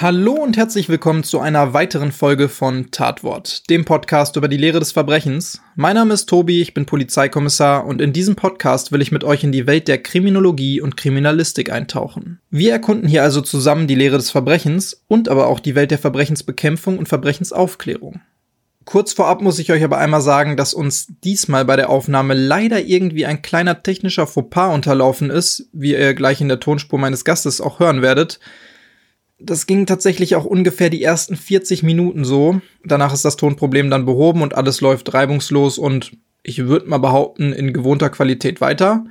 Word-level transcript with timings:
Hallo 0.00 0.34
und 0.34 0.56
herzlich 0.56 0.88
willkommen 0.88 1.24
zu 1.24 1.40
einer 1.40 1.74
weiteren 1.74 2.12
Folge 2.12 2.48
von 2.48 2.92
Tatwort, 2.92 3.68
dem 3.68 3.84
Podcast 3.84 4.36
über 4.36 4.46
die 4.46 4.56
Lehre 4.56 4.78
des 4.78 4.92
Verbrechens. 4.92 5.60
Mein 5.74 5.96
Name 5.96 6.14
ist 6.14 6.26
Tobi, 6.26 6.62
ich 6.62 6.72
bin 6.72 6.86
Polizeikommissar 6.86 7.84
und 7.84 8.00
in 8.00 8.12
diesem 8.12 8.36
Podcast 8.36 8.92
will 8.92 9.02
ich 9.02 9.10
mit 9.10 9.24
euch 9.24 9.42
in 9.42 9.50
die 9.50 9.66
Welt 9.66 9.88
der 9.88 10.00
Kriminologie 10.00 10.80
und 10.80 10.96
Kriminalistik 10.96 11.72
eintauchen. 11.72 12.38
Wir 12.48 12.70
erkunden 12.70 13.08
hier 13.08 13.24
also 13.24 13.40
zusammen 13.40 13.88
die 13.88 13.96
Lehre 13.96 14.18
des 14.18 14.30
Verbrechens 14.30 15.02
und 15.08 15.28
aber 15.28 15.48
auch 15.48 15.58
die 15.58 15.74
Welt 15.74 15.90
der 15.90 15.98
Verbrechensbekämpfung 15.98 16.96
und 16.96 17.08
Verbrechensaufklärung. 17.08 18.20
Kurz 18.84 19.12
vorab 19.12 19.42
muss 19.42 19.58
ich 19.58 19.72
euch 19.72 19.82
aber 19.82 19.98
einmal 19.98 20.22
sagen, 20.22 20.56
dass 20.56 20.74
uns 20.74 21.08
diesmal 21.24 21.64
bei 21.64 21.74
der 21.74 21.90
Aufnahme 21.90 22.34
leider 22.34 22.80
irgendwie 22.80 23.26
ein 23.26 23.42
kleiner 23.42 23.82
technischer 23.82 24.28
Fauxpas 24.28 24.72
unterlaufen 24.72 25.28
ist, 25.28 25.68
wie 25.72 25.94
ihr 25.94 26.14
gleich 26.14 26.40
in 26.40 26.48
der 26.48 26.60
Tonspur 26.60 27.00
meines 27.00 27.24
Gastes 27.24 27.60
auch 27.60 27.80
hören 27.80 28.00
werdet. 28.00 28.38
Das 29.40 29.66
ging 29.66 29.86
tatsächlich 29.86 30.34
auch 30.34 30.44
ungefähr 30.44 30.90
die 30.90 31.02
ersten 31.02 31.36
40 31.36 31.82
Minuten 31.82 32.24
so. 32.24 32.60
Danach 32.84 33.14
ist 33.14 33.24
das 33.24 33.36
Tonproblem 33.36 33.88
dann 33.88 34.04
behoben 34.04 34.42
und 34.42 34.54
alles 34.54 34.80
läuft 34.80 35.14
reibungslos 35.14 35.78
und 35.78 36.12
ich 36.42 36.66
würde 36.66 36.88
mal 36.88 36.98
behaupten, 36.98 37.52
in 37.52 37.72
gewohnter 37.72 38.10
Qualität 38.10 38.60
weiter. 38.60 39.04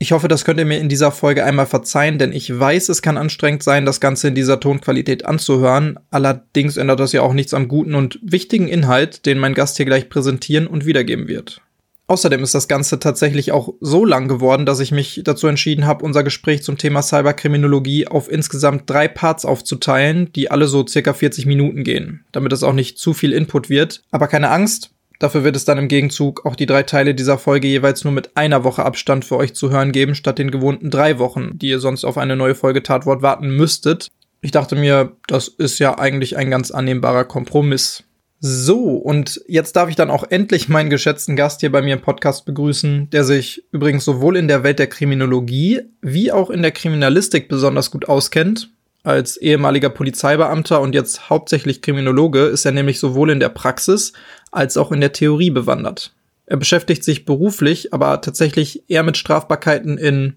Ich 0.00 0.12
hoffe, 0.12 0.28
das 0.28 0.44
könnt 0.44 0.60
ihr 0.60 0.66
mir 0.66 0.78
in 0.78 0.88
dieser 0.88 1.10
Folge 1.10 1.44
einmal 1.44 1.66
verzeihen, 1.66 2.18
denn 2.18 2.32
ich 2.32 2.56
weiß, 2.56 2.88
es 2.88 3.02
kann 3.02 3.16
anstrengend 3.16 3.64
sein, 3.64 3.84
das 3.84 4.00
Ganze 4.00 4.28
in 4.28 4.36
dieser 4.36 4.60
Tonqualität 4.60 5.26
anzuhören. 5.26 5.98
Allerdings 6.12 6.76
ändert 6.76 7.00
das 7.00 7.12
ja 7.12 7.22
auch 7.22 7.32
nichts 7.32 7.52
am 7.52 7.66
guten 7.66 7.96
und 7.96 8.20
wichtigen 8.22 8.68
Inhalt, 8.68 9.26
den 9.26 9.40
mein 9.40 9.54
Gast 9.54 9.76
hier 9.76 9.86
gleich 9.86 10.08
präsentieren 10.08 10.68
und 10.68 10.86
wiedergeben 10.86 11.26
wird. 11.26 11.62
Außerdem 12.10 12.42
ist 12.42 12.54
das 12.54 12.68
Ganze 12.68 12.98
tatsächlich 12.98 13.52
auch 13.52 13.74
so 13.80 14.06
lang 14.06 14.28
geworden, 14.28 14.64
dass 14.64 14.80
ich 14.80 14.92
mich 14.92 15.20
dazu 15.24 15.46
entschieden 15.46 15.86
habe, 15.86 16.06
unser 16.06 16.24
Gespräch 16.24 16.62
zum 16.62 16.78
Thema 16.78 17.02
Cyberkriminologie 17.02 18.08
auf 18.08 18.32
insgesamt 18.32 18.88
drei 18.88 19.08
Parts 19.08 19.44
aufzuteilen, 19.44 20.32
die 20.32 20.50
alle 20.50 20.68
so 20.68 20.86
circa 20.86 21.12
40 21.12 21.44
Minuten 21.44 21.84
gehen, 21.84 22.24
damit 22.32 22.54
es 22.54 22.62
auch 22.62 22.72
nicht 22.72 22.98
zu 22.98 23.12
viel 23.12 23.34
Input 23.34 23.68
wird. 23.68 24.02
Aber 24.10 24.26
keine 24.26 24.48
Angst, 24.48 24.90
dafür 25.18 25.44
wird 25.44 25.54
es 25.54 25.66
dann 25.66 25.76
im 25.76 25.88
Gegenzug 25.88 26.46
auch 26.46 26.56
die 26.56 26.64
drei 26.64 26.82
Teile 26.82 27.14
dieser 27.14 27.36
Folge 27.36 27.68
jeweils 27.68 28.04
nur 28.04 28.14
mit 28.14 28.38
einer 28.38 28.64
Woche 28.64 28.86
Abstand 28.86 29.26
für 29.26 29.36
euch 29.36 29.54
zu 29.54 29.70
hören 29.70 29.92
geben, 29.92 30.14
statt 30.14 30.38
den 30.38 30.50
gewohnten 30.50 30.88
drei 30.88 31.18
Wochen, 31.18 31.58
die 31.58 31.68
ihr 31.68 31.78
sonst 31.78 32.06
auf 32.06 32.16
eine 32.16 32.36
neue 32.36 32.54
Folge 32.54 32.82
Tatwort 32.82 33.20
warten 33.20 33.50
müsstet. 33.50 34.08
Ich 34.40 34.52
dachte 34.52 34.76
mir, 34.76 35.12
das 35.26 35.48
ist 35.48 35.78
ja 35.78 35.98
eigentlich 35.98 36.38
ein 36.38 36.50
ganz 36.50 36.70
annehmbarer 36.70 37.24
Kompromiss. 37.24 38.04
So, 38.40 38.96
und 38.96 39.40
jetzt 39.48 39.74
darf 39.74 39.88
ich 39.88 39.96
dann 39.96 40.10
auch 40.10 40.22
endlich 40.30 40.68
meinen 40.68 40.90
geschätzten 40.90 41.34
Gast 41.34 41.60
hier 41.60 41.72
bei 41.72 41.82
mir 41.82 41.94
im 41.94 42.00
Podcast 42.00 42.44
begrüßen, 42.44 43.10
der 43.10 43.24
sich 43.24 43.64
übrigens 43.72 44.04
sowohl 44.04 44.36
in 44.36 44.46
der 44.46 44.62
Welt 44.62 44.78
der 44.78 44.86
Kriminologie 44.86 45.80
wie 46.02 46.30
auch 46.30 46.48
in 46.50 46.62
der 46.62 46.70
Kriminalistik 46.70 47.48
besonders 47.48 47.90
gut 47.90 48.08
auskennt. 48.08 48.70
Als 49.02 49.38
ehemaliger 49.38 49.90
Polizeibeamter 49.90 50.80
und 50.80 50.94
jetzt 50.94 51.30
hauptsächlich 51.30 51.82
Kriminologe 51.82 52.44
ist 52.44 52.64
er 52.64 52.72
nämlich 52.72 53.00
sowohl 53.00 53.30
in 53.30 53.40
der 53.40 53.48
Praxis 53.48 54.12
als 54.52 54.76
auch 54.76 54.92
in 54.92 55.00
der 55.00 55.12
Theorie 55.12 55.50
bewandert. 55.50 56.14
Er 56.46 56.58
beschäftigt 56.58 57.02
sich 57.02 57.24
beruflich, 57.24 57.92
aber 57.92 58.20
tatsächlich 58.20 58.88
eher 58.88 59.02
mit 59.02 59.16
Strafbarkeiten 59.16 59.98
in 59.98 60.36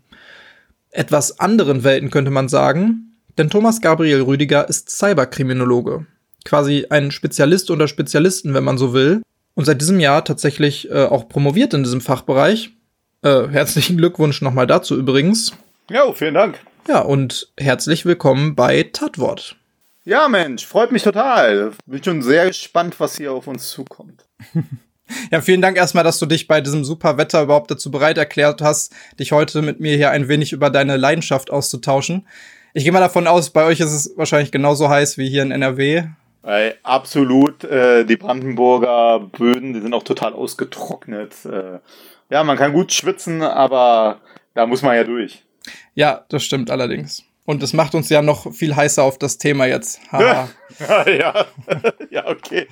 etwas 0.90 1.40
anderen 1.40 1.84
Welten, 1.84 2.10
könnte 2.10 2.32
man 2.32 2.50
sagen. 2.50 3.16
Denn 3.38 3.50
Thomas 3.50 3.80
Gabriel 3.80 4.22
Rüdiger 4.22 4.68
ist 4.68 4.90
Cyberkriminologe 4.90 6.08
quasi 6.46 6.88
ein 6.90 7.12
Spezialist 7.12 7.72
oder 7.72 7.88
Spezialisten, 7.88 8.54
wenn 8.54 8.64
man 8.64 8.78
so 8.78 8.94
will. 8.94 9.22
Und 9.54 9.66
seit 9.66 9.82
diesem 9.82 10.00
Jahr 10.00 10.24
tatsächlich 10.24 10.90
äh, 10.90 11.06
auch 11.06 11.28
promoviert 11.28 11.74
in 11.74 11.84
diesem 11.84 12.02
Fachbereich. 12.02 12.72
Äh, 13.24 13.48
herzlichen 13.50 13.98
Glückwunsch 13.98 14.42
nochmal 14.42 14.68
dazu 14.68 14.98
übrigens. 14.98 15.54
Ja, 15.90 16.12
vielen 16.14 16.34
Dank. 16.34 16.60
Ja, 16.88 17.00
und 17.00 17.52
herzlich 17.58 18.06
willkommen 18.06 18.56
bei 18.56 18.84
Tatwort. 18.84 19.58
Ja, 20.04 20.28
Mensch, 20.28 20.66
freut 20.66 20.92
mich 20.92 21.04
total. 21.04 21.74
Bin 21.86 22.04
schon 22.04 22.22
sehr 22.24 22.48
gespannt, 22.48 23.00
was 23.00 23.18
hier 23.18 23.34
auf 23.34 23.48
uns 23.48 23.70
zukommt. 23.70 24.26
Ja, 25.30 25.42
vielen 25.42 25.62
Dank 25.62 25.76
erstmal, 25.76 26.06
dass 26.06 26.20
du 26.20 26.26
dich 26.26 26.48
bei 26.48 26.62
diesem 26.62 26.86
super 26.86 27.18
Wetter 27.18 27.44
überhaupt 27.44 27.70
dazu 27.70 27.92
bereit 27.92 28.18
erklärt 28.18 28.62
hast, 28.62 28.94
dich 29.20 29.34
heute 29.34 29.62
mit 29.62 29.82
mir 29.82 29.98
hier 29.98 30.12
ein 30.12 30.30
wenig 30.30 30.54
über 30.54 30.70
deine 30.70 30.96
Leidenschaft 30.96 31.52
auszutauschen. 31.52 32.28
Ich 32.74 32.84
gehe 32.84 32.94
mal 32.94 33.02
davon 33.02 33.28
aus, 33.28 33.50
bei 33.50 33.66
euch 33.66 33.82
ist 33.82 33.92
es 33.92 34.14
wahrscheinlich 34.16 34.52
genauso 34.52 34.88
heiß 34.88 35.18
wie 35.18 35.30
hier 35.30 35.44
in 35.44 35.52
NRW. 35.52 36.04
Äh, 36.44 36.74
absolut, 36.84 37.64
äh, 37.64 38.04
die 38.04 38.18
Brandenburger 38.18 39.20
Böden, 39.20 39.74
die 39.74 39.82
sind 39.82 39.94
auch 39.94 40.04
total 40.04 40.34
ausgetrocknet. 40.34 41.46
Äh, 41.46 41.80
ja, 42.30 42.44
man 42.44 42.58
kann 42.58 42.74
gut 42.74 42.94
schwitzen, 42.94 43.44
aber 43.44 44.22
da 44.56 44.66
muss 44.66 44.82
man 44.82 44.96
ja 44.96 45.04
durch. 45.04 45.44
Ja, 45.94 46.26
das 46.30 46.44
stimmt 46.44 46.72
allerdings. 46.72 47.24
Und 47.46 47.62
das 47.62 47.74
macht 47.74 47.96
uns 47.96 48.10
ja 48.10 48.22
noch 48.22 48.52
viel 48.54 48.76
heißer 48.76 49.04
auf 49.04 49.20
das 49.20 49.38
Thema 49.38 49.66
jetzt. 49.66 50.00
ja, 50.12 50.48
ja, 51.08 51.46
ja, 52.10 52.28
okay. 52.28 52.68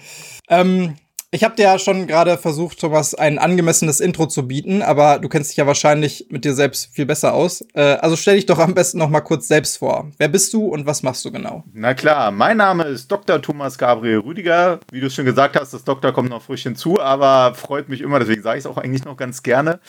Ähm, 0.47 0.96
ich 1.31 1.44
habe 1.44 1.56
dir 1.56 1.63
ja 1.63 1.78
schon 1.78 2.07
gerade 2.07 2.38
versucht, 2.38 2.79
Thomas, 2.79 3.13
ein 3.13 3.38
angemessenes 3.38 4.00
Intro 4.00 4.25
zu 4.25 4.47
bieten, 4.47 4.81
aber 4.81 5.19
du 5.19 5.29
kennst 5.29 5.51
dich 5.51 5.57
ja 5.57 5.67
wahrscheinlich 5.67 6.25
mit 6.31 6.44
dir 6.44 6.56
selbst 6.56 6.91
viel 6.91 7.06
besser 7.06 7.35
aus. 7.35 7.63
Äh, 7.75 7.81
also 7.81 8.16
stell 8.16 8.35
dich 8.35 8.47
doch 8.47 8.57
am 8.57 8.73
besten 8.73 8.97
noch 8.97 9.09
mal 9.09 9.22
kurz 9.22 9.47
selbst 9.47 9.78
vor. 9.78 10.09
Wer 10.18 10.28
bist 10.28 10.51
du 10.53 10.66
und 10.66 10.88
was 10.88 11.03
machst 11.03 11.23
du 11.23 11.31
genau? 11.31 11.63
Na 11.72 11.94
klar, 11.94 12.31
mein 12.31 12.57
Name 12.57 12.85
ist 12.85 13.12
Dr. 13.12 13.39
Thomas 13.41 13.78
Gabriel 13.78 14.19
Rüdiger. 14.19 14.79
Wie 14.91 15.01
du 15.01 15.09
schon 15.12 15.25
gesagt 15.25 15.56
hast, 15.56 15.72
das 15.72 15.84
Doktor 15.84 16.13
kommt 16.13 16.29
noch 16.29 16.41
frisch 16.41 16.63
hinzu, 16.63 17.00
aber 17.00 17.53
freut 17.53 17.89
mich 17.89 18.01
immer, 18.01 18.18
deswegen 18.18 18.41
sage 18.41 18.57
ich 18.57 18.66
es 18.66 18.72
auch 18.72 18.78
eigentlich 18.78 19.06
noch 19.06 19.16
ganz 19.16 19.44
gerne. 19.44 19.79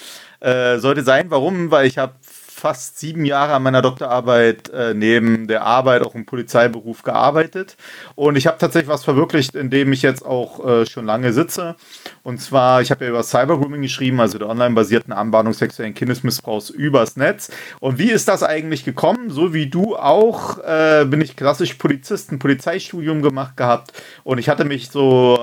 Äh, 0.40 0.78
sollte 0.78 1.02
sein, 1.04 1.30
warum? 1.30 1.70
Weil 1.70 1.86
ich 1.86 1.96
habe 1.96 2.14
fast 2.60 2.98
sieben 2.98 3.25
Jahre 3.25 3.54
an 3.54 3.62
meiner 3.62 3.81
Doktorarbeit 3.81 4.69
äh, 4.69 4.93
neben 4.93 5.48
der 5.48 5.62
Arbeit 5.62 6.03
auch 6.03 6.15
im 6.15 6.26
Polizeiberuf 6.26 7.03
gearbeitet. 7.03 7.76
Und 8.15 8.37
ich 8.37 8.47
habe 8.47 8.59
tatsächlich 8.59 8.91
was 8.91 9.03
verwirklicht, 9.03 9.54
in 9.54 9.71
dem 9.71 9.93
ich 9.93 10.03
jetzt 10.03 10.25
auch 10.25 10.65
äh, 10.66 10.87
schon 10.87 11.06
lange 11.06 11.32
sitze. 11.32 11.76
Und 12.22 12.41
zwar, 12.41 12.82
ich 12.82 12.91
habe 12.91 13.04
ja 13.04 13.10
über 13.10 13.22
Cybergrooming 13.22 13.81
geschrieben, 13.81 14.21
also 14.21 14.38
der 14.38 14.48
online-basierten 14.48 15.12
Anbahnung 15.12 15.54
sexuellen 15.54 15.94
Kindesmissbrauchs 15.94 16.69
übers 16.69 17.16
Netz. 17.16 17.50
Und 17.81 17.98
wie 17.98 18.10
ist 18.10 18.28
das 18.28 18.43
eigentlich 18.43 18.84
gekommen? 18.84 19.31
So 19.31 19.54
wie 19.54 19.66
du 19.66 19.97
auch, 19.97 20.59
äh, 20.59 21.06
bin 21.06 21.22
ich 21.22 21.37
klassisch 21.37 21.75
Polizist, 21.75 22.31
ein 22.31 22.38
Polizeistudium 22.38 23.22
gemacht 23.22 23.56
gehabt. 23.56 23.92
Und 24.22 24.37
ich 24.38 24.50
hatte 24.50 24.66
mich 24.66 24.91
so 24.91 25.38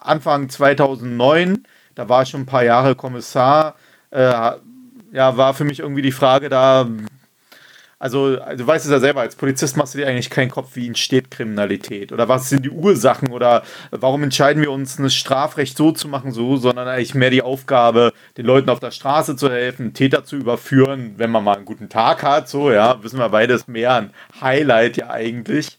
Anfang 0.00 0.48
2009, 0.48 1.64
da 1.94 2.08
war 2.08 2.22
ich 2.22 2.30
schon 2.30 2.42
ein 2.42 2.46
paar 2.46 2.64
Jahre 2.64 2.94
Kommissar, 2.94 3.74
äh, 4.10 4.52
ja, 5.12 5.36
war 5.36 5.54
für 5.54 5.64
mich 5.64 5.80
irgendwie 5.80 6.02
die 6.02 6.12
Frage 6.12 6.48
da, 6.48 6.88
also, 8.02 8.34
du 8.34 8.66
weißt 8.66 8.84
es 8.84 8.90
ja 8.90 8.98
selber, 8.98 9.20
als 9.20 9.36
Polizist 9.36 9.76
machst 9.76 9.94
du 9.94 9.98
dir 9.98 10.08
eigentlich 10.08 10.28
keinen 10.28 10.50
Kopf, 10.50 10.70
wie 10.74 10.88
entsteht 10.88 11.30
Kriminalität 11.30 12.10
oder 12.10 12.28
was 12.28 12.48
sind 12.48 12.64
die 12.64 12.70
Ursachen 12.70 13.30
oder 13.30 13.62
warum 13.92 14.24
entscheiden 14.24 14.60
wir 14.60 14.72
uns, 14.72 14.98
ein 14.98 15.08
Strafrecht 15.08 15.76
so 15.76 15.92
zu 15.92 16.08
machen, 16.08 16.32
so, 16.32 16.56
sondern 16.56 16.88
eigentlich 16.88 17.14
mehr 17.14 17.30
die 17.30 17.42
Aufgabe, 17.42 18.12
den 18.36 18.44
Leuten 18.44 18.70
auf 18.70 18.80
der 18.80 18.90
Straße 18.90 19.36
zu 19.36 19.48
helfen, 19.52 19.94
Täter 19.94 20.24
zu 20.24 20.34
überführen, 20.34 21.14
wenn 21.18 21.30
man 21.30 21.44
mal 21.44 21.54
einen 21.54 21.64
guten 21.64 21.88
Tag 21.88 22.24
hat, 22.24 22.48
so, 22.48 22.72
ja, 22.72 23.00
wissen 23.04 23.20
wir 23.20 23.28
beides 23.28 23.68
mehr 23.68 23.94
ein 23.94 24.10
Highlight 24.40 24.96
ja 24.96 25.10
eigentlich. 25.10 25.78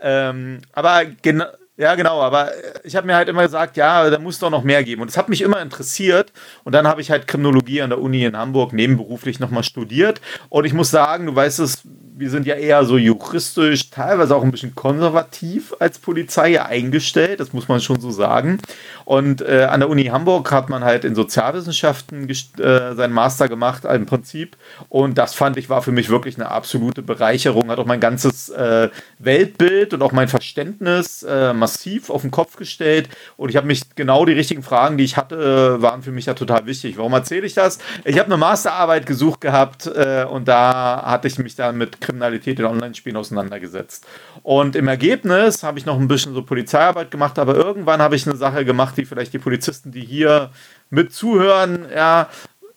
Ähm, 0.00 0.62
aber 0.72 1.04
genau 1.20 1.44
ja, 1.78 1.94
genau, 1.94 2.20
aber 2.20 2.52
äh, 2.52 2.80
ich 2.82 2.96
habe 2.96 3.06
mir 3.06 3.14
halt 3.14 3.28
immer 3.28 3.42
gesagt, 3.42 3.76
ja, 3.76 4.10
da 4.10 4.18
muss 4.18 4.40
doch 4.40 4.50
noch 4.50 4.64
mehr 4.64 4.82
geben. 4.82 5.00
Und 5.00 5.08
es 5.08 5.16
hat 5.16 5.28
mich 5.28 5.40
immer 5.40 5.62
interessiert. 5.62 6.32
Und 6.64 6.74
dann 6.74 6.88
habe 6.88 7.00
ich 7.00 7.12
halt 7.12 7.28
Kriminologie 7.28 7.82
an 7.82 7.90
der 7.90 8.00
Uni 8.00 8.24
in 8.24 8.36
Hamburg 8.36 8.72
nebenberuflich 8.72 9.38
nochmal 9.38 9.62
studiert. 9.62 10.20
Und 10.48 10.64
ich 10.64 10.74
muss 10.74 10.90
sagen, 10.90 11.26
du 11.26 11.36
weißt 11.36 11.60
es, 11.60 11.84
wir 12.18 12.30
sind 12.30 12.46
ja 12.46 12.56
eher 12.56 12.84
so 12.84 12.98
juristisch, 12.98 13.90
teilweise 13.90 14.34
auch 14.34 14.42
ein 14.42 14.50
bisschen 14.50 14.74
konservativ 14.74 15.74
als 15.78 15.98
Polizei 15.98 16.60
eingestellt, 16.60 17.40
das 17.40 17.52
muss 17.52 17.68
man 17.68 17.80
schon 17.80 18.00
so 18.00 18.10
sagen. 18.10 18.58
Und 19.04 19.40
äh, 19.40 19.66
an 19.70 19.80
der 19.80 19.88
Uni 19.88 20.04
Hamburg 20.06 20.50
hat 20.50 20.68
man 20.68 20.84
halt 20.84 21.04
in 21.04 21.14
Sozialwissenschaften 21.14 22.28
äh, 22.28 22.94
seinen 22.94 23.12
Master 23.12 23.48
gemacht, 23.48 23.84
im 23.84 24.06
Prinzip. 24.06 24.56
Und 24.88 25.16
das 25.16 25.34
fand 25.34 25.56
ich 25.56 25.70
war 25.70 25.82
für 25.82 25.92
mich 25.92 26.08
wirklich 26.08 26.36
eine 26.36 26.50
absolute 26.50 27.02
Bereicherung, 27.02 27.70
hat 27.70 27.78
auch 27.78 27.86
mein 27.86 28.00
ganzes 28.00 28.48
äh, 28.48 28.88
Weltbild 29.18 29.94
und 29.94 30.02
auch 30.02 30.12
mein 30.12 30.28
Verständnis, 30.28 31.22
äh, 31.22 31.52
massiv 31.52 32.10
auf 32.10 32.22
den 32.22 32.30
Kopf 32.30 32.56
gestellt 32.56 33.08
und 33.36 33.48
ich 33.48 33.56
habe 33.56 33.66
mich 33.66 33.82
genau 33.94 34.24
die 34.24 34.32
richtigen 34.32 34.62
Fragen, 34.62 34.98
die 34.98 35.04
ich 35.04 35.16
hatte, 35.16 35.80
waren 35.80 36.02
für 36.02 36.12
mich 36.12 36.26
ja 36.26 36.34
total 36.34 36.66
wichtig. 36.66 36.98
Warum 36.98 37.12
erzähle 37.12 37.46
ich 37.46 37.54
das? 37.54 37.78
Ich 38.04 38.18
habe 38.18 38.26
eine 38.26 38.36
Masterarbeit 38.36 39.06
gesucht 39.06 39.40
gehabt 39.40 39.86
äh, 39.86 40.26
und 40.28 40.48
da 40.48 41.02
hatte 41.04 41.28
ich 41.28 41.38
mich 41.38 41.54
dann 41.54 41.78
mit 41.78 42.00
Kriminalität 42.08 42.58
in 42.58 42.64
Online-Spielen 42.64 43.16
auseinandergesetzt. 43.16 44.06
Und 44.42 44.76
im 44.76 44.88
Ergebnis 44.88 45.62
habe 45.62 45.78
ich 45.78 45.84
noch 45.84 46.00
ein 46.00 46.08
bisschen 46.08 46.32
so 46.32 46.42
Polizeiarbeit 46.42 47.10
gemacht, 47.10 47.38
aber 47.38 47.54
irgendwann 47.54 48.00
habe 48.00 48.16
ich 48.16 48.26
eine 48.26 48.36
Sache 48.36 48.64
gemacht, 48.64 48.96
die 48.96 49.04
vielleicht 49.04 49.34
die 49.34 49.38
Polizisten, 49.38 49.92
die 49.92 50.00
hier 50.00 50.50
mit 50.88 51.12
zuhören, 51.12 51.86
ja, 51.94 52.30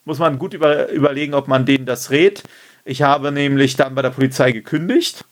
muss 0.04 0.18
man 0.18 0.38
gut 0.38 0.52
über, 0.52 0.90
überlegen, 0.90 1.32
ob 1.32 1.48
man 1.48 1.64
denen 1.64 1.86
das 1.86 2.10
rät. 2.10 2.42
Ich 2.84 3.02
habe 3.02 3.32
nämlich 3.32 3.76
dann 3.76 3.94
bei 3.94 4.02
der 4.02 4.10
Polizei 4.10 4.52
gekündigt, 4.52 5.24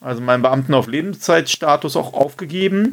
also 0.00 0.20
meinen 0.20 0.42
Beamten 0.42 0.74
auf 0.74 0.86
Lebenszeitstatus 0.86 1.96
auch 1.96 2.12
aufgegeben 2.12 2.92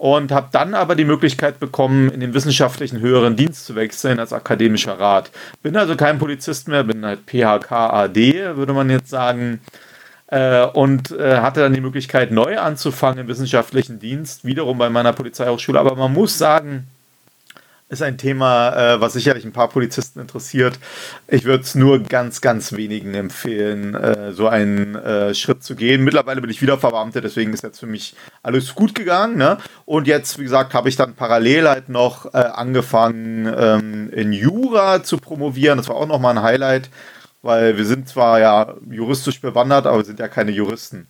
und 0.00 0.32
habe 0.32 0.48
dann 0.50 0.72
aber 0.72 0.94
die 0.94 1.04
Möglichkeit 1.04 1.60
bekommen, 1.60 2.10
in 2.10 2.20
den 2.20 2.32
wissenschaftlichen 2.32 3.00
höheren 3.00 3.36
Dienst 3.36 3.66
zu 3.66 3.74
wechseln 3.74 4.18
als 4.18 4.32
akademischer 4.32 4.98
Rat. 4.98 5.30
Bin 5.62 5.76
also 5.76 5.94
kein 5.94 6.18
Polizist 6.18 6.68
mehr, 6.68 6.84
bin 6.84 7.04
halt 7.04 7.26
PHK-AD, 7.26 8.56
würde 8.56 8.72
man 8.72 8.88
jetzt 8.88 9.10
sagen. 9.10 9.60
Äh, 10.30 10.64
und 10.64 11.10
äh, 11.10 11.38
hatte 11.38 11.60
dann 11.60 11.74
die 11.74 11.80
Möglichkeit, 11.80 12.30
neu 12.30 12.58
anzufangen 12.58 13.18
im 13.18 13.28
wissenschaftlichen 13.28 13.98
Dienst, 13.98 14.44
wiederum 14.44 14.78
bei 14.78 14.88
meiner 14.88 15.12
Polizeihochschule. 15.12 15.78
Aber 15.78 15.96
man 15.96 16.12
muss 16.12 16.38
sagen, 16.38 16.86
ist 17.90 18.02
ein 18.02 18.16
Thema, 18.16 18.94
äh, 18.94 19.00
was 19.00 19.14
sicherlich 19.14 19.44
ein 19.44 19.52
paar 19.52 19.68
Polizisten 19.68 20.20
interessiert. 20.20 20.78
Ich 21.26 21.44
würde 21.44 21.64
es 21.64 21.74
nur 21.74 21.98
ganz, 21.98 22.40
ganz 22.40 22.72
wenigen 22.72 23.14
empfehlen, 23.14 23.94
äh, 23.96 24.32
so 24.32 24.46
einen 24.46 24.94
äh, 24.94 25.34
Schritt 25.34 25.64
zu 25.64 25.74
gehen. 25.74 26.04
Mittlerweile 26.04 26.40
bin 26.40 26.50
ich 26.50 26.62
wieder 26.62 26.78
Verbeamtet, 26.78 27.24
deswegen 27.24 27.52
ist 27.52 27.64
jetzt 27.64 27.80
für 27.80 27.88
mich 27.88 28.14
alles 28.44 28.76
gut 28.76 28.94
gegangen. 28.94 29.36
Ne? 29.36 29.58
Und 29.84 30.06
jetzt, 30.06 30.38
wie 30.38 30.44
gesagt, 30.44 30.72
habe 30.72 30.88
ich 30.88 30.94
dann 30.94 31.14
parallel 31.14 31.68
halt 31.68 31.88
noch 31.88 32.32
äh, 32.32 32.38
angefangen, 32.38 33.52
ähm, 33.58 34.10
in 34.12 34.32
Jura 34.32 35.02
zu 35.02 35.18
promovieren. 35.18 35.76
Das 35.76 35.88
war 35.88 35.96
auch 35.96 36.06
nochmal 36.06 36.38
ein 36.38 36.44
Highlight, 36.44 36.90
weil 37.42 37.76
wir 37.76 37.84
sind 37.84 38.08
zwar 38.08 38.40
ja 38.40 38.74
juristisch 38.90 39.40
bewandert, 39.40 39.86
aber 39.86 39.98
wir 39.98 40.04
sind 40.04 40.18
ja 40.18 40.28
keine 40.28 40.50
Juristen. 40.50 41.06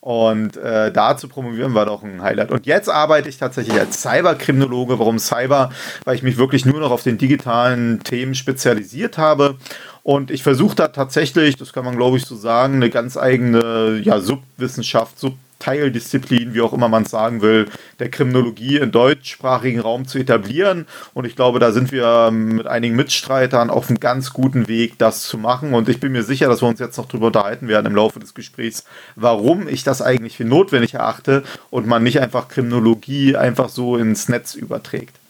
Und 0.00 0.56
äh, 0.56 0.90
da 0.90 1.16
zu 1.16 1.28
promovieren 1.28 1.74
war 1.74 1.86
doch 1.86 2.02
ein 2.02 2.22
Highlight. 2.22 2.50
Und 2.50 2.66
jetzt 2.66 2.88
arbeite 2.88 3.28
ich 3.28 3.38
tatsächlich 3.38 3.78
als 3.78 4.02
Cyberkriminologe. 4.02 4.98
Warum 4.98 5.20
Cyber? 5.20 5.70
Weil 6.04 6.16
ich 6.16 6.24
mich 6.24 6.38
wirklich 6.38 6.66
nur 6.66 6.80
noch 6.80 6.90
auf 6.90 7.04
den 7.04 7.18
digitalen 7.18 8.02
Themen 8.02 8.34
spezialisiert 8.34 9.16
habe. 9.16 9.58
Und 10.02 10.32
ich 10.32 10.42
versuche 10.42 10.74
da 10.74 10.88
tatsächlich, 10.88 11.54
das 11.54 11.72
kann 11.72 11.84
man 11.84 11.96
glaube 11.96 12.16
ich 12.16 12.24
so 12.24 12.34
sagen, 12.34 12.74
eine 12.74 12.90
ganz 12.90 13.16
eigene 13.16 14.00
ja, 14.02 14.18
Subwissenschaft, 14.18 15.20
Sub 15.20 15.34
Teildisziplin, 15.62 16.54
wie 16.54 16.60
auch 16.60 16.72
immer 16.72 16.88
man 16.88 17.04
es 17.04 17.10
sagen 17.10 17.40
will, 17.40 17.68
der 18.00 18.10
Kriminologie 18.10 18.78
im 18.78 18.90
deutschsprachigen 18.90 19.78
Raum 19.78 20.08
zu 20.08 20.18
etablieren. 20.18 20.86
Und 21.14 21.24
ich 21.24 21.36
glaube, 21.36 21.60
da 21.60 21.70
sind 21.70 21.92
wir 21.92 22.32
mit 22.32 22.66
einigen 22.66 22.96
Mitstreitern 22.96 23.70
auf 23.70 23.88
einem 23.88 24.00
ganz 24.00 24.32
guten 24.32 24.66
Weg, 24.66 24.98
das 24.98 25.22
zu 25.22 25.38
machen. 25.38 25.72
Und 25.74 25.88
ich 25.88 26.00
bin 26.00 26.10
mir 26.10 26.24
sicher, 26.24 26.48
dass 26.48 26.62
wir 26.62 26.68
uns 26.68 26.80
jetzt 26.80 26.96
noch 26.96 27.06
darüber 27.06 27.28
unterhalten 27.28 27.68
werden 27.68 27.86
im 27.86 27.94
Laufe 27.94 28.18
des 28.18 28.34
Gesprächs, 28.34 28.84
warum 29.14 29.68
ich 29.68 29.84
das 29.84 30.02
eigentlich 30.02 30.36
für 30.36 30.44
notwendig 30.44 30.94
erachte 30.94 31.44
und 31.70 31.86
man 31.86 32.02
nicht 32.02 32.20
einfach 32.20 32.48
Kriminologie 32.48 33.36
einfach 33.36 33.68
so 33.68 33.96
ins 33.96 34.28
Netz 34.28 34.54
überträgt. 34.54 35.21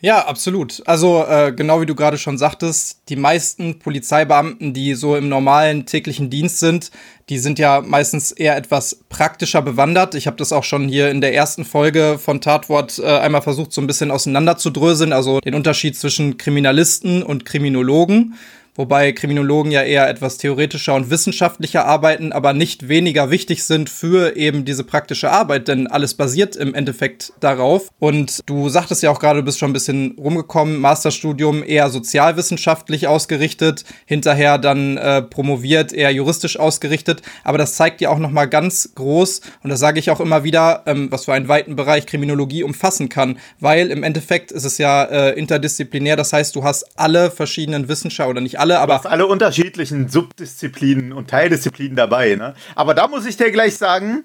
Ja, 0.00 0.26
absolut. 0.26 0.80
Also 0.86 1.24
äh, 1.24 1.52
genau 1.52 1.80
wie 1.80 1.86
du 1.86 1.96
gerade 1.96 2.18
schon 2.18 2.38
sagtest, 2.38 3.00
die 3.08 3.16
meisten 3.16 3.80
Polizeibeamten, 3.80 4.72
die 4.72 4.94
so 4.94 5.16
im 5.16 5.28
normalen 5.28 5.86
täglichen 5.86 6.30
Dienst 6.30 6.60
sind, 6.60 6.92
die 7.28 7.38
sind 7.38 7.58
ja 7.58 7.80
meistens 7.84 8.30
eher 8.30 8.56
etwas 8.56 9.00
praktischer 9.08 9.60
bewandert. 9.60 10.14
Ich 10.14 10.28
habe 10.28 10.36
das 10.36 10.52
auch 10.52 10.62
schon 10.62 10.88
hier 10.88 11.10
in 11.10 11.20
der 11.20 11.34
ersten 11.34 11.64
Folge 11.64 12.16
von 12.18 12.40
Tatwort 12.40 13.00
äh, 13.00 13.06
einmal 13.06 13.42
versucht, 13.42 13.72
so 13.72 13.80
ein 13.80 13.88
bisschen 13.88 14.12
auseinanderzudröseln, 14.12 15.12
also 15.12 15.40
den 15.40 15.54
Unterschied 15.54 15.96
zwischen 15.96 16.38
Kriminalisten 16.38 17.24
und 17.24 17.44
Kriminologen 17.44 18.34
wobei 18.78 19.10
Kriminologen 19.10 19.72
ja 19.72 19.82
eher 19.82 20.08
etwas 20.08 20.38
theoretischer 20.38 20.94
und 20.94 21.10
wissenschaftlicher 21.10 21.84
arbeiten, 21.84 22.32
aber 22.32 22.52
nicht 22.52 22.88
weniger 22.88 23.28
wichtig 23.28 23.64
sind 23.64 23.90
für 23.90 24.36
eben 24.36 24.64
diese 24.64 24.84
praktische 24.84 25.30
Arbeit, 25.30 25.66
denn 25.66 25.88
alles 25.88 26.14
basiert 26.14 26.54
im 26.54 26.74
Endeffekt 26.74 27.32
darauf. 27.40 27.88
Und 27.98 28.40
du 28.46 28.68
sagtest 28.68 29.02
ja 29.02 29.10
auch 29.10 29.18
gerade, 29.18 29.40
du 29.40 29.44
bist 29.44 29.58
schon 29.58 29.70
ein 29.70 29.74
bisschen 29.74 30.12
rumgekommen, 30.16 30.78
Masterstudium 30.78 31.64
eher 31.64 31.90
sozialwissenschaftlich 31.90 33.08
ausgerichtet, 33.08 33.84
hinterher 34.06 34.58
dann 34.58 34.96
äh, 34.96 35.22
promoviert, 35.22 35.92
eher 35.92 36.12
juristisch 36.12 36.58
ausgerichtet, 36.58 37.22
aber 37.42 37.58
das 37.58 37.74
zeigt 37.74 38.00
ja 38.00 38.10
auch 38.10 38.18
noch 38.18 38.30
mal 38.30 38.46
ganz 38.46 38.92
groß, 38.94 39.40
und 39.64 39.70
das 39.70 39.80
sage 39.80 39.98
ich 39.98 40.12
auch 40.12 40.20
immer 40.20 40.44
wieder, 40.44 40.84
ähm, 40.86 41.10
was 41.10 41.24
für 41.24 41.32
einen 41.32 41.48
weiten 41.48 41.74
Bereich 41.74 42.06
Kriminologie 42.06 42.62
umfassen 42.62 43.08
kann, 43.08 43.38
weil 43.58 43.90
im 43.90 44.04
Endeffekt 44.04 44.52
ist 44.52 44.64
es 44.64 44.78
ja 44.78 45.02
äh, 45.02 45.30
interdisziplinär, 45.32 46.14
das 46.14 46.32
heißt, 46.32 46.54
du 46.54 46.62
hast 46.62 46.96
alle 46.96 47.32
verschiedenen 47.32 47.88
Wissenschaftler 47.88 48.30
oder 48.30 48.40
nicht 48.40 48.60
alle, 48.60 48.67
alle, 48.68 48.80
aber. 48.80 48.94
Du 48.94 48.98
hast 48.98 49.06
alle 49.06 49.26
unterschiedlichen 49.26 50.08
Subdisziplinen 50.08 51.12
und 51.12 51.28
Teildisziplinen 51.30 51.96
dabei, 51.96 52.34
ne? 52.34 52.54
Aber 52.74 52.94
da 52.94 53.08
muss 53.08 53.26
ich 53.26 53.36
dir 53.36 53.50
gleich 53.50 53.76
sagen, 53.76 54.24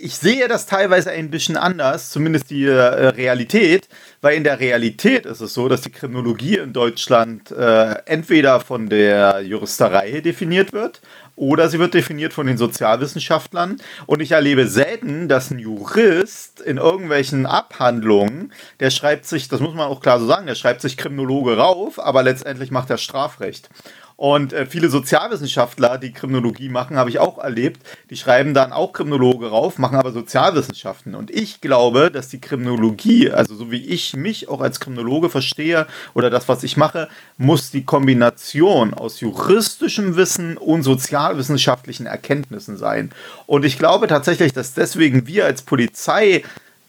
ich 0.00 0.14
sehe 0.14 0.46
das 0.46 0.66
teilweise 0.66 1.10
ein 1.10 1.30
bisschen 1.30 1.56
anders, 1.56 2.10
zumindest 2.10 2.50
die 2.50 2.66
äh, 2.66 2.72
Realität, 2.72 3.88
weil 4.20 4.36
in 4.36 4.44
der 4.44 4.60
Realität 4.60 5.26
ist 5.26 5.40
es 5.40 5.54
so, 5.54 5.68
dass 5.68 5.80
die 5.80 5.90
Kriminologie 5.90 6.56
in 6.58 6.72
Deutschland 6.72 7.50
äh, 7.50 7.96
entweder 8.06 8.60
von 8.60 8.88
der 8.88 9.40
Juristerei 9.40 10.20
definiert 10.20 10.72
wird 10.72 11.00
oder 11.38 11.68
sie 11.68 11.78
wird 11.78 11.94
definiert 11.94 12.32
von 12.32 12.46
den 12.46 12.58
Sozialwissenschaftlern. 12.58 13.80
Und 14.06 14.20
ich 14.20 14.32
erlebe 14.32 14.66
selten, 14.66 15.28
dass 15.28 15.50
ein 15.50 15.58
Jurist 15.58 16.60
in 16.60 16.76
irgendwelchen 16.76 17.46
Abhandlungen, 17.46 18.52
der 18.80 18.90
schreibt 18.90 19.24
sich, 19.24 19.48
das 19.48 19.60
muss 19.60 19.74
man 19.74 19.88
auch 19.88 20.00
klar 20.00 20.18
so 20.18 20.26
sagen, 20.26 20.46
der 20.46 20.56
schreibt 20.56 20.80
sich 20.80 20.96
Kriminologe 20.96 21.56
rauf, 21.56 22.00
aber 22.00 22.22
letztendlich 22.22 22.70
macht 22.70 22.90
er 22.90 22.98
Strafrecht. 22.98 23.70
Und 24.18 24.52
äh, 24.52 24.66
viele 24.66 24.90
Sozialwissenschaftler, 24.90 25.96
die 25.96 26.12
Kriminologie 26.12 26.68
machen, 26.68 26.96
habe 26.96 27.08
ich 27.08 27.20
auch 27.20 27.38
erlebt, 27.38 27.80
die 28.10 28.16
schreiben 28.16 28.52
dann 28.52 28.72
auch 28.72 28.92
Kriminologe 28.92 29.46
rauf, 29.46 29.78
machen 29.78 29.96
aber 29.96 30.10
Sozialwissenschaften. 30.10 31.14
Und 31.14 31.30
ich 31.30 31.60
glaube, 31.60 32.10
dass 32.10 32.28
die 32.28 32.40
Kriminologie, 32.40 33.30
also 33.30 33.54
so 33.54 33.70
wie 33.70 33.86
ich 33.86 34.16
mich 34.16 34.48
auch 34.48 34.60
als 34.60 34.80
Kriminologe 34.80 35.30
verstehe 35.30 35.86
oder 36.14 36.30
das, 36.30 36.48
was 36.48 36.64
ich 36.64 36.76
mache, 36.76 37.08
muss 37.36 37.70
die 37.70 37.84
Kombination 37.84 38.92
aus 38.92 39.20
juristischem 39.20 40.16
Wissen 40.16 40.56
und 40.56 40.82
sozialwissenschaftlichen 40.82 42.06
Erkenntnissen 42.06 42.76
sein. 42.76 43.12
Und 43.46 43.64
ich 43.64 43.78
glaube 43.78 44.08
tatsächlich, 44.08 44.52
dass 44.52 44.74
deswegen 44.74 45.28
wir 45.28 45.44
als 45.44 45.62
Polizei 45.62 46.42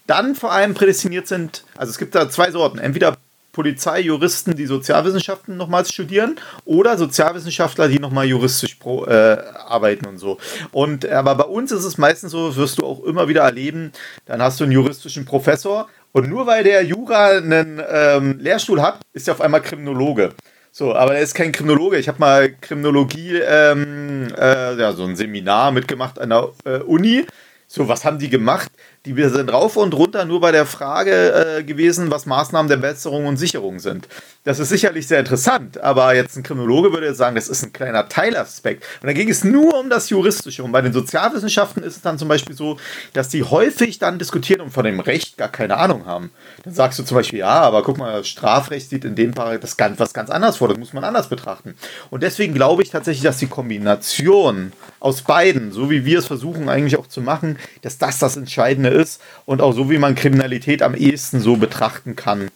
dann 0.08 0.34
vor 0.34 0.50
allem 0.50 0.74
prädestiniert 0.74 1.28
sind. 1.28 1.62
Also 1.76 1.92
es 1.92 1.98
gibt 1.98 2.16
da 2.16 2.28
zwei 2.28 2.50
Sorten. 2.50 2.80
Entweder 2.80 3.16
Polizeijuristen, 3.52 4.54
die 4.54 4.66
Sozialwissenschaften 4.66 5.56
nochmals 5.56 5.92
studieren 5.92 6.36
oder 6.64 6.96
Sozialwissenschaftler, 6.96 7.88
die 7.88 7.98
nochmal 7.98 8.26
juristisch 8.26 8.76
pro, 8.76 9.06
äh, 9.06 9.38
arbeiten 9.66 10.06
und 10.06 10.18
so. 10.18 10.38
Und 10.72 11.06
aber 11.06 11.34
bei 11.34 11.44
uns 11.44 11.72
ist 11.72 11.84
es 11.84 11.98
meistens 11.98 12.32
so, 12.32 12.56
wirst 12.56 12.78
du 12.78 12.86
auch 12.86 13.02
immer 13.04 13.28
wieder 13.28 13.42
erleben, 13.42 13.92
dann 14.26 14.42
hast 14.42 14.60
du 14.60 14.64
einen 14.64 14.72
juristischen 14.72 15.24
Professor 15.24 15.88
und 16.12 16.28
nur 16.28 16.46
weil 16.46 16.64
der 16.64 16.84
Jura 16.84 17.38
einen 17.38 17.80
ähm, 17.88 18.38
Lehrstuhl 18.40 18.82
hat, 18.82 19.00
ist 19.12 19.28
er 19.28 19.34
auf 19.34 19.40
einmal 19.40 19.62
Kriminologe. 19.62 20.34
So, 20.72 20.94
aber 20.94 21.16
er 21.16 21.22
ist 21.22 21.34
kein 21.34 21.52
Kriminologe. 21.52 21.98
Ich 21.98 22.08
habe 22.08 22.18
mal 22.20 22.52
Kriminologie, 22.60 23.38
ähm, 23.38 24.28
äh, 24.36 24.76
ja, 24.76 24.92
so 24.92 25.04
ein 25.04 25.16
Seminar 25.16 25.72
mitgemacht 25.72 26.18
an 26.20 26.30
der 26.30 26.50
äh, 26.64 26.78
Uni. 26.78 27.26
So, 27.66 27.88
was 27.88 28.04
haben 28.04 28.18
die 28.18 28.28
gemacht? 28.28 28.70
Die 29.06 29.14
sind 29.14 29.50
rauf 29.50 29.78
und 29.78 29.94
runter 29.94 30.26
nur 30.26 30.42
bei 30.42 30.52
der 30.52 30.66
Frage 30.66 31.56
äh, 31.58 31.64
gewesen, 31.64 32.10
was 32.10 32.26
Maßnahmen 32.26 32.68
der 32.68 32.76
Besserung 32.76 33.24
und 33.24 33.38
Sicherung 33.38 33.78
sind. 33.78 34.06
Das 34.44 34.58
ist 34.58 34.68
sicherlich 34.68 35.06
sehr 35.06 35.20
interessant, 35.20 35.80
aber 35.80 36.14
jetzt 36.14 36.36
ein 36.36 36.42
Kriminologe 36.42 36.92
würde 36.92 37.06
jetzt 37.06 37.16
sagen, 37.16 37.34
das 37.34 37.48
ist 37.48 37.62
ein 37.62 37.72
kleiner 37.72 38.10
Teilaspekt. 38.10 38.84
Und 39.00 39.06
da 39.06 39.14
ging 39.14 39.30
es 39.30 39.42
nur 39.42 39.78
um 39.78 39.88
das 39.88 40.10
Juristische. 40.10 40.62
Und 40.64 40.72
bei 40.72 40.82
den 40.82 40.92
Sozialwissenschaften 40.92 41.82
ist 41.82 41.96
es 41.96 42.02
dann 42.02 42.18
zum 42.18 42.28
Beispiel 42.28 42.54
so, 42.54 42.76
dass 43.14 43.30
die 43.30 43.42
häufig 43.42 43.98
dann 43.98 44.18
diskutieren 44.18 44.60
und 44.60 44.70
von 44.70 44.84
dem 44.84 45.00
Recht 45.00 45.38
gar 45.38 45.48
keine 45.48 45.78
Ahnung 45.78 46.04
haben. 46.04 46.30
Dann 46.64 46.74
sagst 46.74 46.98
du 46.98 47.02
zum 47.02 47.16
Beispiel, 47.16 47.38
ja, 47.38 47.60
aber 47.60 47.82
guck 47.82 47.96
mal, 47.96 48.18
das 48.18 48.28
Strafrecht 48.28 48.90
sieht 48.90 49.06
in 49.06 49.14
dem 49.14 49.32
Fall 49.32 49.58
das 49.58 49.78
ganz, 49.78 49.98
was 49.98 50.12
ganz 50.12 50.28
anders 50.28 50.58
vor, 50.58 50.68
das 50.68 50.78
muss 50.78 50.92
man 50.92 51.04
anders 51.04 51.30
betrachten. 51.30 51.74
Und 52.10 52.22
deswegen 52.22 52.52
glaube 52.52 52.82
ich 52.82 52.90
tatsächlich, 52.90 53.24
dass 53.24 53.38
die 53.38 53.46
Kombination 53.46 54.72
aus 55.00 55.22
beiden, 55.22 55.72
so 55.72 55.90
wie 55.90 56.04
wir 56.04 56.18
es 56.18 56.26
versuchen 56.26 56.68
eigentlich 56.68 56.98
auch 56.98 57.06
zu 57.06 57.22
machen, 57.22 57.58
dass 57.80 57.96
das 57.96 58.18
das 58.18 58.36
Entscheidende 58.36 58.89
ist 58.92 59.20
und 59.46 59.60
auch 59.60 59.72
so 59.72 59.90
wie 59.90 59.98
man 59.98 60.14
Kriminalität 60.14 60.82
am 60.82 60.94
ehesten 60.94 61.40
so 61.40 61.56
betrachten 61.56 62.16
kann. 62.16 62.48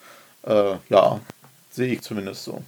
Äh, 0.47 0.75
ja, 0.88 1.21
Sehe 1.75 1.93
ich 1.93 2.03
zumindest 2.03 2.45
so. 2.45 2.62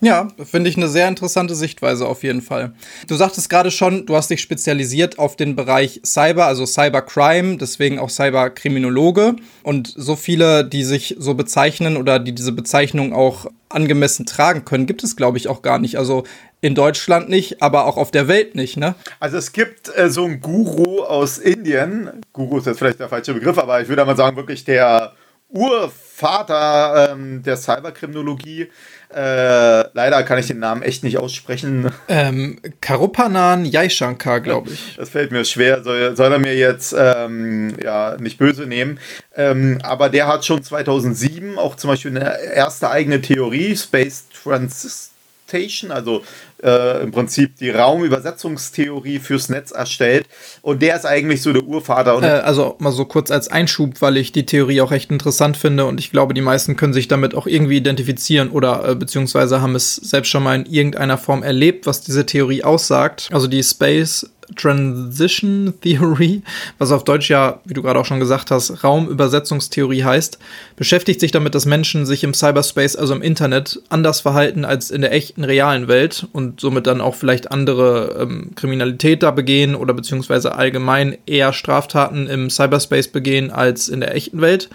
Ja, 0.00 0.28
finde 0.42 0.70
ich 0.70 0.78
eine 0.78 0.88
sehr 0.88 1.06
interessante 1.06 1.54
Sichtweise 1.54 2.08
auf 2.08 2.22
jeden 2.22 2.40
Fall. 2.40 2.72
Du 3.06 3.14
sagtest 3.14 3.50
gerade 3.50 3.70
schon, 3.70 4.06
du 4.06 4.16
hast 4.16 4.30
dich 4.30 4.40
spezialisiert 4.40 5.18
auf 5.18 5.36
den 5.36 5.54
Bereich 5.54 6.00
Cyber, 6.04 6.46
also 6.46 6.64
Cybercrime, 6.64 7.58
deswegen 7.58 7.98
auch 7.98 8.08
Cyberkriminologe. 8.08 9.36
Und 9.62 9.92
so 9.94 10.16
viele, 10.16 10.64
die 10.64 10.82
sich 10.82 11.16
so 11.18 11.34
bezeichnen 11.34 11.98
oder 11.98 12.18
die 12.18 12.34
diese 12.34 12.52
Bezeichnung 12.52 13.12
auch 13.12 13.46
angemessen 13.68 14.24
tragen 14.24 14.64
können, 14.64 14.86
gibt 14.86 15.04
es, 15.04 15.14
glaube 15.14 15.36
ich, 15.36 15.48
auch 15.48 15.60
gar 15.60 15.78
nicht. 15.78 15.98
Also 15.98 16.24
in 16.62 16.76
Deutschland 16.76 17.28
nicht, 17.28 17.60
aber 17.60 17.84
auch 17.86 17.96
auf 17.96 18.12
der 18.12 18.28
Welt 18.28 18.54
nicht, 18.54 18.76
ne? 18.76 18.94
Also 19.20 19.36
es 19.36 19.52
gibt 19.52 19.94
äh, 19.98 20.08
so 20.08 20.24
einen 20.24 20.40
Guru 20.40 21.02
aus 21.02 21.36
Indien. 21.36 22.22
Guru 22.32 22.58
ist 22.58 22.66
jetzt 22.66 22.78
vielleicht 22.78 23.00
der 23.00 23.08
falsche 23.08 23.34
Begriff, 23.34 23.58
aber 23.58 23.82
ich 23.82 23.88
würde 23.88 24.04
mal 24.04 24.16
sagen, 24.16 24.36
wirklich 24.36 24.64
der 24.64 25.12
Urvater 25.48 27.10
ähm, 27.12 27.42
der 27.42 27.56
Cyberkriminologie. 27.56 28.70
Äh, 29.12 29.84
leider 29.92 30.22
kann 30.22 30.38
ich 30.38 30.46
den 30.46 30.60
Namen 30.60 30.82
echt 30.82 31.02
nicht 31.02 31.18
aussprechen. 31.18 31.90
Ähm, 32.08 32.60
Karupanan 32.80 33.64
Jaishankar, 33.64 34.40
glaube 34.40 34.70
ich. 34.70 34.94
Das 34.96 35.10
fällt 35.10 35.32
mir 35.32 35.44
schwer. 35.44 35.82
Soll, 35.82 36.16
soll 36.16 36.32
er 36.32 36.38
mir 36.38 36.56
jetzt 36.56 36.94
ähm, 36.96 37.74
ja, 37.82 38.16
nicht 38.18 38.38
böse 38.38 38.66
nehmen. 38.66 39.00
Ähm, 39.34 39.78
aber 39.82 40.08
der 40.08 40.28
hat 40.28 40.44
schon 40.44 40.62
2007 40.62 41.58
auch 41.58 41.74
zum 41.74 41.90
Beispiel 41.90 42.16
eine 42.16 42.40
erste 42.40 42.88
eigene 42.88 43.20
Theorie, 43.20 43.76
Space 43.76 44.26
Transistor 44.42 45.11
Station, 45.52 45.90
also 45.90 46.22
äh, 46.62 47.02
im 47.02 47.10
Prinzip 47.10 47.56
die 47.56 47.70
Raumübersetzungstheorie 47.70 49.18
fürs 49.18 49.48
Netz 49.48 49.70
erstellt. 49.70 50.26
Und 50.62 50.80
der 50.80 50.96
ist 50.96 51.04
eigentlich 51.04 51.42
so 51.42 51.52
der 51.52 51.64
Urvater. 51.64 52.22
Äh, 52.22 52.40
also 52.40 52.76
mal 52.78 52.92
so 52.92 53.04
kurz 53.04 53.30
als 53.30 53.48
Einschub, 53.48 54.00
weil 54.00 54.16
ich 54.16 54.32
die 54.32 54.46
Theorie 54.46 54.80
auch 54.80 54.92
echt 54.92 55.10
interessant 55.10 55.56
finde 55.56 55.84
und 55.84 56.00
ich 56.00 56.10
glaube, 56.10 56.34
die 56.34 56.40
meisten 56.40 56.76
können 56.76 56.92
sich 56.92 57.08
damit 57.08 57.34
auch 57.34 57.46
irgendwie 57.46 57.76
identifizieren 57.76 58.50
oder 58.50 58.88
äh, 58.88 58.94
beziehungsweise 58.94 59.60
haben 59.60 59.74
es 59.74 59.96
selbst 59.96 60.30
schon 60.30 60.42
mal 60.42 60.56
in 60.56 60.66
irgendeiner 60.66 61.18
Form 61.18 61.42
erlebt, 61.42 61.86
was 61.86 62.00
diese 62.00 62.24
Theorie 62.24 62.64
aussagt. 62.64 63.28
Also 63.32 63.46
die 63.46 63.62
Space 63.62 64.30
Transition 64.54 65.74
Theory, 65.80 66.42
was 66.78 66.92
auf 66.92 67.04
Deutsch 67.04 67.30
ja, 67.30 67.60
wie 67.64 67.74
du 67.74 67.82
gerade 67.82 67.98
auch 67.98 68.04
schon 68.04 68.20
gesagt 68.20 68.50
hast, 68.50 68.84
Raumübersetzungstheorie 68.84 70.04
heißt, 70.04 70.38
beschäftigt 70.76 71.20
sich 71.20 71.30
damit, 71.30 71.54
dass 71.54 71.66
Menschen 71.66 72.06
sich 72.06 72.24
im 72.24 72.34
Cyberspace, 72.34 72.96
also 72.96 73.14
im 73.14 73.22
Internet, 73.22 73.80
anders 73.88 74.20
verhalten 74.20 74.64
als 74.64 74.90
in 74.90 75.00
der 75.00 75.12
echten 75.12 75.44
realen 75.44 75.88
Welt 75.88 76.26
und 76.32 76.60
somit 76.60 76.86
dann 76.86 77.00
auch 77.00 77.14
vielleicht 77.14 77.50
andere 77.50 78.18
ähm, 78.20 78.50
Kriminalität 78.54 79.22
da 79.22 79.30
begehen 79.30 79.74
oder 79.74 79.94
beziehungsweise 79.94 80.54
allgemein 80.54 81.18
eher 81.26 81.52
Straftaten 81.52 82.26
im 82.26 82.50
Cyberspace 82.50 83.08
begehen 83.08 83.50
als 83.50 83.88
in 83.88 84.00
der 84.00 84.14
echten 84.14 84.40
Welt. 84.40 84.68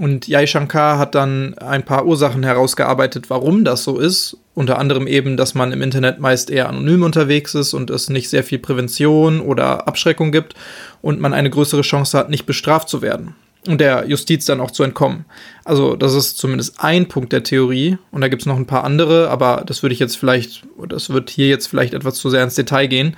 Und 0.00 0.28
Jai 0.28 0.46
Shankar 0.46 0.98
hat 0.98 1.14
dann 1.14 1.58
ein 1.58 1.84
paar 1.84 2.06
Ursachen 2.06 2.42
herausgearbeitet, 2.42 3.28
warum 3.28 3.66
das 3.66 3.84
so 3.84 3.98
ist. 3.98 4.38
Unter 4.54 4.78
anderem 4.78 5.06
eben, 5.06 5.36
dass 5.36 5.54
man 5.54 5.72
im 5.72 5.82
Internet 5.82 6.20
meist 6.20 6.48
eher 6.48 6.70
anonym 6.70 7.02
unterwegs 7.02 7.54
ist 7.54 7.74
und 7.74 7.90
es 7.90 8.08
nicht 8.08 8.30
sehr 8.30 8.42
viel 8.42 8.58
Prävention 8.58 9.42
oder 9.42 9.86
Abschreckung 9.86 10.32
gibt 10.32 10.54
und 11.02 11.20
man 11.20 11.34
eine 11.34 11.50
größere 11.50 11.82
Chance 11.82 12.16
hat, 12.16 12.30
nicht 12.30 12.46
bestraft 12.46 12.88
zu 12.88 13.02
werden 13.02 13.34
und 13.68 13.78
der 13.78 14.08
Justiz 14.08 14.46
dann 14.46 14.60
auch 14.60 14.70
zu 14.70 14.84
entkommen. 14.84 15.26
Also 15.64 15.96
das 15.96 16.14
ist 16.14 16.38
zumindest 16.38 16.82
ein 16.82 17.08
Punkt 17.08 17.30
der 17.34 17.42
Theorie 17.42 17.98
und 18.10 18.22
da 18.22 18.28
gibt 18.28 18.40
es 18.40 18.46
noch 18.46 18.56
ein 18.56 18.66
paar 18.66 18.84
andere, 18.84 19.28
aber 19.28 19.64
das 19.66 19.82
würde 19.82 19.92
ich 19.92 19.98
jetzt 19.98 20.16
vielleicht, 20.16 20.62
das 20.88 21.10
wird 21.10 21.28
hier 21.28 21.48
jetzt 21.48 21.66
vielleicht 21.66 21.92
etwas 21.92 22.14
zu 22.14 22.30
sehr 22.30 22.42
ins 22.42 22.54
Detail 22.54 22.86
gehen. 22.86 23.16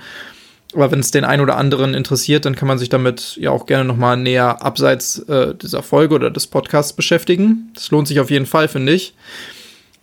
Aber 0.73 0.91
wenn 0.91 0.99
es 0.99 1.11
den 1.11 1.23
einen 1.23 1.41
oder 1.41 1.57
anderen 1.57 1.93
interessiert, 1.93 2.45
dann 2.45 2.55
kann 2.55 2.67
man 2.67 2.79
sich 2.79 2.89
damit 2.89 3.37
ja 3.37 3.51
auch 3.51 3.65
gerne 3.65 3.85
nochmal 3.85 4.17
näher 4.17 4.63
abseits 4.63 5.19
äh, 5.19 5.53
dieser 5.55 5.83
Folge 5.83 6.15
oder 6.15 6.31
des 6.31 6.47
Podcasts 6.47 6.93
beschäftigen. 6.93 7.71
Das 7.73 7.91
lohnt 7.91 8.07
sich 8.07 8.19
auf 8.19 8.29
jeden 8.29 8.45
Fall, 8.45 8.67
finde 8.67 8.93
ich. 8.93 9.13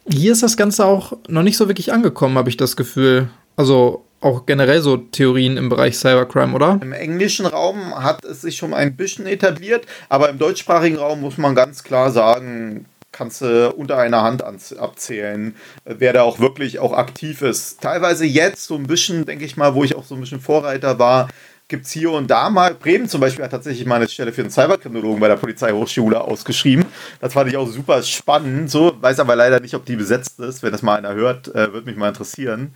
Hier 0.09 0.33
ist 0.33 0.43
das 0.43 0.57
Ganze 0.57 0.85
auch 0.85 1.13
noch 1.29 1.43
nicht 1.43 1.57
so 1.57 1.69
wirklich 1.69 1.93
angekommen, 1.93 2.39
habe 2.39 2.49
ich 2.49 2.57
das 2.57 2.77
Gefühl. 2.77 3.29
Also 3.57 4.05
auch 4.21 4.47
generell 4.47 4.83
so 4.83 4.97
Theorien 4.97 5.57
im 5.57 5.69
Bereich 5.69 5.97
Cybercrime, 5.97 6.55
oder? 6.55 6.79
Im 6.83 6.93
englischen 6.93 7.47
Raum 7.47 7.95
hat 7.95 8.25
es 8.25 8.43
sich 8.43 8.57
schon 8.57 8.75
ein 8.75 8.97
bisschen 8.97 9.27
etabliert, 9.27 9.87
aber 10.09 10.29
im 10.29 10.39
deutschsprachigen 10.39 10.97
Raum 10.97 11.21
muss 11.21 11.39
man 11.39 11.55
ganz 11.55 11.85
klar 11.85 12.11
sagen, 12.11 12.87
kannst 13.13 13.41
du 13.41 13.71
unter 13.71 13.99
einer 13.99 14.23
Hand 14.23 14.43
abzählen, 14.43 15.57
wer 15.85 16.13
da 16.13 16.23
auch 16.23 16.39
wirklich 16.39 16.79
auch 16.79 16.93
aktiv 16.93 17.43
ist. 17.43 17.81
Teilweise 17.81 18.25
jetzt 18.25 18.65
so 18.65 18.77
ein 18.77 18.87
bisschen, 18.87 19.27
denke 19.27 19.45
ich 19.45 19.57
mal, 19.57 19.75
wo 19.75 19.85
ich 19.85 19.97
auch 19.97 20.05
so 20.05 20.15
ein 20.15 20.21
bisschen 20.21 20.41
Vorreiter 20.41 20.99
war, 20.99 21.29
gibt 21.71 21.87
es 21.87 21.93
hier 21.93 22.11
und 22.11 22.31
da 22.31 22.51
mal. 22.51 22.75
Bremen 22.75 23.09
zum 23.09 23.21
Beispiel 23.21 23.45
hat 23.45 23.53
tatsächlich 23.53 23.87
mal 23.87 23.97
eine 23.97 24.09
Stelle 24.09 24.33
für 24.33 24.43
einen 24.43 24.51
Cyberkriminologen 24.51 25.21
bei 25.21 25.29
der 25.29 25.37
Polizeihochschule 25.37 26.21
ausgeschrieben. 26.21 26.85
Das 27.21 27.33
fand 27.33 27.49
ich 27.49 27.57
auch 27.57 27.69
super 27.69 28.03
spannend. 28.03 28.71
So, 28.71 28.97
weiß 29.01 29.21
aber 29.21 29.37
leider 29.37 29.61
nicht, 29.61 29.75
ob 29.75 29.87
die 29.87 29.97
besetzt 29.97 30.39
ist. 30.41 30.63
Wenn 30.63 30.73
das 30.73 30.83
mal 30.83 30.97
einer 30.97 31.15
hört, 31.15 31.49
äh, 31.49 31.73
würde 31.73 31.87
mich 31.87 31.97
mal 31.97 32.09
interessieren. 32.09 32.75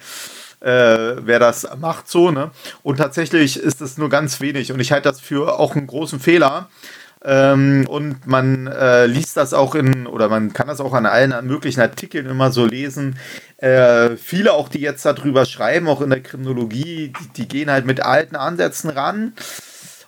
Äh, 0.61 1.17
wer 1.27 1.39
das 1.41 1.67
macht 1.79 2.09
so, 2.09 2.31
ne? 2.31 2.51
Und 2.83 2.97
tatsächlich 2.97 3.59
ist 3.59 3.83
es 3.83 3.99
nur 3.99 4.09
ganz 4.09 4.41
wenig 4.41 4.73
und 4.73 4.81
ich 4.81 4.93
halte 4.93 5.11
das 5.11 5.21
für 5.21 5.59
auch 5.59 5.77
einen 5.77 5.87
großen 5.87 6.21
Fehler, 6.21 6.71
ähm, 7.25 7.87
und 7.89 8.27
man 8.27 8.67
äh, 8.67 9.07
liest 9.07 9.37
das 9.37 9.55
auch 9.55 9.75
in, 9.75 10.07
oder 10.07 10.29
man 10.29 10.53
kann 10.53 10.67
das 10.67 10.81
auch 10.81 10.93
an 10.93 11.07
allen 11.07 11.47
möglichen 11.47 11.81
Artikeln 11.81 12.27
immer 12.27 12.53
so 12.53 12.67
lesen. 12.67 13.17
Äh, 13.57 14.17
viele 14.17 14.53
auch, 14.53 14.69
die 14.69 14.81
jetzt 14.81 15.07
darüber 15.07 15.47
schreiben, 15.47 15.89
auch 15.89 16.03
in 16.03 16.11
der 16.11 16.23
Kriminologie, 16.23 17.13
die, 17.19 17.29
die 17.37 17.49
gehen 17.49 17.71
halt 17.71 17.87
mit 17.87 18.01
alten 18.01 18.37
Ansätzen 18.37 18.91
ran 18.91 19.33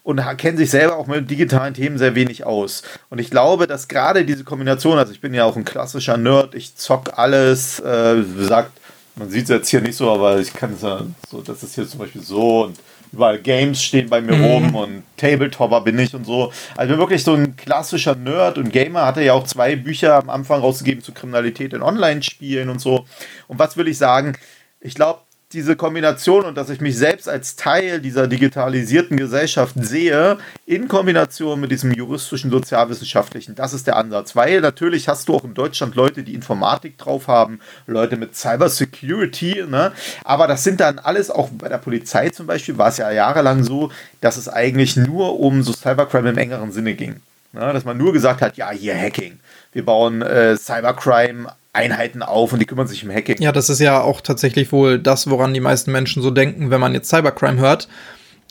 und 0.02 0.22
kennen 0.36 0.58
sich 0.58 0.70
selber 0.70 0.96
auch 0.96 1.06
mit 1.06 1.30
digitalen 1.30 1.74
Themen 1.74 1.96
sehr 1.96 2.14
wenig 2.14 2.44
aus. 2.44 2.82
Und 3.08 3.18
ich 3.18 3.30
glaube, 3.30 3.66
dass 3.66 3.88
gerade 3.88 4.24
diese 4.24 4.44
Kombination, 4.44 4.98
also 4.98 5.10
ich 5.12 5.20
bin 5.20 5.32
ja 5.32 5.44
auch 5.44 5.56
ein 5.56 5.64
klassischer 5.64 6.18
Nerd, 6.18 6.54
ich 6.54 6.76
zock 6.76 7.18
alles, 7.18 7.80
äh, 7.80 8.22
sagt, 8.38 8.72
man 9.16 9.30
sieht 9.30 9.44
es 9.44 9.48
jetzt 9.48 9.68
hier 9.70 9.80
nicht 9.80 9.96
so, 9.96 10.12
aber 10.12 10.38
ich 10.38 10.52
kann 10.52 10.74
es 10.74 10.82
ja 10.82 11.00
so, 11.30 11.40
das 11.40 11.62
ist 11.62 11.74
hier 11.74 11.88
zum 11.88 12.00
Beispiel 12.00 12.22
so 12.22 12.64
und 12.64 12.76
überall 13.16 13.38
Games 13.38 13.82
stehen 13.82 14.10
bei 14.10 14.20
mir 14.20 14.36
mhm. 14.36 14.44
rum 14.44 14.74
und 14.74 15.02
Tabletopper 15.16 15.80
bin 15.80 15.98
ich 15.98 16.14
und 16.14 16.24
so. 16.24 16.52
Also 16.76 16.98
wirklich 16.98 17.24
so 17.24 17.32
ein 17.32 17.56
klassischer 17.56 18.14
Nerd 18.14 18.58
und 18.58 18.72
Gamer. 18.72 19.06
Hatte 19.06 19.22
ja 19.22 19.32
auch 19.32 19.44
zwei 19.44 19.74
Bücher 19.74 20.16
am 20.16 20.28
Anfang 20.28 20.60
rausgegeben 20.60 21.02
zu 21.02 21.12
Kriminalität 21.12 21.72
in 21.72 21.82
Online-Spielen 21.82 22.68
und 22.68 22.78
so. 22.78 23.06
Und 23.48 23.58
was 23.58 23.76
will 23.76 23.88
ich 23.88 23.96
sagen? 23.96 24.36
Ich 24.80 24.94
glaube, 24.94 25.20
diese 25.52 25.76
Kombination 25.76 26.44
und 26.44 26.56
dass 26.56 26.70
ich 26.70 26.80
mich 26.80 26.98
selbst 26.98 27.28
als 27.28 27.54
Teil 27.54 28.00
dieser 28.00 28.26
digitalisierten 28.26 29.16
Gesellschaft 29.16 29.76
sehe, 29.76 30.38
in 30.66 30.88
Kombination 30.88 31.60
mit 31.60 31.70
diesem 31.70 31.92
juristischen, 31.92 32.50
sozialwissenschaftlichen, 32.50 33.54
das 33.54 33.72
ist 33.72 33.86
der 33.86 33.96
Ansatz. 33.96 34.34
Weil 34.34 34.60
natürlich 34.60 35.08
hast 35.08 35.28
du 35.28 35.34
auch 35.34 35.44
in 35.44 35.54
Deutschland 35.54 35.94
Leute, 35.94 36.24
die 36.24 36.34
Informatik 36.34 36.98
drauf 36.98 37.28
haben, 37.28 37.60
Leute 37.86 38.16
mit 38.16 38.34
Cybersecurity, 38.34 39.64
ne? 39.68 39.92
aber 40.24 40.48
das 40.48 40.64
sind 40.64 40.80
dann 40.80 40.98
alles, 40.98 41.30
auch 41.30 41.48
bei 41.50 41.68
der 41.68 41.78
Polizei 41.78 42.30
zum 42.30 42.48
Beispiel, 42.48 42.76
war 42.76 42.88
es 42.88 42.96
ja 42.96 43.12
jahrelang 43.12 43.62
so, 43.62 43.92
dass 44.20 44.36
es 44.36 44.48
eigentlich 44.48 44.96
nur 44.96 45.38
um 45.38 45.62
so 45.62 45.72
Cybercrime 45.72 46.30
im 46.30 46.38
engeren 46.38 46.72
Sinne 46.72 46.94
ging. 46.94 47.20
Ne? 47.52 47.72
Dass 47.72 47.84
man 47.84 47.96
nur 47.96 48.12
gesagt 48.12 48.42
hat, 48.42 48.56
ja, 48.56 48.70
hier 48.72 48.96
Hacking. 48.96 49.38
Wir 49.72 49.84
bauen 49.84 50.22
äh, 50.22 50.56
Cybercrime 50.56 51.52
Einheiten 51.76 52.22
auf 52.22 52.52
und 52.52 52.58
die 52.58 52.66
kümmern 52.66 52.86
sich 52.86 53.04
um 53.04 53.10
Hacking. 53.10 53.40
Ja, 53.40 53.52
das 53.52 53.68
ist 53.68 53.80
ja 53.80 54.00
auch 54.00 54.20
tatsächlich 54.20 54.72
wohl 54.72 54.98
das, 54.98 55.30
woran 55.30 55.54
die 55.54 55.60
meisten 55.60 55.92
Menschen 55.92 56.22
so 56.22 56.30
denken, 56.30 56.70
wenn 56.70 56.80
man 56.80 56.94
jetzt 56.94 57.08
Cybercrime 57.08 57.60
hört. 57.60 57.88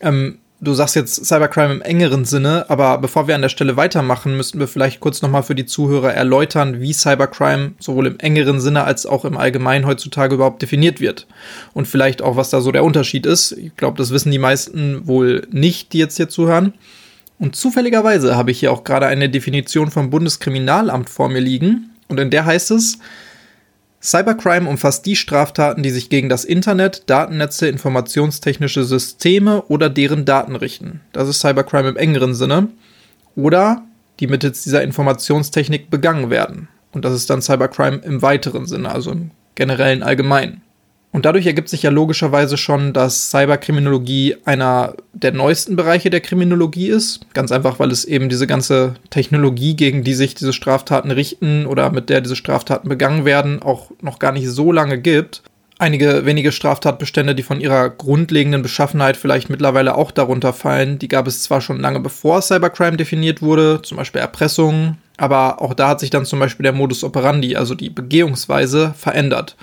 Ähm, 0.01 0.37
du 0.61 0.73
sagst 0.73 0.95
jetzt 0.95 1.25
Cybercrime 1.25 1.73
im 1.73 1.81
engeren 1.81 2.25
Sinne, 2.25 2.65
aber 2.69 2.97
bevor 2.99 3.27
wir 3.27 3.35
an 3.35 3.41
der 3.41 3.49
Stelle 3.49 3.77
weitermachen, 3.77 4.37
müssten 4.37 4.59
wir 4.59 4.67
vielleicht 4.67 4.99
kurz 4.99 5.21
nochmal 5.21 5.43
für 5.43 5.55
die 5.55 5.65
Zuhörer 5.65 6.13
erläutern, 6.13 6.79
wie 6.79 6.93
Cybercrime 6.93 7.73
sowohl 7.79 8.07
im 8.07 8.19
engeren 8.19 8.61
Sinne 8.61 8.83
als 8.83 9.05
auch 9.05 9.25
im 9.25 9.37
Allgemeinen 9.37 9.85
heutzutage 9.85 10.35
überhaupt 10.35 10.61
definiert 10.61 11.01
wird. 11.01 11.27
Und 11.73 11.87
vielleicht 11.87 12.21
auch, 12.21 12.35
was 12.35 12.51
da 12.51 12.61
so 12.61 12.71
der 12.71 12.83
Unterschied 12.83 13.25
ist. 13.25 13.53
Ich 13.53 13.75
glaube, 13.75 13.97
das 13.97 14.11
wissen 14.11 14.31
die 14.31 14.39
meisten 14.39 15.07
wohl 15.07 15.47
nicht, 15.51 15.93
die 15.93 15.99
jetzt 15.99 16.17
hier 16.17 16.29
zuhören. 16.29 16.73
Und 17.37 17.55
zufälligerweise 17.55 18.35
habe 18.37 18.51
ich 18.51 18.59
hier 18.59 18.71
auch 18.71 18.83
gerade 18.83 19.07
eine 19.07 19.29
Definition 19.29 19.91
vom 19.91 20.09
Bundeskriminalamt 20.09 21.09
vor 21.09 21.27
mir 21.27 21.41
liegen. 21.41 21.91
Und 22.07 22.19
in 22.19 22.29
der 22.29 22.45
heißt 22.45 22.71
es, 22.71 22.99
Cybercrime 24.01 24.69
umfasst 24.69 25.05
die 25.07 25.15
Straftaten, 25.15 25.81
die 25.81 25.89
sich 25.89 26.09
gegen 26.09 26.29
das 26.29 26.45
Internet, 26.45 27.03
Datennetze, 27.07 27.67
informationstechnische 27.67 28.83
Systeme 28.83 29.63
oder 29.63 29.89
deren 29.89 30.25
Daten 30.25 30.55
richten. 30.55 31.01
Das 31.11 31.27
ist 31.27 31.39
Cybercrime 31.39 31.89
im 31.89 31.97
engeren 31.97 32.35
Sinne. 32.35 32.67
Oder 33.35 33.83
die 34.19 34.27
mittels 34.27 34.63
dieser 34.63 34.83
Informationstechnik 34.83 35.89
begangen 35.89 36.29
werden. 36.29 36.67
Und 36.91 37.03
das 37.03 37.13
ist 37.13 37.29
dann 37.29 37.41
Cybercrime 37.41 37.97
im 37.97 38.21
weiteren 38.21 38.67
Sinne, 38.67 38.91
also 38.91 39.11
im 39.11 39.31
generellen 39.55 40.03
Allgemeinen. 40.03 40.61
Und 41.11 41.25
dadurch 41.25 41.45
ergibt 41.45 41.69
sich 41.69 41.83
ja 41.83 41.91
logischerweise 41.91 42.57
schon, 42.57 42.91
dass 42.91 43.31
Cyberkriminologie 43.31 44.35
einer 44.43 44.95
der 45.13 45.31
neuesten 45.31 45.77
Bereiche 45.77 46.09
der 46.09 46.19
Kriminologie 46.19 46.89
ist. 46.89 47.21
Ganz 47.33 47.53
einfach, 47.53 47.79
weil 47.79 47.91
es 47.91 48.03
eben 48.03 48.27
diese 48.27 48.47
ganze 48.47 48.95
Technologie, 49.11 49.77
gegen 49.77 50.03
die 50.03 50.13
sich 50.13 50.35
diese 50.35 50.51
Straftaten 50.51 51.11
richten 51.11 51.67
oder 51.67 51.89
mit 51.89 52.09
der 52.09 52.19
diese 52.19 52.35
Straftaten 52.35 52.89
begangen 52.89 53.23
werden, 53.23 53.61
auch 53.61 53.91
noch 54.01 54.19
gar 54.19 54.33
nicht 54.33 54.49
so 54.49 54.73
lange 54.73 54.99
gibt. 54.99 55.41
Einige 55.77 56.25
wenige 56.25 56.53
Straftatbestände, 56.53 57.35
die 57.35 57.43
von 57.43 57.59
ihrer 57.59 57.89
grundlegenden 57.89 58.61
Beschaffenheit 58.61 59.17
vielleicht 59.17 59.49
mittlerweile 59.49 59.95
auch 59.95 60.11
darunter 60.11 60.53
fallen, 60.53 60.99
die 60.99 61.09
gab 61.09 61.27
es 61.27 61.43
zwar 61.43 61.59
schon 61.59 61.81
lange 61.81 61.99
bevor 61.99 62.41
Cybercrime 62.41 62.95
definiert 62.95 63.41
wurde, 63.41 63.81
zum 63.81 63.97
Beispiel 63.97 64.21
Erpressung, 64.21 64.97
aber 65.17 65.61
auch 65.61 65.73
da 65.73 65.89
hat 65.89 65.99
sich 65.99 66.09
dann 66.09 66.25
zum 66.25 66.39
Beispiel 66.39 66.63
der 66.63 66.71
Modus 66.71 67.03
operandi, 67.03 67.57
also 67.57 67.75
die 67.75 67.89
Begehungsweise, 67.89 68.93
verändert. 68.97 69.57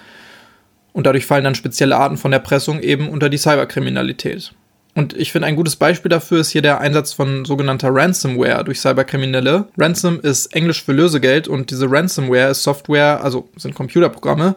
Und 0.92 1.06
dadurch 1.06 1.26
fallen 1.26 1.44
dann 1.44 1.54
spezielle 1.54 1.96
Arten 1.96 2.16
von 2.16 2.32
Erpressung 2.32 2.80
eben 2.80 3.08
unter 3.08 3.28
die 3.28 3.38
Cyberkriminalität. 3.38 4.52
Und 4.94 5.16
ich 5.16 5.32
finde, 5.32 5.48
ein 5.48 5.56
gutes 5.56 5.76
Beispiel 5.76 6.10
dafür 6.10 6.40
ist 6.40 6.50
hier 6.50 6.60
der 6.60 6.80
Einsatz 6.80 7.14
von 7.14 7.46
sogenannter 7.46 7.88
Ransomware 7.90 8.62
durch 8.62 8.80
Cyberkriminelle. 8.80 9.68
Ransom 9.78 10.20
ist 10.20 10.54
Englisch 10.54 10.84
für 10.84 10.92
Lösegeld 10.92 11.48
und 11.48 11.70
diese 11.70 11.90
Ransomware 11.90 12.50
ist 12.50 12.62
Software, 12.62 13.24
also 13.24 13.48
sind 13.56 13.74
Computerprogramme, 13.74 14.54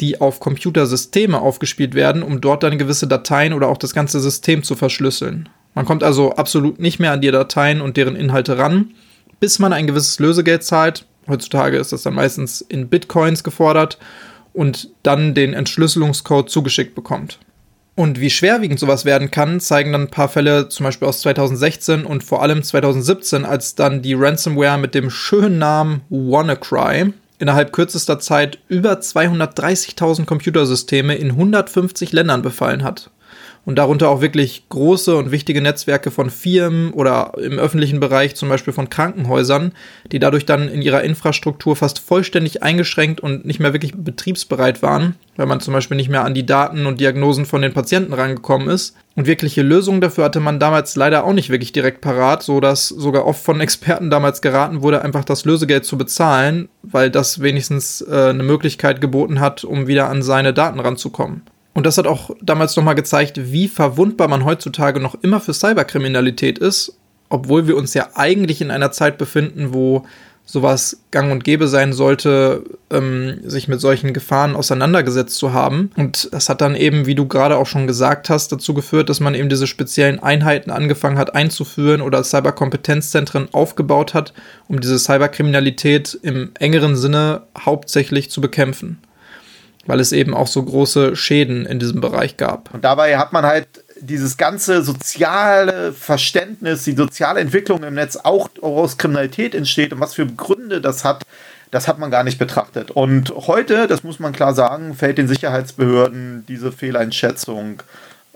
die 0.00 0.20
auf 0.20 0.38
Computersysteme 0.38 1.40
aufgespielt 1.40 1.94
werden, 1.94 2.22
um 2.22 2.40
dort 2.40 2.62
dann 2.62 2.78
gewisse 2.78 3.08
Dateien 3.08 3.52
oder 3.52 3.68
auch 3.68 3.76
das 3.76 3.92
ganze 3.92 4.20
System 4.20 4.62
zu 4.62 4.76
verschlüsseln. 4.76 5.48
Man 5.74 5.84
kommt 5.84 6.04
also 6.04 6.32
absolut 6.32 6.78
nicht 6.78 7.00
mehr 7.00 7.12
an 7.12 7.20
die 7.20 7.30
Dateien 7.30 7.80
und 7.80 7.96
deren 7.96 8.14
Inhalte 8.14 8.58
ran, 8.58 8.92
bis 9.40 9.58
man 9.58 9.72
ein 9.72 9.88
gewisses 9.88 10.20
Lösegeld 10.20 10.62
zahlt. 10.62 11.06
Heutzutage 11.26 11.76
ist 11.76 11.92
das 11.92 12.02
dann 12.02 12.14
meistens 12.14 12.60
in 12.60 12.88
Bitcoins 12.88 13.42
gefordert 13.42 13.98
und 14.52 14.90
dann 15.02 15.34
den 15.34 15.54
Entschlüsselungscode 15.54 16.50
zugeschickt 16.50 16.94
bekommt. 16.94 17.38
Und 17.94 18.20
wie 18.20 18.30
schwerwiegend 18.30 18.80
sowas 18.80 19.04
werden 19.04 19.30
kann, 19.30 19.60
zeigen 19.60 19.92
dann 19.92 20.02
ein 20.02 20.10
paar 20.10 20.28
Fälle, 20.28 20.68
zum 20.68 20.84
Beispiel 20.84 21.06
aus 21.06 21.20
2016 21.20 22.06
und 22.06 22.24
vor 22.24 22.42
allem 22.42 22.62
2017, 22.62 23.44
als 23.44 23.74
dann 23.74 24.00
die 24.00 24.14
Ransomware 24.14 24.78
mit 24.78 24.94
dem 24.94 25.10
schönen 25.10 25.58
Namen 25.58 26.00
WannaCry 26.08 27.12
innerhalb 27.38 27.72
kürzester 27.72 28.18
Zeit 28.18 28.58
über 28.68 28.94
230.000 28.94 30.24
Computersysteme 30.24 31.16
in 31.16 31.30
150 31.30 32.12
Ländern 32.12 32.40
befallen 32.40 32.82
hat 32.82 33.10
und 33.64 33.76
darunter 33.76 34.08
auch 34.08 34.20
wirklich 34.20 34.68
große 34.68 35.16
und 35.16 35.30
wichtige 35.30 35.62
Netzwerke 35.62 36.10
von 36.10 36.30
Firmen 36.30 36.92
oder 36.92 37.32
im 37.40 37.58
öffentlichen 37.58 38.00
Bereich 38.00 38.34
zum 38.34 38.48
Beispiel 38.48 38.72
von 38.72 38.90
Krankenhäusern, 38.90 39.72
die 40.10 40.18
dadurch 40.18 40.46
dann 40.46 40.68
in 40.68 40.82
ihrer 40.82 41.02
Infrastruktur 41.02 41.76
fast 41.76 42.00
vollständig 42.00 42.62
eingeschränkt 42.62 43.20
und 43.20 43.44
nicht 43.44 43.60
mehr 43.60 43.72
wirklich 43.72 43.92
betriebsbereit 43.96 44.82
waren, 44.82 45.14
weil 45.36 45.46
man 45.46 45.60
zum 45.60 45.74
Beispiel 45.74 45.96
nicht 45.96 46.08
mehr 46.08 46.24
an 46.24 46.34
die 46.34 46.46
Daten 46.46 46.86
und 46.86 47.00
Diagnosen 47.00 47.46
von 47.46 47.62
den 47.62 47.72
Patienten 47.72 48.12
rangekommen 48.12 48.68
ist. 48.68 48.96
Und 49.14 49.26
wirkliche 49.26 49.62
Lösungen 49.62 50.00
dafür 50.00 50.24
hatte 50.24 50.40
man 50.40 50.58
damals 50.58 50.96
leider 50.96 51.24
auch 51.24 51.34
nicht 51.34 51.50
wirklich 51.50 51.72
direkt 51.72 52.00
parat, 52.00 52.42
so 52.42 52.60
dass 52.60 52.88
sogar 52.88 53.26
oft 53.26 53.44
von 53.44 53.60
Experten 53.60 54.08
damals 54.10 54.40
geraten 54.40 54.80
wurde, 54.80 55.02
einfach 55.02 55.24
das 55.24 55.44
Lösegeld 55.44 55.84
zu 55.84 55.98
bezahlen, 55.98 56.68
weil 56.82 57.10
das 57.10 57.42
wenigstens 57.42 58.00
äh, 58.00 58.30
eine 58.30 58.42
Möglichkeit 58.42 59.02
geboten 59.02 59.38
hat, 59.38 59.64
um 59.64 59.86
wieder 59.86 60.08
an 60.08 60.22
seine 60.22 60.54
Daten 60.54 60.80
ranzukommen. 60.80 61.42
Und 61.74 61.86
das 61.86 61.98
hat 61.98 62.06
auch 62.06 62.30
damals 62.42 62.76
nochmal 62.76 62.94
gezeigt, 62.94 63.52
wie 63.52 63.68
verwundbar 63.68 64.28
man 64.28 64.44
heutzutage 64.44 65.00
noch 65.00 65.16
immer 65.22 65.40
für 65.40 65.54
Cyberkriminalität 65.54 66.58
ist, 66.58 66.98
obwohl 67.28 67.66
wir 67.66 67.76
uns 67.76 67.94
ja 67.94 68.10
eigentlich 68.14 68.60
in 68.60 68.70
einer 68.70 68.92
Zeit 68.92 69.16
befinden, 69.16 69.72
wo 69.72 70.04
sowas 70.44 71.00
gang 71.12 71.30
und 71.32 71.44
gäbe 71.44 71.68
sein 71.68 71.92
sollte, 71.92 72.64
ähm, 72.90 73.38
sich 73.44 73.68
mit 73.68 73.80
solchen 73.80 74.12
Gefahren 74.12 74.56
auseinandergesetzt 74.56 75.36
zu 75.36 75.52
haben. 75.52 75.90
Und 75.96 76.28
das 76.32 76.48
hat 76.48 76.60
dann 76.60 76.74
eben, 76.74 77.06
wie 77.06 77.14
du 77.14 77.26
gerade 77.26 77.56
auch 77.56 77.66
schon 77.66 77.86
gesagt 77.86 78.28
hast, 78.28 78.50
dazu 78.52 78.74
geführt, 78.74 79.08
dass 79.08 79.20
man 79.20 79.34
eben 79.34 79.48
diese 79.48 79.66
speziellen 79.66 80.18
Einheiten 80.18 80.70
angefangen 80.70 81.16
hat 81.16 81.34
einzuführen 81.34 82.02
oder 82.02 82.24
Cyberkompetenzzentren 82.24 83.48
aufgebaut 83.52 84.14
hat, 84.14 84.34
um 84.68 84.80
diese 84.80 84.98
Cyberkriminalität 84.98 86.18
im 86.22 86.50
engeren 86.58 86.96
Sinne 86.96 87.42
hauptsächlich 87.56 88.30
zu 88.30 88.40
bekämpfen 88.40 88.98
weil 89.86 90.00
es 90.00 90.12
eben 90.12 90.34
auch 90.34 90.46
so 90.46 90.62
große 90.62 91.16
Schäden 91.16 91.66
in 91.66 91.78
diesem 91.78 92.00
Bereich 92.00 92.36
gab. 92.36 92.72
Und 92.72 92.84
dabei 92.84 93.18
hat 93.18 93.32
man 93.32 93.44
halt 93.44 93.66
dieses 94.00 94.36
ganze 94.36 94.82
soziale 94.82 95.92
Verständnis, 95.92 96.84
die 96.84 96.92
soziale 96.92 97.40
Entwicklung 97.40 97.84
im 97.84 97.94
Netz 97.94 98.16
auch 98.16 98.50
aus 98.60 98.98
Kriminalität 98.98 99.54
entsteht 99.54 99.92
und 99.92 100.00
was 100.00 100.14
für 100.14 100.26
Gründe 100.26 100.80
das 100.80 101.04
hat, 101.04 101.22
das 101.70 101.88
hat 101.88 101.98
man 101.98 102.10
gar 102.10 102.24
nicht 102.24 102.38
betrachtet. 102.38 102.90
Und 102.90 103.30
heute, 103.30 103.86
das 103.86 104.02
muss 104.02 104.18
man 104.18 104.32
klar 104.32 104.54
sagen, 104.54 104.94
fällt 104.94 105.18
den 105.18 105.28
Sicherheitsbehörden 105.28 106.44
diese 106.48 106.72
Fehleinschätzung 106.72 107.82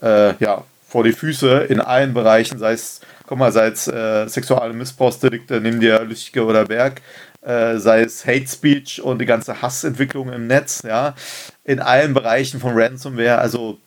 äh, 0.02 0.34
ja, 0.42 0.64
vor 0.88 1.04
die 1.04 1.12
Füße 1.12 1.66
in 1.68 1.80
allen 1.80 2.14
Bereichen, 2.14 2.58
sei 2.58 2.72
es, 2.72 3.00
guck 3.26 3.38
mal, 3.38 3.52
sei 3.52 3.66
es 3.66 3.88
äh, 3.88 4.28
sexuelle 4.28 4.72
Missbrauchsdelikte, 4.72 5.60
nimm 5.60 5.80
dir 5.80 6.02
Lüchke 6.04 6.44
oder 6.44 6.64
Berg, 6.64 7.02
äh, 7.46 7.78
sei 7.78 8.02
es 8.02 8.26
Hate 8.26 8.46
Speech 8.46 9.00
und 9.00 9.20
die 9.20 9.26
ganze 9.26 9.62
Hassentwicklung 9.62 10.32
im 10.32 10.46
Netz, 10.46 10.82
ja, 10.86 11.14
in 11.64 11.80
allen 11.80 12.12
Bereichen 12.12 12.60
von 12.60 12.72
Ransomware. 12.74 13.38
Also 13.38 13.78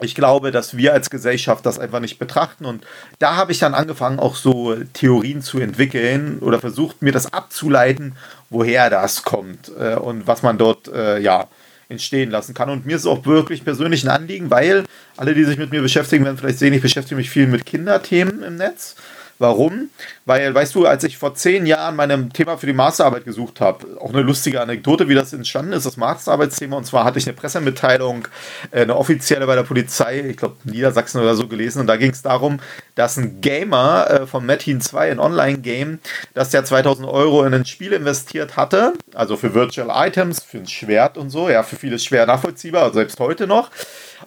ich 0.00 0.14
glaube, 0.14 0.50
dass 0.50 0.76
wir 0.76 0.92
als 0.92 1.10
Gesellschaft 1.10 1.64
das 1.66 1.78
einfach 1.78 2.00
nicht 2.00 2.18
betrachten. 2.18 2.64
Und 2.64 2.84
da 3.18 3.36
habe 3.36 3.52
ich 3.52 3.58
dann 3.58 3.74
angefangen, 3.74 4.18
auch 4.18 4.34
so 4.34 4.74
Theorien 4.92 5.42
zu 5.42 5.60
entwickeln 5.60 6.38
oder 6.40 6.58
versucht, 6.58 7.02
mir 7.02 7.12
das 7.12 7.32
abzuleiten, 7.32 8.16
woher 8.48 8.90
das 8.90 9.22
kommt 9.22 9.70
äh, 9.78 9.94
und 9.94 10.26
was 10.26 10.42
man 10.42 10.58
dort, 10.58 10.88
äh, 10.88 11.18
ja, 11.18 11.46
entstehen 11.88 12.30
lassen 12.30 12.54
kann. 12.54 12.70
Und 12.70 12.86
mir 12.86 12.96
ist 12.96 13.06
auch 13.06 13.26
wirklich 13.26 13.64
persönlich 13.64 14.04
ein 14.04 14.10
Anliegen, 14.10 14.50
weil 14.50 14.84
alle, 15.16 15.34
die 15.34 15.44
sich 15.44 15.58
mit 15.58 15.72
mir 15.72 15.82
beschäftigen, 15.82 16.24
werden 16.24 16.38
vielleicht 16.38 16.60
sehen, 16.60 16.72
ich 16.72 16.82
beschäftige 16.82 17.16
mich 17.16 17.30
viel 17.30 17.48
mit 17.48 17.66
Kinderthemen 17.66 18.44
im 18.44 18.56
Netz. 18.56 18.94
Warum? 19.40 19.88
Weil, 20.26 20.54
weißt 20.54 20.74
du, 20.74 20.84
als 20.84 21.02
ich 21.02 21.16
vor 21.16 21.34
zehn 21.34 21.64
Jahren 21.64 21.96
meinem 21.96 22.30
Thema 22.30 22.58
für 22.58 22.66
die 22.66 22.74
Masterarbeit 22.74 23.24
gesucht 23.24 23.62
habe, 23.62 23.86
auch 23.98 24.10
eine 24.10 24.20
lustige 24.20 24.60
Anekdote, 24.60 25.08
wie 25.08 25.14
das 25.14 25.32
entstanden 25.32 25.72
ist, 25.72 25.86
das 25.86 25.96
Masterarbeitsthema, 25.96 26.76
und 26.76 26.84
zwar 26.84 27.04
hatte 27.04 27.18
ich 27.18 27.26
eine 27.26 27.32
Pressemitteilung, 27.32 28.28
äh, 28.70 28.82
eine 28.82 28.96
offizielle 28.96 29.46
bei 29.46 29.54
der 29.54 29.62
Polizei, 29.62 30.20
ich 30.28 30.36
glaube 30.36 30.56
Niedersachsen 30.64 31.22
oder 31.22 31.34
so 31.36 31.48
gelesen, 31.48 31.80
und 31.80 31.86
da 31.86 31.96
ging 31.96 32.10
es 32.10 32.20
darum, 32.20 32.60
dass 32.96 33.16
ein 33.16 33.40
Gamer 33.40 34.10
äh, 34.10 34.26
von 34.26 34.44
Metin 34.44 34.82
2, 34.82 35.12
ein 35.12 35.18
Online-Game, 35.18 36.00
dass 36.34 36.50
der 36.50 36.66
2000 36.66 37.08
Euro 37.08 37.42
in 37.44 37.54
ein 37.54 37.64
Spiel 37.64 37.94
investiert 37.94 38.58
hatte, 38.58 38.92
also 39.14 39.38
für 39.38 39.54
Virtual 39.54 39.88
Items, 40.06 40.42
für 40.42 40.58
ein 40.58 40.66
Schwert 40.66 41.16
und 41.16 41.30
so, 41.30 41.48
ja, 41.48 41.62
für 41.62 41.76
vieles 41.76 42.04
schwer 42.04 42.26
nachvollziehbar, 42.26 42.92
selbst 42.92 43.18
heute 43.18 43.46
noch. 43.46 43.70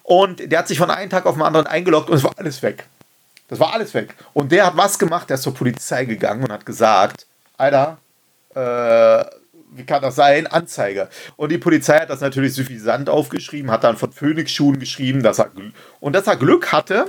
Und 0.02 0.52
der 0.52 0.58
hat 0.58 0.68
sich 0.68 0.80
von 0.80 0.90
einem 0.90 1.12
Tag 1.12 1.28
auf 1.28 1.36
den 1.36 1.44
anderen 1.44 1.68
eingeloggt 1.68 2.10
und 2.10 2.16
es 2.16 2.24
war 2.24 2.34
alles 2.38 2.64
weg. 2.64 2.88
Das 3.54 3.60
war 3.60 3.74
alles 3.74 3.94
weg. 3.94 4.16
Und 4.34 4.52
der 4.52 4.66
hat 4.66 4.78
was 4.78 4.98
gemacht, 4.98 5.30
der 5.30 5.36
ist 5.36 5.44
zur 5.44 5.54
Polizei 5.54 6.06
gegangen 6.06 6.44
und 6.44 6.52
hat 6.52 6.66
gesagt, 6.66 7.28
Alter, 7.56 8.00
äh, 8.56 9.26
wie 9.76 9.84
kann 9.86 10.02
das 10.02 10.16
sein? 10.16 10.48
Anzeige. 10.48 11.08
Und 11.36 11.52
die 11.52 11.60
Polizei 11.60 12.00
hat 12.00 12.10
das 12.10 12.22
natürlich 12.22 12.56
suffisant 12.56 13.10
aufgeschrieben, 13.10 13.70
hat 13.70 13.84
dann 13.84 13.96
von 13.96 14.12
Phoenix-Schuhen 14.12 14.80
geschrieben, 14.80 15.22
dass 15.22 15.38
er, 15.38 15.52
und 16.00 16.14
dass 16.14 16.26
er 16.26 16.36
Glück 16.36 16.72
hatte, 16.72 17.06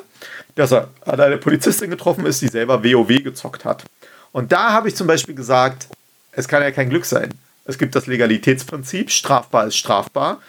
dass 0.55 0.73
er 0.73 0.89
an 1.07 1.19
eine 1.19 1.39
Polizistin 1.39 1.89
getroffen 1.89 2.27
ist, 2.27 2.43
die 2.43 2.49
selber 2.49 2.85
WoW 2.85 3.23
gezockt 3.23 3.65
hat. 3.65 3.85
Und 4.31 4.53
da 4.53 4.73
habe 4.73 4.89
ich 4.89 4.97
zum 4.97 5.07
Beispiel 5.07 5.35
gesagt, 5.35 5.89
es 6.33 6.47
kann 6.47 6.63
ja 6.63 6.73
kein 6.73 6.91
Glück 6.91 7.07
sein. 7.07 7.31
Es 7.65 7.79
gibt 7.79 7.97
das 7.97 8.07
Legalitätsprinzip, 8.07 9.11
strafbar 9.11 9.69
ist 9.69 9.77
strafbar. 9.77 10.43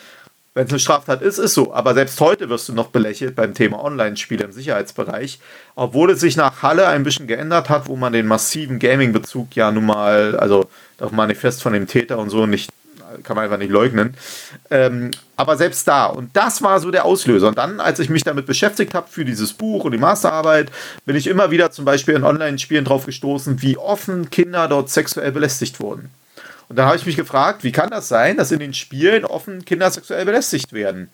Wenn 0.56 0.68
es 0.68 0.72
eine 0.72 0.80
Straftat 0.80 1.22
ist, 1.22 1.38
ist 1.38 1.54
so. 1.54 1.74
Aber 1.74 1.94
selbst 1.94 2.20
heute 2.22 2.48
wirst 2.48 2.70
du 2.70 2.74
noch 2.74 2.88
belächelt 2.88 3.36
beim 3.36 3.54
Thema 3.54 3.84
Online-Spiele 3.84 4.46
im 4.46 4.54
Sicherheitsbereich. 4.54 5.40
Obwohl 5.76 6.12
es 6.12 6.22
sich 6.22 6.38
nach 6.38 6.64
Halle 6.64 6.88
ein 6.88 7.04
bisschen 7.04 7.28
geändert 7.28 7.68
hat, 7.68 7.90
wo 7.90 7.98
man 7.98 8.14
den 8.14 8.26
massiven 8.26 8.80
Gaming-Bezug 8.80 9.54
ja 9.58 9.70
nun 9.72 9.86
mal, 9.86 10.38
also 10.40 10.70
das 10.98 11.12
Manifest 11.12 11.62
von 11.62 11.74
dem 11.74 11.88
Täter 11.88 12.20
und 12.20 12.30
so 12.30 12.46
nicht, 12.46 12.70
kann 13.24 13.36
man 13.36 13.44
einfach 13.44 13.58
nicht 13.58 13.70
leugnen. 13.70 14.16
Ähm, 14.70 15.12
aber 15.36 15.58
selbst 15.58 15.86
da, 15.90 16.06
und 16.06 16.30
das 16.34 16.62
war 16.62 16.80
so 16.80 16.90
der 16.90 17.04
Auslöser. 17.04 17.50
Und 17.50 17.58
dann, 17.58 17.82
als 17.82 18.00
ich 18.00 18.10
mich 18.10 18.24
damit 18.24 18.46
beschäftigt 18.46 18.94
habe 18.94 19.10
für 19.10 19.26
dieses 19.26 19.52
Buch 19.52 19.84
und 19.84 19.92
die 19.92 19.98
Masterarbeit, 19.98 20.72
bin 21.06 21.18
ich 21.18 21.28
immer 21.28 21.52
wieder 21.52 21.72
zum 21.72 21.84
Beispiel 21.84 22.16
in 22.16 22.24
Online-Spielen 22.24 22.86
drauf 22.86 23.06
gestoßen, 23.06 23.62
wie 23.62 23.78
offen 23.78 24.30
Kinder 24.30 24.70
dort 24.70 24.90
sexuell 24.90 25.34
belästigt 25.34 25.82
wurden. 25.82 26.12
Und 26.68 26.78
da 26.78 26.86
habe 26.86 26.98
ich 26.98 27.06
mich 27.06 27.16
gefragt, 27.16 27.64
wie 27.64 27.72
kann 27.72 27.90
das 27.90 28.08
sein, 28.08 28.38
dass 28.38 28.52
in 28.52 28.60
den 28.60 28.74
Spielen 28.74 29.26
offen 29.26 29.66
Kinder 29.66 29.90
sexuell 29.92 30.26
belästigt 30.26 30.74
werden? 30.74 31.10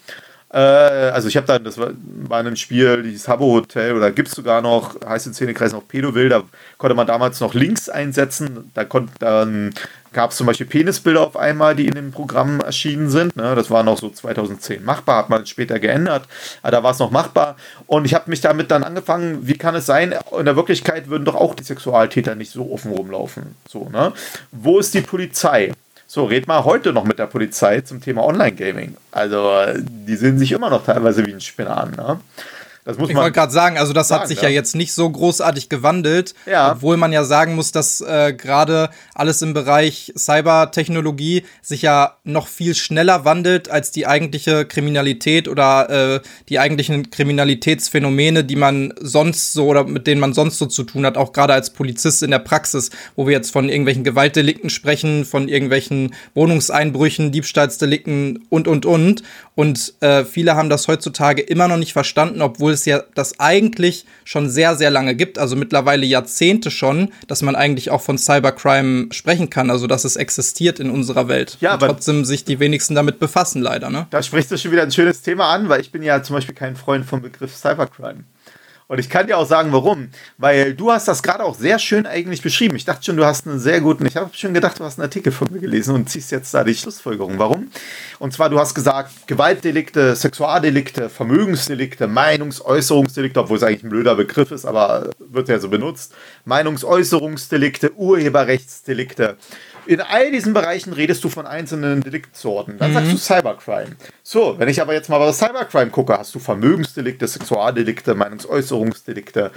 Äh, 0.54 0.58
also 0.58 1.28
ich 1.28 1.38
habe 1.38 1.48
dann, 1.48 1.64
das 1.64 1.78
war 1.78 1.92
bei 1.96 2.38
einem 2.38 2.56
Spiel, 2.56 3.04
dieses 3.04 3.28
Habbo 3.28 3.54
Hotel, 3.54 3.96
oder 3.96 4.12
gibt 4.12 4.28
es 4.28 4.36
sogar 4.36 4.62
noch, 4.62 4.96
heißt 5.06 5.28
in 5.28 5.34
Szenekreis 5.34 5.72
noch 5.72 5.88
Pedoville, 5.88 6.30
da 6.30 6.44
konnte 6.78 6.96
man 6.96 7.08
damals 7.08 7.40
noch 7.40 7.54
Links 7.54 7.90
einsetzen, 7.90 8.72
da 8.74 8.84
konnte 8.84 9.14
dann 9.20 9.74
gab 10.14 10.32
es 10.32 10.38
zum 10.38 10.48
Beispiel 10.48 10.68
Penisbilder 10.68 11.22
auf 11.22 11.38
einmal, 11.38 11.76
die 11.76 11.88
in 11.88 11.96
dem 11.96 12.12
Programm 12.12 12.60
erschienen 12.60 13.10
sind. 13.10 13.36
Ne? 13.36 13.56
Das 13.56 13.70
war 13.70 13.84
noch 13.84 13.98
so 13.98 14.10
2010 14.10 14.84
machbar, 14.84 15.18
hat 15.18 15.30
man 15.30 15.46
später 15.46 15.80
geändert, 15.80 16.28
aber 16.62 16.72
da 16.72 16.84
war 16.84 16.92
es 16.92 17.00
noch 17.00 17.12
machbar. 17.12 17.56
Und 17.88 18.06
ich 18.06 18.14
habe 18.14 18.30
mich 18.30 18.42
damit 18.42 18.72
dann 18.72 18.84
angefangen, 18.84 19.48
wie 19.48 19.58
kann 19.58 19.76
es 19.76 19.86
sein, 19.86 20.14
in 20.38 20.46
der 20.46 20.56
Wirklichkeit 20.56 21.08
würden 21.10 21.26
doch 21.26 21.36
auch 21.36 21.56
die 21.56 21.64
Sexualtäter 21.64 22.36
nicht 22.36 22.52
so 22.52 22.72
offen 22.72 22.92
rumlaufen. 22.92 23.56
So, 23.70 23.90
ne? 23.90 24.12
Wo 24.52 24.80
ist 24.80 24.94
die 24.94 25.02
Polizei? 25.02 25.72
So, 26.14 26.26
red 26.26 26.46
mal 26.46 26.66
heute 26.66 26.92
noch 26.92 27.06
mit 27.06 27.20
der 27.20 27.28
Polizei 27.28 27.80
zum 27.80 28.02
Thema 28.02 28.26
Online-Gaming. 28.26 28.98
Also, 29.12 29.64
die 29.78 30.18
sehen 30.18 30.38
sich 30.38 30.52
immer 30.52 30.70
noch 30.70 30.84
teilweise 30.84 31.26
wie 31.26 31.32
ein 31.32 31.40
Spinner 31.40 31.78
an. 31.78 31.92
Ne? 31.92 32.20
Das 32.84 32.98
muss 32.98 33.12
ich 33.12 33.16
wollte 33.16 33.32
gerade 33.32 33.54
sagen, 33.54 33.78
also 33.78 33.94
das 33.94 34.08
sagen, 34.08 34.22
hat 34.22 34.28
sich 34.28 34.42
ja. 34.42 34.50
ja. 34.50 34.56
jetzt 34.56 34.76
nicht 34.76 34.94
so 34.94 35.08
großartig 35.08 35.70
gewandelt, 35.70 36.34
ja. 36.48 36.72
obwohl 36.72 36.98
man 36.98 37.14
ja 37.14 37.24
sagen 37.24 37.54
muss, 37.54 37.72
dass 37.72 38.02
äh, 38.02 38.34
gerade 38.34 38.90
alles 39.14 39.42
im 39.44 39.54
Bereich 39.54 40.12
Cybertechnologie 40.18 41.44
sich 41.62 41.84
ja 41.84 42.18
noch 42.24 42.48
viel 42.48 42.74
schneller 42.74 43.24
wandelt 43.24 43.70
als 43.70 43.92
die 43.92 44.08
eigentliche 44.08 44.66
Kriminalität 44.66 45.48
oder 45.48 46.16
äh, 46.16 46.22
die 46.50 46.58
eigentlichen 46.58 47.12
Kriminalitätsphänomene, 47.12 48.44
die 48.44 48.56
man 48.56 48.94
sonst 49.00 49.54
so 49.54 49.68
oder 49.68 49.84
mit 49.84 50.08
denen 50.08 50.22
man 50.22 50.34
sonst 50.34 50.58
so 50.58 50.66
zu 50.66 50.84
tun 50.84 51.06
hat, 51.06 51.18
auch 51.18 51.34
gerade 51.34 51.54
als 51.54 51.70
Polizist 51.70 52.24
in 52.24 52.32
der 52.32 52.40
Praxis, 52.40 52.90
wo 53.16 53.28
wir 53.28 53.34
jetzt 53.34 53.52
von 53.52 53.70
irgendwelchen 53.70 54.04
Gewaltdelikten 54.04 54.72
sprechen, 54.72 55.26
von 55.26 55.48
irgendwelchen 55.50 56.16
Wohnungseinbrüchen, 56.34 57.32
Diebstahlsdelikten 57.32 58.44
und 58.50 58.68
und 58.68 58.88
und. 58.88 59.22
Und 59.54 59.94
äh, 60.00 60.26
viele 60.26 60.56
haben 60.56 60.70
das 60.70 60.88
heutzutage 60.88 61.44
immer 61.44 61.68
noch 61.68 61.78
nicht 61.78 61.94
verstanden, 61.94 62.42
obwohl 62.42 62.72
obwohl 62.72 62.78
es 62.82 62.86
ja 62.86 63.04
das 63.16 63.40
eigentlich 63.40 64.06
schon 64.24 64.50
sehr, 64.50 64.76
sehr 64.76 64.90
lange 64.90 65.16
gibt, 65.16 65.38
also 65.38 65.56
mittlerweile 65.56 66.06
Jahrzehnte 66.06 66.72
schon, 66.72 67.12
dass 67.28 67.42
man 67.42 67.56
eigentlich 67.56 67.92
auch 67.92 68.02
von 68.02 68.18
Cybercrime 68.18 69.08
sprechen 69.12 69.50
kann, 69.50 69.70
also 69.70 69.88
dass 69.88 70.04
es 70.04 70.16
existiert 70.16 70.80
in 70.80 70.90
unserer 70.90 71.28
Welt. 71.28 71.58
Ja, 71.62 71.72
aber 71.72 71.88
trotzdem 71.88 72.26
sich 72.26 72.44
die 72.44 72.60
wenigsten 72.60 72.96
damit 72.96 73.20
befassen, 73.20 73.62
leider. 73.62 73.90
Ne? 73.90 74.08
Da 74.10 74.22
sprichst 74.24 74.52
du 74.52 74.58
schon 74.58 74.72
wieder 74.72 74.84
ein 74.84 74.92
schönes 74.92 75.22
Thema 75.22 75.54
an, 75.54 75.70
weil 75.70 75.82
ich 75.82 75.92
bin 75.92 76.04
ja 76.04 76.22
zum 76.24 76.36
Beispiel 76.36 76.56
kein 76.56 76.76
Freund 76.76 77.06
vom 77.06 77.22
Begriff 77.22 77.56
Cybercrime. 77.56 78.24
Und 78.92 79.00
ich 79.00 79.10
kann 79.10 79.26
dir 79.26 79.38
auch 79.38 79.48
sagen, 79.48 79.72
warum. 79.72 80.10
Weil 80.38 80.74
du 80.74 80.92
hast 80.92 81.08
das 81.08 81.24
gerade 81.24 81.46
auch 81.46 81.56
sehr 81.56 81.80
schön 81.80 82.06
eigentlich 82.06 82.42
beschrieben. 82.42 82.76
Ich 82.76 82.84
dachte 82.84 83.06
schon, 83.06 83.16
du 83.16 83.26
hast 83.26 83.48
einen 83.48 83.58
sehr 83.58 83.80
guten, 83.80 84.06
ich 84.06 84.18
habe 84.18 84.32
schon 84.34 84.54
gedacht, 84.54 84.80
du 84.80 84.84
hast 84.84 85.00
einen 85.00 85.06
Artikel 85.06 85.32
von 85.32 85.48
mir 85.50 85.60
gelesen 85.60 85.96
und 85.96 86.10
ziehst 86.10 86.30
jetzt 86.30 86.54
da 86.54 86.66
die 86.66 86.76
Schlussfolgerung. 86.76 87.40
Warum? 87.40 87.72
Und 88.20 88.34
zwar, 88.34 88.50
du 88.50 88.60
hast 88.60 88.76
gesagt, 88.76 89.28
Gewaltdelikte, 89.28 90.14
Sexualdelikte, 90.18 91.08
Vermögensdelikte, 91.08 92.10
Meinungsäußerungsdelikte, 92.10 93.40
obwohl 93.40 93.56
es 93.56 93.64
eigentlich 93.64 93.84
ein 93.86 93.90
blöder 93.92 94.16
Begriff 94.16 94.52
ist, 94.52 94.66
aber 94.66 95.12
wird 95.20 95.48
ja 95.48 95.58
so 95.60 95.70
benutzt. 95.70 96.14
Meinungsäußerungsdelikte, 96.44 97.94
Urheberrechtsdelikte. 97.96 99.38
In 99.92 100.00
all 100.00 100.32
diesen 100.32 100.54
Bereichen 100.54 100.94
redest 100.94 101.22
du 101.22 101.28
von 101.28 101.46
einzelnen 101.46 102.00
Deliktsorten. 102.00 102.78
Dann 102.78 102.92
mhm. 102.92 102.94
sagst 102.94 103.12
du 103.12 103.18
Cybercrime. 103.18 103.98
So, 104.24 104.58
wenn 104.58 104.70
ich 104.70 104.82
aber 104.82 104.94
jetzt 104.94 105.10
mal 105.10 105.20
bei 105.20 105.34
Cybercrime 105.34 105.92
gucke, 105.92 106.18
hast 106.18 106.34
du 106.34 106.40
Vermögensdelikte, 106.40 107.28
Sexualdelikte, 107.28 108.16
Meinungsäußerungsdelikte. 108.16 109.52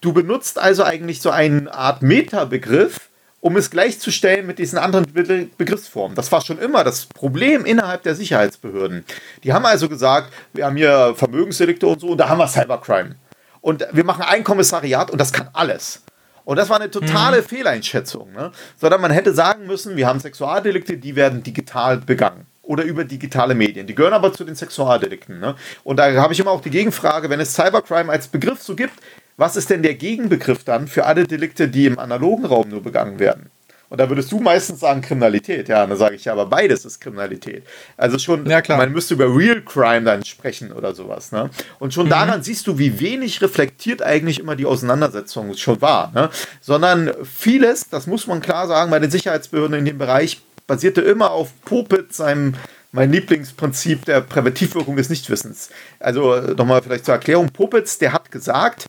Du 0.00 0.12
benutzt 0.12 0.60
also 0.60 0.84
eigentlich 0.84 1.20
so 1.20 1.30
eine 1.30 1.74
Art 1.74 2.00
Metabegriff, 2.00 3.08
um 3.40 3.56
es 3.56 3.72
gleichzustellen 3.72 4.46
mit 4.46 4.60
diesen 4.60 4.78
anderen 4.78 5.04
Be 5.12 5.48
Begriffsformen. 5.58 6.14
Das 6.14 6.30
war 6.30 6.42
schon 6.42 6.60
immer 6.60 6.84
das 6.84 7.06
Problem 7.06 7.64
innerhalb 7.64 8.04
der 8.04 8.14
Sicherheitsbehörden. 8.14 9.04
Die 9.42 9.52
haben 9.52 9.66
also 9.66 9.88
gesagt, 9.88 10.32
wir 10.52 10.64
haben 10.64 10.76
hier 10.76 11.14
Vermögensdelikte 11.16 11.88
und 11.88 12.00
so, 12.00 12.10
und 12.10 12.18
da 12.18 12.28
haben 12.28 12.38
wir 12.38 12.46
Cybercrime. 12.46 13.16
Und 13.60 13.84
wir 13.90 14.04
machen 14.04 14.22
ein 14.22 14.44
Kommissariat 14.44 15.10
und 15.10 15.20
das 15.20 15.32
kann 15.32 15.48
alles. 15.52 16.02
Und 16.44 16.56
das 16.56 16.68
war 16.68 16.76
eine 16.76 16.90
totale 16.90 17.38
mhm. 17.38 17.44
Fehleinschätzung, 17.44 18.32
ne? 18.32 18.52
sondern 18.76 19.00
man 19.00 19.10
hätte 19.10 19.32
sagen 19.32 19.66
müssen, 19.66 19.96
wir 19.96 20.06
haben 20.06 20.20
Sexualdelikte, 20.20 20.96
die 20.96 21.16
werden 21.16 21.42
digital 21.42 21.98
begangen 21.98 22.46
oder 22.62 22.84
über 22.84 23.04
digitale 23.04 23.54
Medien. 23.54 23.86
Die 23.86 23.94
gehören 23.94 24.14
aber 24.14 24.32
zu 24.32 24.44
den 24.44 24.54
Sexualdelikten. 24.54 25.40
Ne? 25.40 25.54
Und 25.84 25.98
da 25.98 26.12
habe 26.14 26.32
ich 26.32 26.40
immer 26.40 26.50
auch 26.50 26.60
die 26.60 26.70
Gegenfrage, 26.70 27.28
wenn 27.28 27.40
es 27.40 27.54
Cybercrime 27.54 28.10
als 28.10 28.28
Begriff 28.28 28.62
so 28.62 28.74
gibt, 28.74 28.94
was 29.36 29.56
ist 29.56 29.70
denn 29.70 29.82
der 29.82 29.94
Gegenbegriff 29.94 30.62
dann 30.64 30.88
für 30.88 31.06
alle 31.06 31.26
Delikte, 31.26 31.68
die 31.68 31.86
im 31.86 31.98
analogen 31.98 32.44
Raum 32.44 32.68
nur 32.68 32.82
begangen 32.82 33.18
werden? 33.18 33.50
Und 33.92 33.98
da 33.98 34.08
würdest 34.08 34.32
du 34.32 34.40
meistens 34.40 34.80
sagen 34.80 35.02
Kriminalität. 35.02 35.68
Ja, 35.68 35.82
und 35.82 35.90
dann 35.90 35.98
sage 35.98 36.14
ich 36.14 36.24
ja, 36.24 36.32
aber 36.32 36.46
beides 36.46 36.86
ist 36.86 36.98
Kriminalität. 36.98 37.62
Also 37.98 38.18
schon, 38.18 38.46
ja, 38.48 38.62
man 38.68 38.90
müsste 38.90 39.12
über 39.12 39.26
Real 39.26 39.60
Crime 39.60 40.04
dann 40.04 40.24
sprechen 40.24 40.72
oder 40.72 40.94
sowas. 40.94 41.30
Ne? 41.30 41.50
Und 41.78 41.92
schon 41.92 42.06
mhm. 42.06 42.10
daran 42.10 42.42
siehst 42.42 42.66
du, 42.66 42.78
wie 42.78 43.00
wenig 43.00 43.42
reflektiert 43.42 44.00
eigentlich 44.00 44.38
immer 44.38 44.56
die 44.56 44.64
Auseinandersetzung 44.64 45.54
schon 45.58 45.82
war. 45.82 46.10
Ne? 46.14 46.30
Sondern 46.62 47.12
vieles, 47.22 47.90
das 47.90 48.06
muss 48.06 48.26
man 48.26 48.40
klar 48.40 48.66
sagen, 48.66 48.90
bei 48.90 48.98
den 48.98 49.10
Sicherheitsbehörden 49.10 49.76
in 49.76 49.84
dem 49.84 49.98
Bereich 49.98 50.40
basierte 50.66 51.02
immer 51.02 51.30
auf 51.32 51.50
Popit, 51.66 52.14
seinem 52.14 52.54
mein 52.92 53.12
Lieblingsprinzip 53.12 54.06
der 54.06 54.22
Präventivwirkung 54.22 54.96
des 54.96 55.10
Nichtwissens. 55.10 55.68
Also 56.00 56.40
nochmal 56.56 56.80
vielleicht 56.80 57.04
zur 57.04 57.12
Erklärung, 57.12 57.50
Popitz, 57.50 57.98
der 57.98 58.14
hat 58.14 58.30
gesagt, 58.30 58.88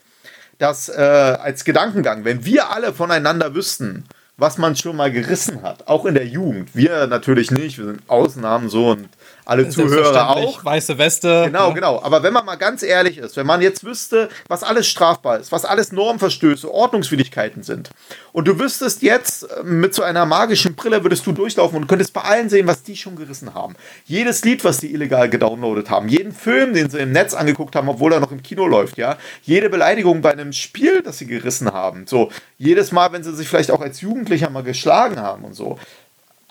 dass 0.60 0.88
äh, 0.88 0.94
als 0.94 1.66
Gedankengang, 1.66 2.24
wenn 2.24 2.46
wir 2.46 2.70
alle 2.70 2.94
voneinander 2.94 3.54
wüssten, 3.54 4.06
was 4.38 4.58
man 4.58 4.76
schon 4.76 4.96
mal 4.96 5.12
gerissen 5.12 5.62
hat, 5.62 5.88
auch 5.88 6.06
in 6.06 6.15
der 6.15 6.28
Jugend. 6.28 6.76
Wir 6.76 7.08
natürlich 7.08 7.52
nicht, 7.52 7.78
wir 7.78 7.86
sind 7.86 8.10
Ausnahmen 8.10 8.69
so 8.69 8.91
und 8.91 9.10
alle 9.45 9.69
Zuhörer 9.69 10.29
auch. 10.29 10.63
Weiße 10.63 10.97
Weste. 10.97 11.43
Genau, 11.45 11.69
ja. 11.69 11.73
genau. 11.73 12.01
Aber 12.01 12.23
wenn 12.23 12.34
man 12.34 12.45
mal 12.45 12.56
ganz 12.56 12.84
ehrlich 12.84 13.17
ist, 13.17 13.36
wenn 13.38 13.45
man 13.45 13.62
jetzt 13.62 13.84
wüsste, 13.84 14.29
was 14.47 14.63
alles 14.63 14.88
strafbar 14.88 15.39
ist, 15.39 15.51
was 15.51 15.65
alles 15.65 15.91
Normverstöße, 15.91 16.71
Ordnungswidrigkeiten 16.71 17.63
sind, 17.63 17.89
und 18.32 18.47
du 18.47 18.60
wüsstest 18.60 19.01
jetzt 19.01 19.43
äh, 19.43 19.63
mit 19.63 19.93
so 19.93 20.03
einer 20.03 20.25
magischen 20.25 20.75
Brille 20.75 21.03
würdest 21.03 21.25
du 21.25 21.32
durchlaufen 21.32 21.77
und 21.77 21.88
könntest 21.88 22.13
bei 22.13 22.21
allen 22.21 22.49
sehen, 22.49 22.67
was 22.67 22.84
die 22.84 22.95
schon 22.95 23.15
gerissen 23.15 23.53
haben. 23.53 23.75
Jedes 24.06 24.43
Lied, 24.43 24.63
was 24.63 24.77
die 24.77 24.93
illegal 24.93 25.29
gedownloadet 25.29 25.89
haben, 25.89 26.08
jeden 26.08 26.32
Film, 26.32 26.73
den 26.73 26.89
sie 26.89 26.99
im 26.99 27.12
Netz 27.12 27.34
angeguckt 27.34 27.75
haben, 27.75 27.89
obwohl 27.89 28.13
er 28.13 28.19
noch 28.19 28.32
im 28.32 28.41
Kino 28.41 28.67
läuft, 28.67 28.97
ja, 28.97 29.17
jede 29.43 29.69
Beleidigung 29.69 30.21
bei 30.21 30.32
einem 30.32 30.53
Spiel, 30.53 31.01
das 31.01 31.19
sie 31.19 31.27
gerissen 31.27 31.71
haben, 31.71 32.08
so 32.08 32.32
jedes 32.58 32.91
Mal, 32.91 33.12
wenn 33.12 33.23
sie 33.23 33.36
sich 33.36 33.47
vielleicht 33.47 33.71
auch 33.71 33.82
als 33.82 34.01
Jugendlicher 34.01 34.49
mal 34.49 34.63
geschlagen 34.63 35.19
haben 35.19 35.43
und 35.43 35.53
so 35.53 35.77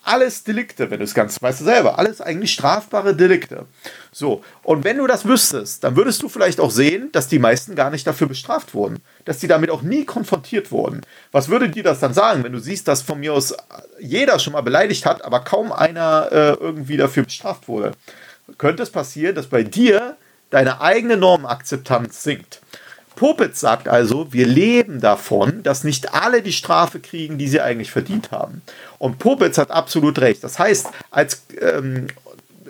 alles 0.05 0.45
Delikte, 0.45 0.91
wenn 0.91 0.99
du 0.99 1.05
es 1.05 1.15
ganz 1.15 1.41
weißt 1.41 1.61
du 1.61 1.65
selber, 1.65 1.99
alles 1.99 2.21
eigentlich 2.21 2.53
strafbare 2.53 3.15
Delikte. 3.15 3.67
So, 4.11 4.43
und 4.63 4.85
wenn 4.85 4.99
du 4.99 5.07
das 5.07 5.27
wüsstest, 5.27 5.85
dann 5.85 5.97
würdest 5.97 6.23
du 6.23 6.29
vielleicht 6.29 6.61
auch 6.61 6.71
sehen, 6.71 7.11
dass 7.13 7.29
die 7.29 7.39
meisten 7.39 7.75
gar 7.75 7.91
nicht 7.91 8.07
dafür 8.07 8.27
bestraft 8.27 8.75
wurden, 8.75 9.01
dass 9.25 9.39
die 9.39 9.49
damit 9.49 9.71
auch 9.71 9.83
nie 9.83 10.05
konfrontiert 10.05 10.73
wurden. 10.73 11.03
Was 11.31 11.49
würde 11.49 11.69
dir 11.69 11.83
das 11.83 12.01
dann 12.01 12.15
sagen, 12.15 12.43
wenn 12.43 12.53
du 12.53 12.59
siehst, 12.59 12.89
dass 12.89 13.03
von 13.03 13.21
mir 13.21 13.33
aus 13.33 13.55
jeder 14.01 14.39
schon 14.39 14.55
mal 14.55 14.63
beleidigt 14.63 15.07
hat, 15.07 15.25
aber 15.25 15.41
kaum 15.41 15.73
einer 15.73 16.29
äh, 16.33 16.53
irgendwie 16.61 16.97
dafür 16.97 17.25
bestraft 17.25 17.69
wurde? 17.69 17.93
Könnte 18.59 18.83
es 18.83 18.91
passieren, 18.91 19.35
dass 19.35 19.47
bei 19.47 19.63
dir 19.63 20.17
deine 20.51 20.81
eigene 20.81 21.17
Normakzeptanz 21.17 22.23
sinkt? 22.23 22.62
Popitz 23.15 23.61
sagt 23.61 23.89
also, 23.89 24.33
wir 24.33 24.47
leben 24.47 25.01
davon, 25.01 25.63
dass 25.63 25.85
nicht 25.85 26.15
alle 26.15 26.43
die 26.43 26.53
Strafe 26.53 27.01
kriegen, 27.01 27.39
die 27.39 27.49
sie 27.49 27.61
eigentlich 27.61 27.91
verdient 27.91 28.31
haben. 28.31 28.63
Und 28.99 29.19
Popitz 29.19 29.59
hat 29.59 29.71
absolut 29.71 30.19
recht. 30.19 30.43
Das 30.45 30.59
heißt, 30.59 30.89
als 31.11 31.45
ähm, 31.61 32.09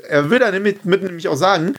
er 0.08 0.30
will 0.30 0.38
dann 0.38 0.62
mit, 0.62 0.84
mit 0.84 1.02
nämlich 1.02 1.28
auch 1.28 1.36
sagen, 1.36 1.74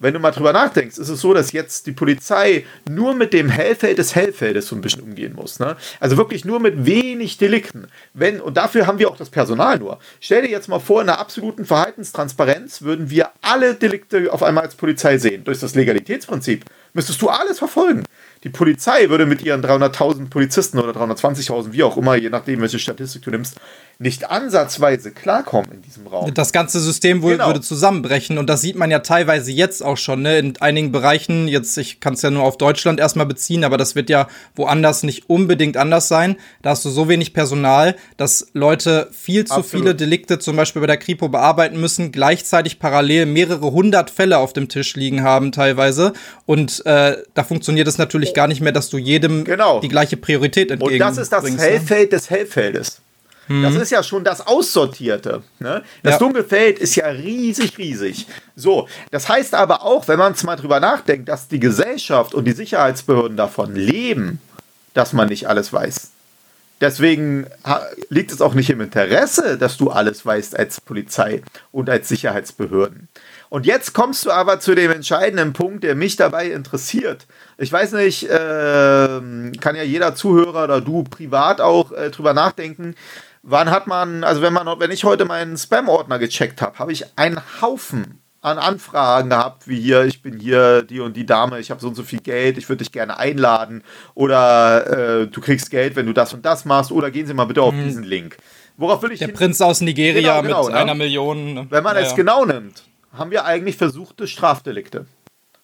wenn 0.00 0.14
du 0.14 0.20
mal 0.20 0.30
drüber 0.30 0.52
nachdenkst, 0.52 0.96
ist 0.96 1.08
es 1.08 1.20
so, 1.20 1.34
dass 1.34 1.52
jetzt 1.52 1.86
die 1.86 1.92
Polizei 1.92 2.64
nur 2.88 3.14
mit 3.14 3.32
dem 3.32 3.48
Hellfeld 3.48 3.98
des 3.98 4.14
Hellfeldes 4.14 4.68
so 4.68 4.76
ein 4.76 4.80
bisschen 4.80 5.02
umgehen 5.02 5.34
muss. 5.34 5.58
Ne? 5.58 5.76
Also 5.98 6.16
wirklich 6.16 6.44
nur 6.44 6.60
mit 6.60 6.86
wenig 6.86 7.36
Delikten. 7.38 7.88
Wenn, 8.14 8.40
und 8.40 8.56
dafür 8.56 8.86
haben 8.86 9.00
wir 9.00 9.10
auch 9.10 9.16
das 9.16 9.30
Personal 9.30 9.78
nur. 9.78 9.98
Stell 10.20 10.42
dir 10.42 10.50
jetzt 10.50 10.68
mal 10.68 10.78
vor, 10.78 11.02
in 11.02 11.08
einer 11.08 11.18
absoluten 11.18 11.64
Verhaltenstransparenz 11.64 12.82
würden 12.82 13.10
wir 13.10 13.30
alle 13.42 13.74
Delikte 13.74 14.32
auf 14.32 14.42
einmal 14.42 14.64
als 14.64 14.76
Polizei 14.76 15.18
sehen. 15.18 15.42
Durch 15.42 15.58
das 15.58 15.74
Legalitätsprinzip 15.74 16.64
müsstest 16.98 17.22
du 17.22 17.28
alles 17.28 17.60
verfolgen. 17.60 18.02
Die 18.44 18.48
Polizei 18.50 19.08
würde 19.08 19.24
mit 19.24 19.42
ihren 19.42 19.64
300.000 19.64 20.30
Polizisten 20.30 20.78
oder 20.78 20.90
320.000, 20.90 21.72
wie 21.72 21.82
auch 21.84 21.96
immer, 21.96 22.16
je 22.16 22.28
nachdem, 22.28 22.60
welche 22.60 22.78
Statistik 22.78 23.22
du 23.22 23.30
nimmst, 23.30 23.56
nicht 24.00 24.30
ansatzweise 24.30 25.10
klarkommen 25.10 25.72
in 25.72 25.82
diesem 25.82 26.06
Raum. 26.06 26.32
Das 26.32 26.52
ganze 26.52 26.78
System 26.78 27.22
wohl, 27.22 27.32
genau. 27.32 27.48
würde 27.48 27.60
zusammenbrechen 27.60 28.38
und 28.38 28.48
das 28.48 28.60
sieht 28.60 28.76
man 28.76 28.92
ja 28.92 29.00
teilweise 29.00 29.50
jetzt 29.50 29.82
auch 29.82 29.96
schon. 29.96 30.22
Ne? 30.22 30.38
In 30.38 30.56
einigen 30.60 30.92
Bereichen, 30.92 31.48
jetzt, 31.48 31.76
ich 31.78 31.98
kann 31.98 32.14
es 32.14 32.22
ja 32.22 32.30
nur 32.30 32.44
auf 32.44 32.58
Deutschland 32.58 33.00
erstmal 33.00 33.26
beziehen, 33.26 33.64
aber 33.64 33.76
das 33.76 33.96
wird 33.96 34.08
ja 34.08 34.28
woanders 34.54 35.02
nicht 35.02 35.28
unbedingt 35.28 35.76
anders 35.76 36.06
sein. 36.06 36.36
Da 36.62 36.70
hast 36.70 36.84
du 36.84 36.90
so 36.90 37.08
wenig 37.08 37.34
Personal, 37.34 37.96
dass 38.16 38.50
Leute 38.52 39.08
viel 39.10 39.44
zu 39.44 39.54
Absolut. 39.54 39.84
viele 39.84 39.94
Delikte 39.96 40.38
zum 40.38 40.54
Beispiel 40.54 40.80
bei 40.80 40.86
der 40.86 40.96
Kripo 40.96 41.28
bearbeiten 41.28 41.80
müssen, 41.80 42.12
gleichzeitig 42.12 42.78
parallel 42.78 43.26
mehrere 43.26 43.72
hundert 43.72 44.10
Fälle 44.10 44.38
auf 44.38 44.52
dem 44.52 44.68
Tisch 44.68 44.94
liegen 44.94 45.24
haben 45.24 45.50
teilweise. 45.50 46.12
Und 46.46 46.86
äh, 46.88 47.22
da 47.34 47.44
funktioniert 47.44 47.86
es 47.86 47.98
natürlich 47.98 48.32
gar 48.32 48.48
nicht 48.48 48.62
mehr, 48.62 48.72
dass 48.72 48.88
du 48.88 48.96
jedem 48.96 49.44
genau. 49.44 49.80
die 49.80 49.88
gleiche 49.88 50.16
Priorität 50.16 50.70
entgegenbringst. 50.70 51.18
Und 51.18 51.18
das 51.18 51.22
ist 51.22 51.32
das 51.32 51.44
ne? 51.44 51.60
Hellfeld 51.60 52.12
des 52.12 52.30
Hellfeldes. 52.30 53.02
Das 53.48 53.74
mhm. 53.74 53.80
ist 53.80 53.90
ja 53.90 54.02
schon 54.02 54.24
das 54.24 54.46
Aussortierte. 54.46 55.42
Ne? 55.58 55.82
Das 56.02 56.14
ja. 56.14 56.18
Dunkelfeld 56.18 56.78
ist 56.78 56.96
ja 56.96 57.06
riesig, 57.08 57.78
riesig. 57.78 58.26
So, 58.56 58.88
das 59.10 59.28
heißt 59.28 59.54
aber 59.54 59.82
auch, 59.84 60.08
wenn 60.08 60.18
man 60.18 60.32
es 60.32 60.44
mal 60.44 60.56
drüber 60.56 60.80
nachdenkt, 60.80 61.28
dass 61.28 61.48
die 61.48 61.60
Gesellschaft 61.60 62.34
und 62.34 62.44
die 62.44 62.52
Sicherheitsbehörden 62.52 63.36
davon 63.36 63.74
leben, 63.74 64.40
dass 64.92 65.12
man 65.12 65.28
nicht 65.28 65.48
alles 65.48 65.72
weiß. 65.72 66.10
Deswegen 66.80 67.46
liegt 68.08 68.32
es 68.32 68.40
auch 68.40 68.54
nicht 68.54 68.70
im 68.70 68.80
Interesse, 68.80 69.58
dass 69.58 69.76
du 69.76 69.90
alles 69.90 70.24
weißt 70.24 70.58
als 70.58 70.80
Polizei 70.80 71.42
und 71.72 71.90
als 71.90 72.08
Sicherheitsbehörden. 72.08 73.08
Und 73.50 73.66
jetzt 73.66 73.94
kommst 73.94 74.26
du 74.26 74.30
aber 74.30 74.60
zu 74.60 74.74
dem 74.74 74.90
entscheidenden 74.90 75.52
Punkt, 75.52 75.84
der 75.84 75.94
mich 75.94 76.16
dabei 76.16 76.50
interessiert. 76.50 77.26
Ich 77.56 77.72
weiß 77.72 77.92
nicht, 77.92 78.24
äh, 78.24 78.28
kann 79.60 79.74
ja 79.74 79.82
jeder 79.82 80.14
Zuhörer 80.14 80.64
oder 80.64 80.80
du 80.80 81.04
privat 81.04 81.60
auch 81.60 81.92
äh, 81.92 82.10
drüber 82.10 82.34
nachdenken. 82.34 82.94
Wann 83.42 83.70
hat 83.70 83.86
man, 83.86 84.24
also 84.24 84.42
wenn 84.42 84.52
man, 84.52 84.68
wenn 84.78 84.90
ich 84.90 85.04
heute 85.04 85.24
meinen 85.24 85.56
Spam-Ordner 85.56 86.18
gecheckt 86.18 86.60
habe, 86.60 86.78
habe 86.78 86.92
ich 86.92 87.06
einen 87.16 87.40
Haufen 87.62 88.20
an 88.40 88.58
Anfragen 88.58 89.30
gehabt, 89.30 89.66
wie 89.66 89.80
hier, 89.80 90.04
ich 90.04 90.22
bin 90.22 90.38
hier 90.38 90.82
die 90.82 91.00
und 91.00 91.16
die 91.16 91.26
Dame, 91.26 91.58
ich 91.58 91.70
habe 91.70 91.80
so 91.80 91.88
und 91.88 91.94
so 91.94 92.02
viel 92.02 92.20
Geld, 92.20 92.56
ich 92.56 92.68
würde 92.68 92.84
dich 92.84 92.92
gerne 92.92 93.18
einladen 93.18 93.82
oder 94.14 95.22
äh, 95.22 95.26
du 95.26 95.40
kriegst 95.40 95.70
Geld, 95.70 95.96
wenn 95.96 96.06
du 96.06 96.12
das 96.12 96.32
und 96.34 96.44
das 96.46 96.64
machst 96.64 96.92
oder 96.92 97.10
gehen 97.10 97.26
Sie 97.26 97.34
mal 97.34 97.46
bitte 97.46 97.62
auf 97.62 97.74
hm. 97.74 97.84
diesen 97.84 98.04
Link. 98.04 98.36
Worauf 98.76 99.02
will 99.02 99.10
ich 99.10 99.18
Der 99.18 99.28
hin? 99.28 99.36
Prinz 99.36 99.60
aus 99.60 99.80
Nigeria 99.80 100.40
genau, 100.40 100.42
genau, 100.42 100.64
mit 100.66 100.74
ne? 100.74 100.78
einer 100.78 100.94
Million. 100.94 101.66
Wenn 101.68 101.82
man 101.82 101.96
ja, 101.96 102.02
es 102.02 102.14
genau 102.14 102.44
nimmt, 102.44 102.84
haben 103.12 103.30
wir 103.30 103.44
eigentlich 103.44 103.76
versuchte 103.76 104.26
Strafdelikte. 104.26 105.06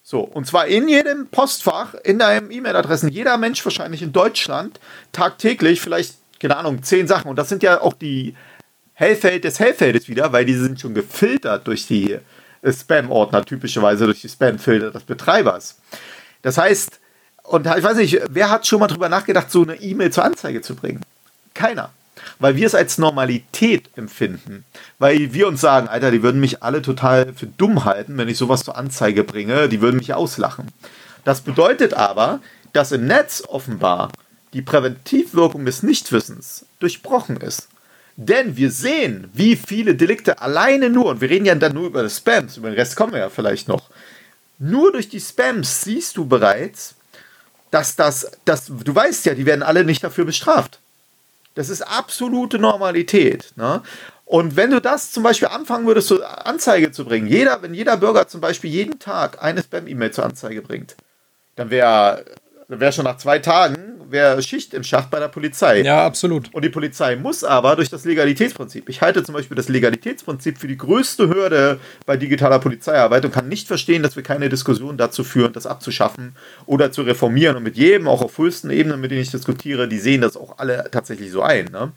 So, 0.02 0.20
und 0.20 0.46
zwar 0.46 0.66
in 0.66 0.88
jedem 0.88 1.28
Postfach, 1.28 1.94
in 1.94 2.18
deinem 2.18 2.50
E-Mail-Adressen, 2.50 3.08
jeder 3.08 3.38
Mensch 3.38 3.64
wahrscheinlich 3.64 4.02
in 4.02 4.12
Deutschland 4.12 4.78
tagtäglich 5.12 5.80
vielleicht, 5.80 6.16
keine 6.40 6.56
Ahnung, 6.56 6.82
zehn 6.82 7.08
Sachen. 7.08 7.30
Und 7.30 7.36
das 7.36 7.48
sind 7.48 7.62
ja 7.62 7.80
auch 7.80 7.94
die 7.94 8.34
Hellfeld 8.92 9.44
des 9.44 9.58
Hellfeldes 9.58 10.08
wieder, 10.08 10.32
weil 10.32 10.44
die 10.44 10.54
sind 10.54 10.78
schon 10.78 10.94
gefiltert 10.94 11.66
durch 11.66 11.86
die 11.86 12.18
Spam-Ordner, 12.62 13.44
typischerweise 13.44 14.04
durch 14.04 14.20
die 14.20 14.28
Spam-Filter 14.28 14.90
des 14.90 15.04
Betreibers. 15.04 15.78
Das 16.42 16.58
heißt, 16.58 17.00
und 17.44 17.66
ich 17.66 17.82
weiß 17.82 17.96
nicht, 17.96 18.20
wer 18.28 18.50
hat 18.50 18.66
schon 18.66 18.80
mal 18.80 18.86
drüber 18.86 19.08
nachgedacht, 19.08 19.50
so 19.50 19.62
eine 19.62 19.76
E-Mail 19.76 20.12
zur 20.12 20.24
Anzeige 20.24 20.60
zu 20.60 20.74
bringen? 20.74 21.00
Keiner. 21.54 21.90
Weil 22.38 22.56
wir 22.56 22.66
es 22.66 22.74
als 22.74 22.98
Normalität 22.98 23.90
empfinden. 23.96 24.64
Weil 24.98 25.32
wir 25.32 25.48
uns 25.48 25.60
sagen, 25.60 25.88
Alter, 25.88 26.10
die 26.10 26.22
würden 26.22 26.40
mich 26.40 26.62
alle 26.62 26.82
total 26.82 27.32
für 27.34 27.46
dumm 27.46 27.84
halten, 27.84 28.16
wenn 28.16 28.28
ich 28.28 28.38
sowas 28.38 28.64
zur 28.64 28.76
Anzeige 28.76 29.24
bringe. 29.24 29.68
Die 29.68 29.80
würden 29.80 29.96
mich 29.96 30.14
auslachen. 30.14 30.68
Das 31.24 31.40
bedeutet 31.40 31.94
aber, 31.94 32.40
dass 32.72 32.92
im 32.92 33.06
Netz 33.06 33.42
offenbar 33.46 34.10
die 34.52 34.62
Präventivwirkung 34.62 35.64
des 35.64 35.82
Nichtwissens 35.82 36.66
durchbrochen 36.78 37.36
ist. 37.38 37.68
Denn 38.16 38.56
wir 38.56 38.70
sehen, 38.70 39.28
wie 39.32 39.56
viele 39.56 39.96
Delikte 39.96 40.40
alleine 40.40 40.88
nur, 40.88 41.06
und 41.06 41.20
wir 41.20 41.30
reden 41.30 41.46
ja 41.46 41.54
dann 41.56 41.74
nur 41.74 41.86
über 41.86 42.02
das 42.02 42.18
Spams, 42.18 42.56
über 42.56 42.70
den 42.70 42.78
Rest 42.78 42.94
kommen 42.94 43.12
wir 43.12 43.18
ja 43.18 43.30
vielleicht 43.30 43.66
noch, 43.66 43.90
nur 44.58 44.92
durch 44.92 45.08
die 45.08 45.20
Spams 45.20 45.82
siehst 45.82 46.16
du 46.16 46.26
bereits, 46.26 46.94
dass 47.72 47.96
das, 47.96 48.30
dass, 48.44 48.66
du 48.66 48.94
weißt 48.94 49.26
ja, 49.26 49.34
die 49.34 49.46
werden 49.46 49.64
alle 49.64 49.84
nicht 49.84 50.04
dafür 50.04 50.24
bestraft. 50.24 50.78
Das 51.54 51.68
ist 51.68 51.82
absolute 51.82 52.58
Normalität. 52.58 53.52
Ne? 53.56 53.82
Und 54.24 54.56
wenn 54.56 54.70
du 54.70 54.80
das 54.80 55.12
zum 55.12 55.22
Beispiel 55.22 55.48
anfangen 55.48 55.86
würdest, 55.86 56.08
zur 56.08 56.46
Anzeige 56.46 56.90
zu 56.90 57.04
bringen, 57.04 57.26
jeder, 57.26 57.62
wenn 57.62 57.74
jeder 57.74 57.96
Bürger 57.96 58.26
zum 58.26 58.40
Beispiel 58.40 58.70
jeden 58.70 58.98
Tag 58.98 59.42
eine 59.42 59.62
Spam-E-Mail 59.62 60.12
zur 60.12 60.24
Anzeige 60.24 60.62
bringt, 60.62 60.96
dann 61.56 61.70
wäre 61.70 62.24
wär 62.68 62.92
schon 62.92 63.04
nach 63.04 63.16
zwei 63.16 63.38
Tagen 63.38 63.94
wäre 64.10 64.42
Schicht 64.42 64.74
im 64.74 64.82
Schacht 64.82 65.10
bei 65.10 65.18
der 65.18 65.28
Polizei. 65.28 65.82
Ja, 65.82 66.06
absolut. 66.06 66.52
Und 66.54 66.64
die 66.64 66.70
Polizei 66.70 67.16
muss 67.16 67.44
aber 67.44 67.76
durch 67.76 67.90
das 67.90 68.04
Legalitätsprinzip. 68.04 68.88
Ich 68.88 69.02
halte 69.02 69.22
zum 69.22 69.34
Beispiel 69.34 69.56
das 69.56 69.68
Legalitätsprinzip 69.68 70.58
für 70.58 70.68
die 70.68 70.78
größte 70.78 71.28
Hürde 71.28 71.78
bei 72.06 72.16
digitaler 72.16 72.58
Polizeiarbeit 72.58 73.24
und 73.24 73.32
kann 73.32 73.48
nicht 73.48 73.66
verstehen, 73.66 74.02
dass 74.02 74.16
wir 74.16 74.22
keine 74.22 74.48
Diskussion 74.48 74.96
dazu 74.96 75.24
führen, 75.24 75.52
das 75.52 75.66
abzuschaffen 75.66 76.36
oder 76.66 76.92
zu 76.92 77.02
reformieren. 77.02 77.56
Und 77.56 77.62
mit 77.62 77.76
jedem, 77.76 78.08
auch 78.08 78.22
auf 78.22 78.38
höchsten 78.38 78.70
Ebenen, 78.70 79.00
mit 79.00 79.10
denen 79.10 79.22
ich 79.22 79.30
diskutiere, 79.30 79.88
die 79.88 79.98
sehen 79.98 80.20
das 80.20 80.36
auch 80.36 80.58
alle 80.58 80.88
tatsächlich 80.90 81.30
so 81.30 81.42
ein. 81.42 81.66
Ne? 81.66 81.92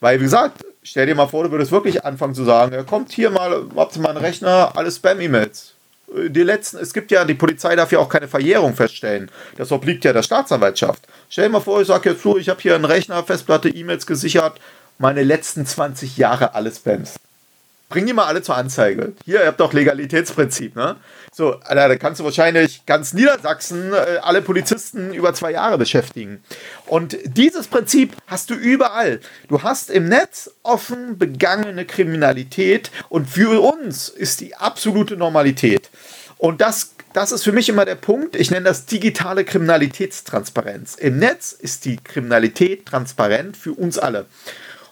Weil, 0.00 0.18
wie 0.20 0.24
gesagt, 0.24 0.64
stell 0.82 1.06
dir 1.06 1.14
mal 1.14 1.26
vor, 1.26 1.44
du 1.44 1.50
würdest 1.50 1.72
wirklich 1.72 2.04
anfangen 2.04 2.34
zu 2.34 2.44
sagen, 2.44 2.74
ja, 2.74 2.82
kommt 2.82 3.12
hier 3.12 3.30
mal, 3.30 3.66
habt 3.76 3.96
ihr 3.96 4.02
mal 4.02 4.10
einen 4.10 4.18
Rechner, 4.18 4.72
alle 4.74 4.90
Spam-E-Mails 4.90 5.74
die 6.28 6.42
letzten, 6.42 6.78
es 6.78 6.92
gibt 6.92 7.10
ja, 7.10 7.24
die 7.24 7.34
Polizei 7.34 7.76
darf 7.76 7.92
ja 7.92 7.98
auch 7.98 8.08
keine 8.08 8.28
Verjährung 8.28 8.74
feststellen. 8.74 9.30
Das 9.56 9.70
obliegt 9.72 10.04
ja 10.04 10.12
der 10.12 10.22
Staatsanwaltschaft. 10.22 11.06
Stell 11.28 11.46
dir 11.46 11.52
mal 11.52 11.60
vor, 11.60 11.80
ich 11.80 11.86
sage 11.86 12.10
jetzt 12.10 12.22
so, 12.22 12.36
ich 12.36 12.48
habe 12.48 12.60
hier 12.60 12.74
einen 12.74 12.84
Rechner, 12.84 13.22
Festplatte, 13.22 13.68
E-Mails 13.68 14.06
gesichert, 14.06 14.60
meine 14.98 15.22
letzten 15.22 15.66
20 15.66 16.16
Jahre 16.16 16.54
alle 16.54 16.70
Spams. 16.70 17.14
Bring 17.90 18.06
die 18.06 18.12
mal 18.12 18.26
alle 18.26 18.40
zur 18.40 18.56
Anzeige. 18.56 19.14
Hier, 19.24 19.40
ihr 19.40 19.46
habt 19.48 19.58
doch 19.58 19.72
Legalitätsprinzip, 19.72 20.76
ne? 20.76 20.94
So, 21.32 21.54
Alter, 21.54 21.88
da 21.88 21.96
kannst 21.96 22.20
du 22.20 22.24
wahrscheinlich 22.24 22.86
ganz 22.86 23.12
Niedersachsen 23.14 23.92
äh, 23.92 24.18
alle 24.22 24.42
Polizisten 24.42 25.12
über 25.12 25.34
zwei 25.34 25.50
Jahre 25.50 25.76
beschäftigen. 25.76 26.40
Und 26.86 27.18
dieses 27.24 27.66
Prinzip 27.66 28.14
hast 28.28 28.50
du 28.50 28.54
überall. 28.54 29.18
Du 29.48 29.64
hast 29.64 29.90
im 29.90 30.08
Netz 30.08 30.52
offen 30.62 31.18
begangene 31.18 31.84
Kriminalität 31.84 32.92
und 33.08 33.28
für 33.28 33.60
uns 33.60 34.08
ist 34.08 34.40
die 34.40 34.54
absolute 34.54 35.16
Normalität. 35.16 35.90
Und 36.38 36.60
das, 36.60 36.94
das 37.12 37.32
ist 37.32 37.42
für 37.42 37.52
mich 37.52 37.68
immer 37.68 37.84
der 37.84 37.96
Punkt. 37.96 38.36
Ich 38.36 38.52
nenne 38.52 38.66
das 38.66 38.86
digitale 38.86 39.44
Kriminalitätstransparenz. 39.44 40.94
Im 40.94 41.18
Netz 41.18 41.50
ist 41.50 41.84
die 41.86 41.96
Kriminalität 41.96 42.86
transparent 42.86 43.56
für 43.56 43.72
uns 43.72 43.98
alle. 43.98 44.26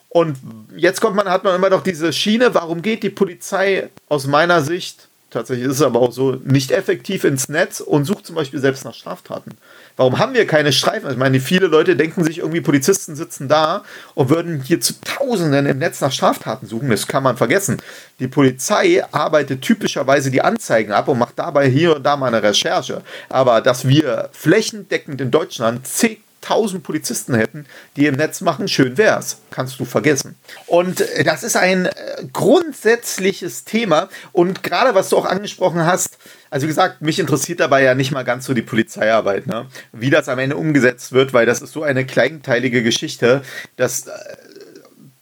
Und 0.08 0.36
jetzt 0.76 1.00
kommt 1.00 1.16
man, 1.16 1.28
hat 1.28 1.44
man 1.44 1.54
immer 1.54 1.70
noch 1.70 1.82
diese 1.82 2.12
Schiene, 2.12 2.54
warum 2.54 2.82
geht 2.82 3.02
die 3.02 3.10
Polizei 3.10 3.90
aus 4.08 4.26
meiner 4.26 4.62
Sicht, 4.62 5.08
tatsächlich 5.30 5.66
ist 5.66 5.74
es 5.74 5.82
aber 5.82 6.00
auch 6.00 6.12
so, 6.12 6.32
nicht 6.44 6.70
effektiv 6.70 7.24
ins 7.24 7.50
Netz 7.50 7.80
und 7.80 8.06
sucht 8.06 8.24
zum 8.24 8.34
Beispiel 8.34 8.60
selbst 8.60 8.86
nach 8.86 8.94
Straftaten? 8.94 9.58
Warum 9.98 10.18
haben 10.18 10.32
wir 10.32 10.46
keine 10.46 10.72
Streifen? 10.72 11.10
Ich 11.10 11.16
meine, 11.18 11.40
viele 11.40 11.66
Leute 11.66 11.94
denken 11.94 12.24
sich 12.24 12.38
irgendwie, 12.38 12.62
Polizisten 12.62 13.16
sitzen 13.16 13.48
da 13.48 13.84
und 14.14 14.30
würden 14.30 14.62
hier 14.62 14.80
zu 14.80 14.94
Tausenden 15.02 15.66
im 15.66 15.78
Netz 15.78 16.00
nach 16.00 16.12
Straftaten 16.12 16.66
suchen. 16.66 16.88
Das 16.88 17.06
kann 17.06 17.24
man 17.24 17.36
vergessen. 17.36 17.82
Die 18.18 18.28
Polizei 18.28 19.04
arbeitet 19.12 19.60
typischerweise 19.60 20.30
die 20.30 20.40
Anzeigen 20.40 20.92
ab 20.92 21.08
und 21.08 21.18
macht 21.18 21.38
dabei 21.38 21.68
hier 21.68 21.96
und 21.96 22.04
da 22.04 22.16
mal 22.16 22.28
eine 22.28 22.42
Recherche. 22.42 23.02
Aber 23.28 23.60
dass 23.60 23.86
wir 23.86 24.30
flächendeckend 24.32 25.20
in 25.20 25.30
Deutschland 25.30 25.86
zig 25.86 26.20
1000 26.42 26.82
Polizisten 26.82 27.34
hätten, 27.34 27.66
die 27.96 28.06
im 28.06 28.14
Netz 28.14 28.40
machen, 28.40 28.68
schön 28.68 28.96
wär's. 28.96 29.38
Kannst 29.50 29.80
du 29.80 29.84
vergessen. 29.84 30.36
Und 30.66 31.00
äh, 31.00 31.24
das 31.24 31.42
ist 31.42 31.56
ein 31.56 31.86
äh, 31.86 31.92
grundsätzliches 32.32 33.64
Thema. 33.64 34.08
Und 34.32 34.62
gerade 34.62 34.94
was 34.94 35.08
du 35.08 35.16
auch 35.16 35.26
angesprochen 35.26 35.84
hast, 35.84 36.18
also 36.50 36.64
wie 36.64 36.68
gesagt, 36.68 37.02
mich 37.02 37.18
interessiert 37.18 37.60
dabei 37.60 37.82
ja 37.82 37.94
nicht 37.94 38.12
mal 38.12 38.22
ganz 38.22 38.46
so 38.46 38.54
die 38.54 38.62
Polizeiarbeit, 38.62 39.46
ne? 39.46 39.66
wie 39.92 40.10
das 40.10 40.28
am 40.28 40.38
Ende 40.38 40.56
umgesetzt 40.56 41.12
wird, 41.12 41.32
weil 41.32 41.44
das 41.44 41.60
ist 41.60 41.72
so 41.72 41.82
eine 41.82 42.06
kleinteilige 42.06 42.82
Geschichte, 42.82 43.42
dass 43.76 44.06
äh, 44.06 44.12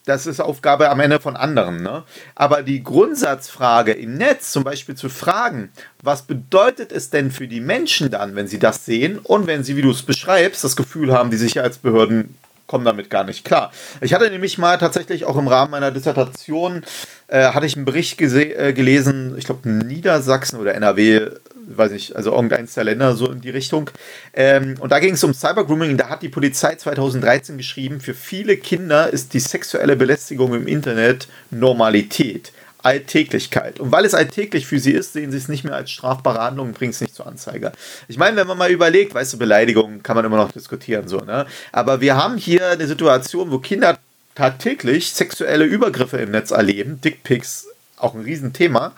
das 0.06 0.26
ist 0.26 0.40
Aufgabe 0.40 0.88
am 0.88 1.00
Ende 1.00 1.20
von 1.20 1.36
anderen. 1.36 1.82
Ne? 1.82 2.04
Aber 2.34 2.62
die 2.62 2.82
Grundsatzfrage 2.82 3.92
im 3.92 4.14
Netz, 4.14 4.52
zum 4.52 4.64
Beispiel 4.64 4.94
zu 4.94 5.08
fragen, 5.08 5.70
was 6.02 6.22
bedeutet 6.22 6.92
es 6.92 7.10
denn 7.10 7.30
für 7.30 7.48
die 7.48 7.60
Menschen 7.60 8.10
dann, 8.10 8.36
wenn 8.36 8.46
sie 8.46 8.58
das 8.58 8.86
sehen 8.86 9.18
und 9.18 9.46
wenn 9.46 9.64
sie, 9.64 9.76
wie 9.76 9.82
du 9.82 9.90
es 9.90 10.02
beschreibst, 10.02 10.64
das 10.64 10.76
Gefühl 10.76 11.12
haben, 11.12 11.30
die 11.30 11.36
Sicherheitsbehörden 11.36 12.36
kommen 12.66 12.84
damit 12.84 13.10
gar 13.10 13.24
nicht 13.24 13.44
klar. 13.44 13.70
Ich 14.00 14.14
hatte 14.14 14.30
nämlich 14.30 14.58
mal 14.58 14.78
tatsächlich 14.78 15.24
auch 15.24 15.36
im 15.36 15.48
Rahmen 15.48 15.70
meiner 15.70 15.90
Dissertation, 15.90 16.82
äh, 17.28 17.52
hatte 17.52 17.66
ich 17.66 17.76
einen 17.76 17.84
Bericht 17.84 18.20
äh, 18.20 18.72
gelesen, 18.72 19.36
ich 19.38 19.44
glaube 19.44 19.68
Niedersachsen 19.68 20.58
oder 20.58 20.74
NRW 20.74 21.30
weiß 21.66 21.92
ich, 21.92 22.16
also 22.16 22.32
irgendeins 22.32 22.74
der 22.74 22.84
Länder 22.84 23.14
so 23.16 23.30
in 23.30 23.40
die 23.40 23.50
Richtung. 23.50 23.90
Ähm, 24.32 24.76
und 24.80 24.92
da 24.92 24.98
ging 24.98 25.14
es 25.14 25.24
um 25.24 25.34
Cybergrooming. 25.34 25.96
Da 25.96 26.08
hat 26.08 26.22
die 26.22 26.28
Polizei 26.28 26.74
2013 26.74 27.56
geschrieben, 27.56 28.00
für 28.00 28.14
viele 28.14 28.56
Kinder 28.56 29.12
ist 29.12 29.34
die 29.34 29.40
sexuelle 29.40 29.96
Belästigung 29.96 30.54
im 30.54 30.66
Internet 30.66 31.28
Normalität. 31.50 32.52
Alltäglichkeit. 32.82 33.80
Und 33.80 33.90
weil 33.90 34.04
es 34.04 34.14
alltäglich 34.14 34.64
für 34.66 34.78
sie 34.78 34.92
ist, 34.92 35.12
sehen 35.12 35.32
sie 35.32 35.38
es 35.38 35.48
nicht 35.48 35.64
mehr 35.64 35.74
als 35.74 35.90
strafbare 35.90 36.40
Handlung 36.40 36.68
und 36.68 36.78
bringen 36.78 36.92
es 36.92 37.00
nicht 37.00 37.16
zur 37.16 37.26
Anzeige. 37.26 37.72
Ich 38.06 38.16
meine, 38.16 38.36
wenn 38.36 38.46
man 38.46 38.56
mal 38.56 38.70
überlegt, 38.70 39.12
weißt 39.12 39.32
du, 39.32 39.38
Beleidigungen 39.38 40.04
kann 40.04 40.14
man 40.14 40.24
immer 40.24 40.36
noch 40.36 40.52
diskutieren, 40.52 41.08
so, 41.08 41.18
ne? 41.18 41.46
Aber 41.72 42.00
wir 42.00 42.16
haben 42.16 42.36
hier 42.36 42.68
eine 42.68 42.86
Situation, 42.86 43.50
wo 43.50 43.58
Kinder 43.58 43.98
tagtäglich 44.36 45.12
sexuelle 45.12 45.64
Übergriffe 45.64 46.18
im 46.18 46.30
Netz 46.30 46.52
erleben, 46.52 47.00
Dickpics, 47.00 47.66
auch 47.96 48.14
ein 48.14 48.22
Riesenthema. 48.22 48.94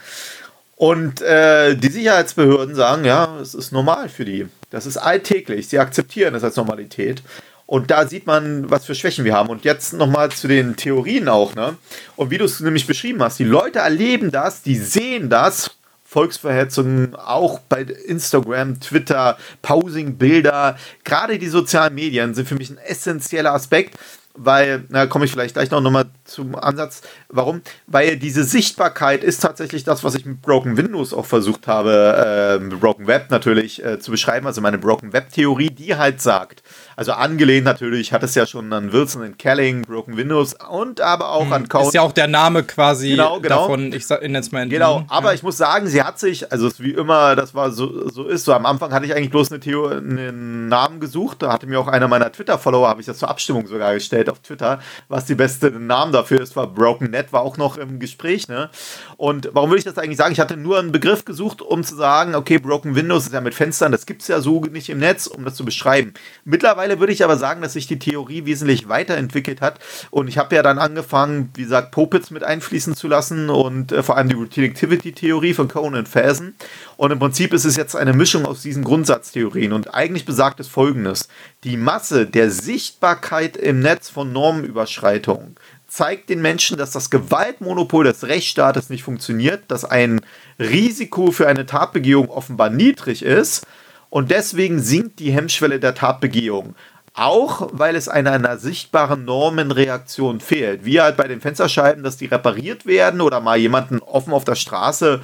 Und 0.79 1.23
äh, 1.23 1.75
die 1.75 1.91
Sicherheitsbehörden 1.91 2.77
sagen, 2.77 3.05
ja, 3.05 3.41
es 3.41 3.53
ist 3.53 3.73
normal 3.73 4.09
für 4.09 4.25
die. 4.25 4.47
Das 4.71 4.87
ist 4.87 4.97
alltäglich. 4.97 5.67
Sie 5.67 5.81
akzeptieren 5.81 6.37
es 6.37 6.45
als 6.45 6.55
Normalität. 6.55 7.21
Und 7.67 7.91
da 7.91 8.07
sieht 8.07 8.29
man, 8.29 8.71
was 8.71 8.87
für 8.87 8.95
Schwächen 8.95 9.25
wir 9.25 9.35
haben. 9.35 9.49
Und 9.49 9.65
jetzt 9.65 9.93
nochmal 9.93 10.31
zu 10.31 10.47
den 10.47 10.77
Theorien 10.77 11.29
auch. 11.29 11.57
Ne? 11.57 11.77
Und 12.15 12.31
wie 12.31 12.39
du 12.39 12.45
es 12.45 12.61
nämlich 12.61 12.87
beschrieben 12.87 13.21
hast, 13.25 13.41
die 13.41 13.45
Leute 13.45 13.81
erleben 13.81 14.31
das, 14.31 14.63
die 14.63 14.77
sehen 14.77 15.29
das. 15.29 15.73
Volksverhetzungen, 16.05 17.15
auch 17.17 17.59
bei 17.59 17.83
Instagram, 17.83 18.81
Twitter, 18.81 19.37
Pausing-Bilder. 19.61 20.79
Gerade 21.05 21.39
die 21.39 21.49
sozialen 21.49 21.97
Medien 21.97 22.35
sind 22.35 22.49
für 22.49 22.55
mich 22.55 22.71
ein 22.71 22.79
essentieller 22.79 23.53
Aspekt 23.53 23.99
weil, 24.39 24.85
na, 24.89 25.07
komme 25.07 25.25
ich 25.25 25.33
vielleicht 25.33 25.55
gleich 25.55 25.71
noch 25.71 25.81
mal 25.83 26.07
zum 26.25 26.55
Ansatz. 26.55 27.03
Warum? 27.29 27.63
Weil 27.87 28.17
diese 28.17 28.45
Sichtbarkeit 28.45 29.25
ist 29.25 29.41
tatsächlich 29.41 29.85
das, 29.85 30.05
was 30.05 30.15
ich 30.15 30.25
mit 30.25 30.41
Broken 30.43 30.77
Windows 30.77 31.13
auch 31.13 31.27
versucht 31.27 31.67
habe, 31.67 32.61
äh, 32.63 32.77
Broken 32.77 33.07
Web 33.07 33.31
natürlich 33.31 33.85
äh, 33.85 33.99
zu 33.99 34.11
beschreiben, 34.11 34.47
also 34.47 34.61
meine 34.61 34.79
Broken 34.79 35.13
Web 35.13 35.31
Theorie, 35.31 35.71
die 35.71 35.97
halt 35.97 36.21
sagt, 36.21 36.63
Also 36.99 37.13
angelehnt 37.13 37.65
natürlich, 37.65 38.13
hat 38.13 38.25
es 38.25 38.35
ja 38.35 38.45
schon 38.45 38.73
an 38.73 38.93
Wilson 38.93 39.23
and 39.23 39.39
Kelling, 39.39 39.83
Broken 39.83 40.17
Windows 40.17 40.57
und 40.69 41.01
aber 41.01 41.31
auch 41.31 41.45
hm, 41.45 41.53
an 41.53 41.69
Code. 41.69 41.87
Ist 41.87 41.95
ja 41.95 42.03
auch 42.03 42.11
der 42.11 42.27
Name 42.27 42.65
quasi 42.65 43.11
genau, 43.11 43.39
genau. 43.39 43.69
davon, 43.69 43.93
ich 43.93 44.09
nenne 44.09 44.41
es 44.41 44.51
mal 44.51 44.69
Genau, 44.69 45.05
aber 45.07 45.29
ja. 45.29 45.35
ich 45.35 45.45
muss 45.45 45.57
sagen, 45.57 45.87
sie 45.87 46.03
hat 46.03 46.19
sich, 46.19 46.51
also 46.51 46.69
wie 46.79 46.91
immer, 46.91 47.37
das 47.37 47.55
war 47.55 47.71
so, 47.71 48.11
so 48.11 48.25
ist, 48.25 48.47
so 48.47 48.53
am 48.53 48.67
Anfang 48.67 48.93
hatte 48.93 49.07
ich 49.07 49.15
eigentlich 49.15 49.31
bloß 49.31 49.53
eine 49.53 49.61
Theo, 49.61 49.87
einen 49.87 50.67
Namen 50.67 50.99
gesucht, 50.99 51.41
da 51.41 51.53
hatte 51.53 51.69
mir 51.69 51.79
auch 51.79 51.87
einer 51.87 52.09
meiner 52.09 52.33
Twitter-Follower, 52.33 52.89
habe 52.89 53.01
ich 53.01 53.07
das 53.07 53.19
zur 53.19 53.31
Abstimmung 53.31 53.69
sogar 53.69 53.95
gestellt 53.95 54.29
auf 54.29 54.41
Twitter, 54.41 54.81
was 55.07 55.25
die 55.25 55.37
beste 55.37 55.71
Namen 55.71 56.11
dafür 56.11 56.41
ist, 56.41 56.57
war 56.57 56.67
Broken 56.67 57.13
Net, 57.13 57.33
war 57.33 57.43
auch 57.43 57.59
noch 57.59 57.77
im 57.77 58.01
Gespräch, 58.01 58.49
ne? 58.49 58.71
Und 59.17 59.51
warum 59.53 59.71
würde 59.71 59.79
ich 59.79 59.85
das 59.85 59.99
eigentlich 59.99 60.19
sagen? 60.19 60.33
Ich 60.33 60.41
hatte 60.41 60.57
nur 60.57 60.81
einen 60.81 60.91
Begriff 60.91 61.25
gesucht, 61.25 61.63
um 61.63 61.85
zu 61.85 61.95
sagen, 61.95 62.35
okay, 62.35 62.59
Broken 62.59 62.97
Windows 62.97 63.27
ist 63.27 63.35
ja 63.35 63.41
mit 63.41 63.55
Fenstern, 63.55 63.93
das 63.93 64.05
gibt 64.05 64.23
es 64.23 64.27
ja 64.27 64.41
so 64.41 64.63
nicht 64.63 64.91
im 64.91 64.99
Netz, 64.99 65.29
um 65.29 65.45
das 65.45 65.55
zu 65.55 65.65
beschreiben. 65.65 66.13
Mittlerweile 66.45 66.88
würde 67.01 67.13
ich 67.13 67.25
aber 67.25 67.37
sagen, 67.37 67.63
dass 67.63 67.75
sich 67.75 67.87
die 67.87 67.99
Theorie 67.99 68.45
wesentlich 68.47 68.89
weiterentwickelt 68.89 69.61
hat 69.61 69.79
und 70.11 70.29
ich 70.29 70.39
habe 70.39 70.57
ja 70.57 70.63
dann 70.63 70.79
angefangen, 70.79 71.51
wie 71.55 71.63
gesagt, 71.63 71.91
Popits 71.91 72.31
mit 72.31 72.43
einfließen 72.43 72.95
zu 72.95 73.09
lassen 73.09 73.51
und 73.51 73.93
äh, 73.93 74.03
vor 74.03 74.17
allem 74.17 74.29
die 74.29 74.35
Routine 74.35 74.67
Activity 74.67 75.13
Theorie 75.13 75.55
von 75.55 75.69
Cohen 75.69 75.95
und 75.95 76.09
Felsen. 76.09 76.55
Und 76.97 77.11
im 77.11 77.19
Prinzip 77.19 77.53
ist 77.53 77.65
es 77.65 77.77
jetzt 77.77 77.95
eine 77.95 78.13
Mischung 78.13 78.47
aus 78.47 78.63
diesen 78.63 78.85
Grundsatztheorien 78.85 79.73
und 79.73 79.95
eigentlich 79.95 80.25
besagt 80.25 80.61
es 80.61 80.69
folgendes. 80.69 81.29
Die 81.65 81.77
Masse 81.77 82.27
der 82.27 82.51
Sichtbarkeit 82.51 83.57
im 83.57 83.81
Netz 83.81 84.11
von 84.11 84.33
Normenüberschreitungen 84.33 85.57
zeigt 85.89 86.29
den 86.29 86.43
Menschen, 86.43 86.77
dass 86.77 86.91
das 86.91 87.11
Gewaltmonopol 87.11 88.05
des 88.05 88.25
Rechtsstaates 88.25 88.91
nicht 88.91 89.03
funktioniert, 89.03 89.65
dass 89.69 89.85
ein 89.85 90.21
Risiko 90.59 91.33
für 91.33 91.49
eine 91.49 91.67
Tatbegehung 91.67 92.29
offenbar 92.29 92.71
niedrig 92.71 93.23
ist 93.23 93.67
und 94.11 94.31
deswegen 94.31 94.81
sinkt 94.81 95.19
die 95.19 95.33
Hemmschwelle 95.33 95.81
der 95.81 95.95
Tatbegehung. 95.95 96.75
Auch 97.15 97.69
weil 97.73 97.97
es 97.97 98.09
einer, 98.09 98.33
einer 98.33 98.59
sichtbaren 98.59 99.25
Normenreaktion 99.25 100.41
fehlt. 100.41 100.85
Wie 100.85 101.01
halt 101.01 101.17
bei 101.17 101.27
den 101.27 101.41
Fensterscheiben, 101.41 102.05
dass 102.05 102.17
die 102.17 102.27
repariert 102.27 102.87
werden 102.87 103.21
oder 103.21 103.41
mal 103.41 103.59
jemanden 103.59 103.99
offen 103.99 104.33
auf 104.33 104.45
der 104.45 104.55
Straße 104.55 105.21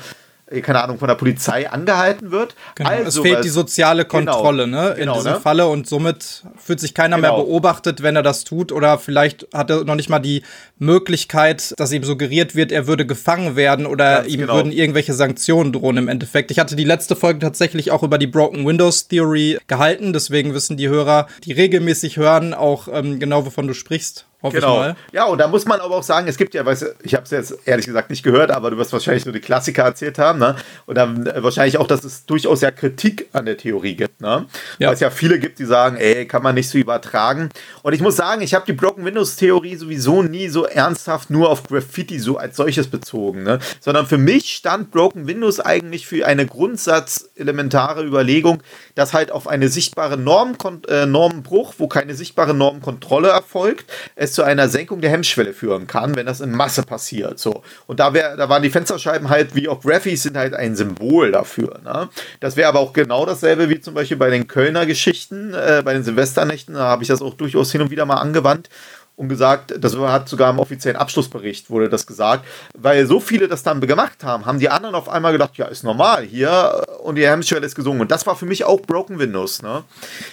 keine 0.62 0.83
Ahnung, 0.83 0.98
von 0.98 1.09
der 1.09 1.14
Polizei 1.14 1.70
angehalten 1.70 2.30
wird. 2.30 2.54
Genau, 2.74 2.90
also, 2.90 3.22
es 3.22 3.26
fehlt 3.26 3.44
die 3.44 3.48
soziale 3.48 4.04
genau, 4.04 4.33
Kontrolle 4.33 4.64
genau, 4.64 4.83
ne, 4.83 4.88
in 4.90 4.96
genau, 4.96 5.14
diesem 5.14 5.33
ne? 5.33 5.40
Falle 5.40 5.66
und 5.68 5.87
somit 5.87 6.44
fühlt 6.57 6.80
sich 6.80 6.94
keiner 6.94 7.16
genau. 7.16 7.37
mehr 7.37 7.44
beobachtet, 7.44 8.02
wenn 8.02 8.14
er 8.14 8.22
das 8.22 8.44
tut 8.44 8.70
oder 8.70 8.98
vielleicht 8.98 9.48
hat 9.54 9.70
er 9.70 9.85
noch 9.85 9.94
nicht 9.94 10.11
mal 10.11 10.18
die 10.18 10.42
Möglichkeit, 10.78 11.74
dass 11.78 11.92
ihm 11.92 12.04
suggeriert 12.04 12.54
wird, 12.54 12.72
er 12.72 12.87
würde 12.87 13.07
gefangen 13.07 13.57
werden 13.57 13.87
oder 13.87 14.16
Ganz 14.22 14.28
ihm 14.28 14.40
genau. 14.40 14.57
würden 14.57 14.72
irgendwelche 14.72 15.14
Sanktionen 15.14 15.72
drohen 15.72 15.96
im 15.96 16.09
Endeffekt. 16.09 16.50
Ich 16.50 16.59
hatte 16.59 16.76
die 16.76 16.85
letzte 16.85 17.16
Folge 17.16 17.38
tatsächlich 17.38 17.90
auch 17.90 18.02
über 18.02 18.18
die 18.18 18.26
Broken 18.26 18.66
Windows 18.66 19.09
Theory 19.09 19.59
gehalten, 19.66 20.12
deswegen 20.12 20.52
wissen 20.52 20.76
die 20.76 20.88
Hörer, 20.88 21.26
die 21.44 21.52
regelmäßig 21.52 22.16
hören, 22.18 22.52
auch 22.52 22.88
ähm, 22.92 23.18
genau 23.18 23.46
wovon 23.46 23.66
du 23.66 23.74
sprichst. 23.74 24.26
Hoffe 24.44 24.57
genau. 24.57 24.94
Ja, 25.11 25.24
und 25.24 25.38
da 25.38 25.48
muss 25.48 25.64
man 25.64 25.80
aber 25.80 25.96
auch 25.96 26.02
sagen, 26.02 26.28
es 26.28 26.37
gibt 26.37 26.52
ja, 26.52 26.66
weißt 26.66 26.83
du, 26.83 26.87
ich 27.02 27.14
habe 27.14 27.24
es 27.24 27.30
jetzt 27.30 27.66
ehrlich 27.66 27.87
gesagt 27.87 28.11
nicht 28.11 28.22
gehört, 28.22 28.50
aber 28.50 28.70
du 28.70 28.76
wirst 28.76 28.92
wahrscheinlich 28.92 29.24
nur 29.24 29.33
die 29.33 29.40
Klassiker 29.40 29.85
erzählt 29.85 30.18
haben, 30.18 30.38
ne? 30.38 30.54
Und 30.85 30.96
dann 30.96 31.26
äh, 31.26 31.42
wahrscheinlich 31.42 31.78
auch, 31.78 31.87
dass 31.87 32.04
es 32.04 32.26
durchaus 32.26 32.61
ja 32.61 32.70
Kritik 32.70 33.30
an 33.33 33.46
der 33.46 33.57
Theorie 33.57 33.94
gibt, 33.96 34.20
ne? 34.20 34.44
Ja. 34.78 34.88
Weil 34.88 34.94
es 34.94 35.00
ja 35.00 35.09
viele 35.09 35.38
gibt, 35.38 35.59
die 35.61 35.64
sagen, 35.64 35.96
ey, 35.96 36.26
kann 36.26 36.42
man 36.42 36.54
nicht 36.54 36.68
so 36.68 36.76
übertragen. 36.76 37.48
Und 37.83 37.94
ich 37.94 38.02
muss 38.02 38.16
sagen, 38.16 38.42
ich 38.42 38.52
habe 38.52 38.66
die 38.66 38.74
Broken 38.74 39.07
Windows 39.07 39.37
Theorie 39.37 39.76
sowieso 39.76 40.22
nie 40.22 40.48
so 40.48 40.66
ernsthaft 40.66 41.30
nur 41.30 41.48
auf 41.48 41.62
Graffiti 41.62 42.18
so 42.18 42.37
als 42.37 42.57
solches 42.57 42.88
bezogen, 42.88 43.44
ne? 43.44 43.61
Sondern 43.80 44.07
für 44.07 44.18
mich 44.18 44.57
stand 44.57 44.90
Broken 44.90 45.26
Windows 45.26 45.59
eigentlich 45.59 46.07
für 46.07 46.26
eine 46.26 46.44
grundsatzelementare 46.44 48.04
Überlegung, 48.04 48.62
dass 48.94 49.14
halt 49.14 49.33
auf 49.33 49.48
eine 49.48 49.70
sichtbare 49.70 50.18
Norm, 50.18 50.54
äh, 50.88 51.07
Normenbruch, 51.07 51.72
wo 51.78 51.88
keine 51.88 52.14
sichtbare 52.14 52.52
Normenkontrolle 52.52 53.28
erfolgt, 53.28 53.90
es 54.16 54.34
zu 54.35 54.42
einer 54.42 54.68
Senkung 54.68 55.01
der 55.01 55.11
Hemmschwelle 55.11 55.53
führen 55.53 55.87
kann, 55.87 56.16
wenn 56.16 56.27
das 56.27 56.40
in 56.40 56.51
Masse 56.51 56.83
passiert. 56.83 57.38
So. 57.38 57.62
Und 57.87 58.01
da, 58.01 58.12
wär, 58.12 58.37
da 58.37 58.49
waren 58.49 58.62
die 58.62 58.70
Fensterscheiben 58.70 59.31
halt, 59.31 59.55
wie 59.55 59.68
auch 59.68 59.81
Graphies, 59.81 60.25
sind 60.25 60.37
halt 60.37 60.55
ein 60.55 60.77
Symbol 60.77 61.33
dafür. 61.33 61.81
Ne? 61.85 62.09
Das 62.40 62.57
wäre 62.57 62.68
aber 62.68 62.81
auch 62.81 62.92
genau 62.92 63.25
dasselbe 63.25 63.68
wie 63.68 63.81
zum 63.81 63.94
Beispiel 63.94 64.16
bei 64.16 64.31
den 64.31 64.47
Kölner 64.47 64.87
Geschichten, 64.87 65.55
äh, 65.55 65.83
bei 65.85 65.94
den 65.94 66.03
Silvesternächten, 66.03 66.75
da 66.75 66.81
habe 66.81 67.03
ich 67.03 67.09
das 67.09 67.23
auch 67.23 67.35
durchaus 67.35 67.73
hin 67.73 67.81
und 67.81 67.90
wieder 67.90 68.05
mal 68.05 68.16
angewandt 68.16 68.68
und 69.16 69.29
gesagt, 69.29 69.74
das 69.79 69.96
hat 69.96 70.29
sogar 70.29 70.50
im 70.50 70.59
offiziellen 70.59 70.96
Abschlussbericht 70.96 71.70
wurde 71.70 71.88
das 71.88 72.07
gesagt, 72.07 72.44
weil 72.77 73.07
so 73.07 73.20
viele 73.20 73.46
das 73.46 73.62
dann 73.62 73.81
gemacht 73.81 74.24
haben, 74.24 74.44
haben 74.44 74.59
die 74.59 74.68
anderen 74.68 74.96
auf 74.96 75.09
einmal 75.09 75.33
gedacht, 75.33 75.57
ja, 75.57 75.66
ist 75.66 75.85
normal 75.85 76.24
hier 76.24 76.85
und 77.03 77.14
die 77.14 77.27
Hemmschwelle 77.27 77.64
ist 77.64 77.77
gesungen. 77.77 78.00
Und 78.00 78.11
das 78.11 78.27
war 78.27 78.35
für 78.35 78.46
mich 78.46 78.64
auch 78.64 78.81
Broken 78.81 79.20
Windows. 79.20 79.62
Ne? 79.62 79.85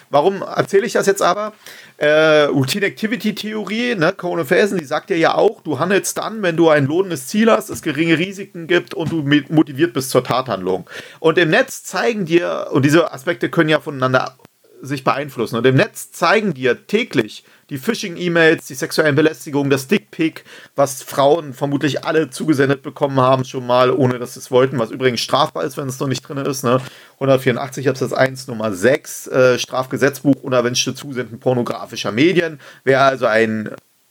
Warum 0.10 0.42
erzähle 0.42 0.88
ich 0.88 0.94
das 0.94 1.06
jetzt 1.06 1.22
aber? 1.22 1.54
Äh, 1.98 2.46
Routine 2.46 2.88
Activity 2.88 3.36
Theorie, 3.36 3.94
ne, 3.94 4.14
Cone 4.14 4.46
Felsen, 4.46 4.80
die 4.80 4.86
sagt 4.86 5.12
dir 5.12 5.18
ja 5.18 5.36
auch, 5.36 5.62
du 5.62 5.78
handelst 5.78 6.18
dann, 6.18 6.42
wenn 6.42 6.58
du 6.58 6.70
ein 6.70 6.88
lohnendes 6.88 7.28
Ziel 7.28 7.52
hast, 7.52 7.70
es 7.70 7.84
geringe 7.84 8.18
Risiken 8.18 8.66
gibt 8.66 8.96
und 8.96 9.12
du 9.12 9.22
motiviert 9.50 9.94
bist 9.94 10.10
zur 10.10 10.24
Tathandlung. 10.24 10.90
Und 11.20 11.38
im 11.38 11.52
Netz 11.52 11.84
zeigen 11.84 12.26
dir, 12.26 12.70
und 12.72 12.84
diese 12.86 13.14
Aspekte 13.14 13.50
können 13.50 13.70
ja 13.70 13.80
voneinander 13.80 14.36
sich 14.82 15.04
beeinflussen. 15.04 15.58
Und 15.58 15.66
im 15.66 15.76
Netz 15.76 16.12
zeigen 16.12 16.54
dir 16.54 16.88
täglich 16.88 17.44
die 17.72 17.78
Phishing-E-Mails, 17.78 18.68
die 18.68 18.76
sexuellen 18.76 19.16
Belästigungen, 19.16 19.70
das 19.70 19.88
Dickpick, 19.88 20.44
was 20.76 21.02
Frauen 21.02 21.54
vermutlich 21.54 22.04
alle 22.04 22.30
zugesendet 22.30 22.84
bekommen 22.84 23.20
haben, 23.22 23.46
schon 23.46 23.66
mal, 23.66 23.92
ohne 23.92 24.20
dass 24.20 24.34
sie 24.34 24.42
es 24.42 24.52
wollten, 24.52 24.78
was 24.78 24.92
übrigens 24.92 25.22
strafbar 25.22 25.64
ist, 25.64 25.78
wenn 25.78 25.88
es 25.88 25.98
noch 25.98 26.10
nicht 26.10 26.22
drin 26.22 26.38
ist. 26.38 26.64
Ne? 26.64 26.82
184 27.16 27.88
Absatz 27.88 28.12
1 28.12 28.48
Nummer 28.48 28.74
6 28.74 29.28
äh, 29.28 29.58
Strafgesetzbuch 29.58 30.44
unerwünschte 30.44 30.94
Zusenden 30.94 31.40
pornografischer 31.40 32.12
Medien. 32.12 32.60
Wer 32.84 33.04
also 33.04 33.26
ein 33.26 33.70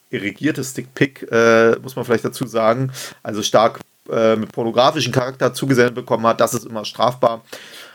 irrigiertes 0.09 0.73
Dickpick, 0.73 1.31
äh, 1.31 1.77
muss 1.83 1.97
man 1.97 2.07
vielleicht 2.07 2.25
dazu 2.25 2.47
sagen, 2.47 2.91
also 3.23 3.43
stark 3.43 3.81
äh, 4.11 4.37
mit 4.37 4.53
pornografischen 4.53 5.13
Charakter 5.13 5.53
zugesendet 5.55 5.95
bekommen 5.95 6.27
hat, 6.27 6.41
das 6.41 6.55
ist 6.55 6.67
immer 6.67 6.85
strafbar. 6.85 7.43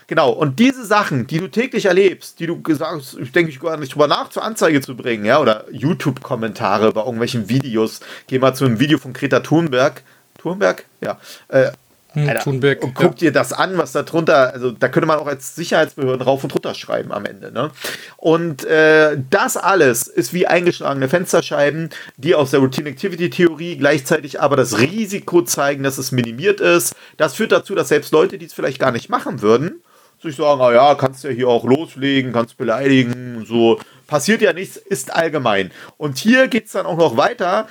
Genau, 0.08 0.30
und 0.30 0.60
diese 0.60 0.84
Sachen, 0.84 1.26
die 1.26 1.38
du 1.38 1.48
täglich 1.48 1.86
erlebst, 1.86 2.38
die 2.38 2.46
du 2.46 2.62
gesagt 2.62 2.92
hast, 2.92 3.18
ich 3.18 3.32
denke 3.32 3.50
ich 3.50 3.58
gar 3.58 3.76
nicht 3.76 3.92
drüber 3.92 4.06
nach, 4.06 4.30
zur 4.30 4.44
Anzeige 4.44 4.80
zu 4.80 4.96
bringen, 4.96 5.24
ja, 5.24 5.40
oder 5.40 5.64
YouTube-Kommentare 5.72 6.92
bei 6.92 7.00
irgendwelchen 7.00 7.48
Videos. 7.48 8.00
Geh 8.28 8.38
mal 8.38 8.54
zu 8.54 8.64
einem 8.64 8.78
Video 8.78 8.98
von 8.98 9.12
Greta 9.12 9.40
Thunberg. 9.40 10.02
Thunberg? 10.38 10.84
Ja. 11.00 11.18
Äh, 11.48 11.72
hm, 12.16 12.28
Alter, 12.28 12.40
Thunberg, 12.40 12.82
und 12.82 12.94
guck 12.94 13.12
ja. 13.12 13.30
dir 13.30 13.32
das 13.32 13.52
an, 13.52 13.76
was 13.78 13.92
da 13.92 14.02
drunter, 14.02 14.52
also 14.52 14.70
da 14.70 14.88
könnte 14.88 15.06
man 15.06 15.18
auch 15.18 15.26
als 15.26 15.54
Sicherheitsbehörden 15.54 16.22
rauf 16.22 16.42
und 16.42 16.52
runter 16.54 16.74
schreiben 16.74 17.12
am 17.12 17.26
Ende. 17.26 17.52
Ne? 17.52 17.70
Und 18.16 18.64
äh, 18.64 19.16
das 19.30 19.56
alles 19.56 20.06
ist 20.06 20.32
wie 20.32 20.46
eingeschlagene 20.46 21.08
Fensterscheiben, 21.08 21.90
die 22.16 22.34
aus 22.34 22.50
der 22.50 22.60
Routine 22.60 22.88
Activity 22.88 23.30
Theorie 23.30 23.76
gleichzeitig 23.76 24.40
aber 24.40 24.56
das 24.56 24.78
Risiko 24.78 25.42
zeigen, 25.42 25.82
dass 25.82 25.98
es 25.98 26.10
minimiert 26.10 26.60
ist. 26.60 26.96
Das 27.18 27.34
führt 27.34 27.52
dazu, 27.52 27.74
dass 27.74 27.88
selbst 27.88 28.12
Leute, 28.12 28.38
die 28.38 28.46
es 28.46 28.54
vielleicht 28.54 28.78
gar 28.78 28.92
nicht 28.92 29.08
machen 29.08 29.42
würden, 29.42 29.82
sich 30.22 30.36
sagen, 30.36 30.60
ah 30.60 30.72
ja, 30.72 30.94
kannst 30.94 31.24
ja 31.24 31.30
hier 31.30 31.48
auch 31.48 31.64
loslegen, 31.64 32.32
kannst 32.32 32.56
beleidigen, 32.56 33.44
so. 33.46 33.78
Passiert 34.06 34.40
ja 34.40 34.52
nichts, 34.52 34.76
ist 34.76 35.12
allgemein. 35.12 35.72
Und 35.96 36.18
hier 36.18 36.46
geht 36.46 36.66
es 36.66 36.72
dann 36.72 36.86
auch 36.86 36.96
noch 36.96 37.16
weiter. 37.16 37.66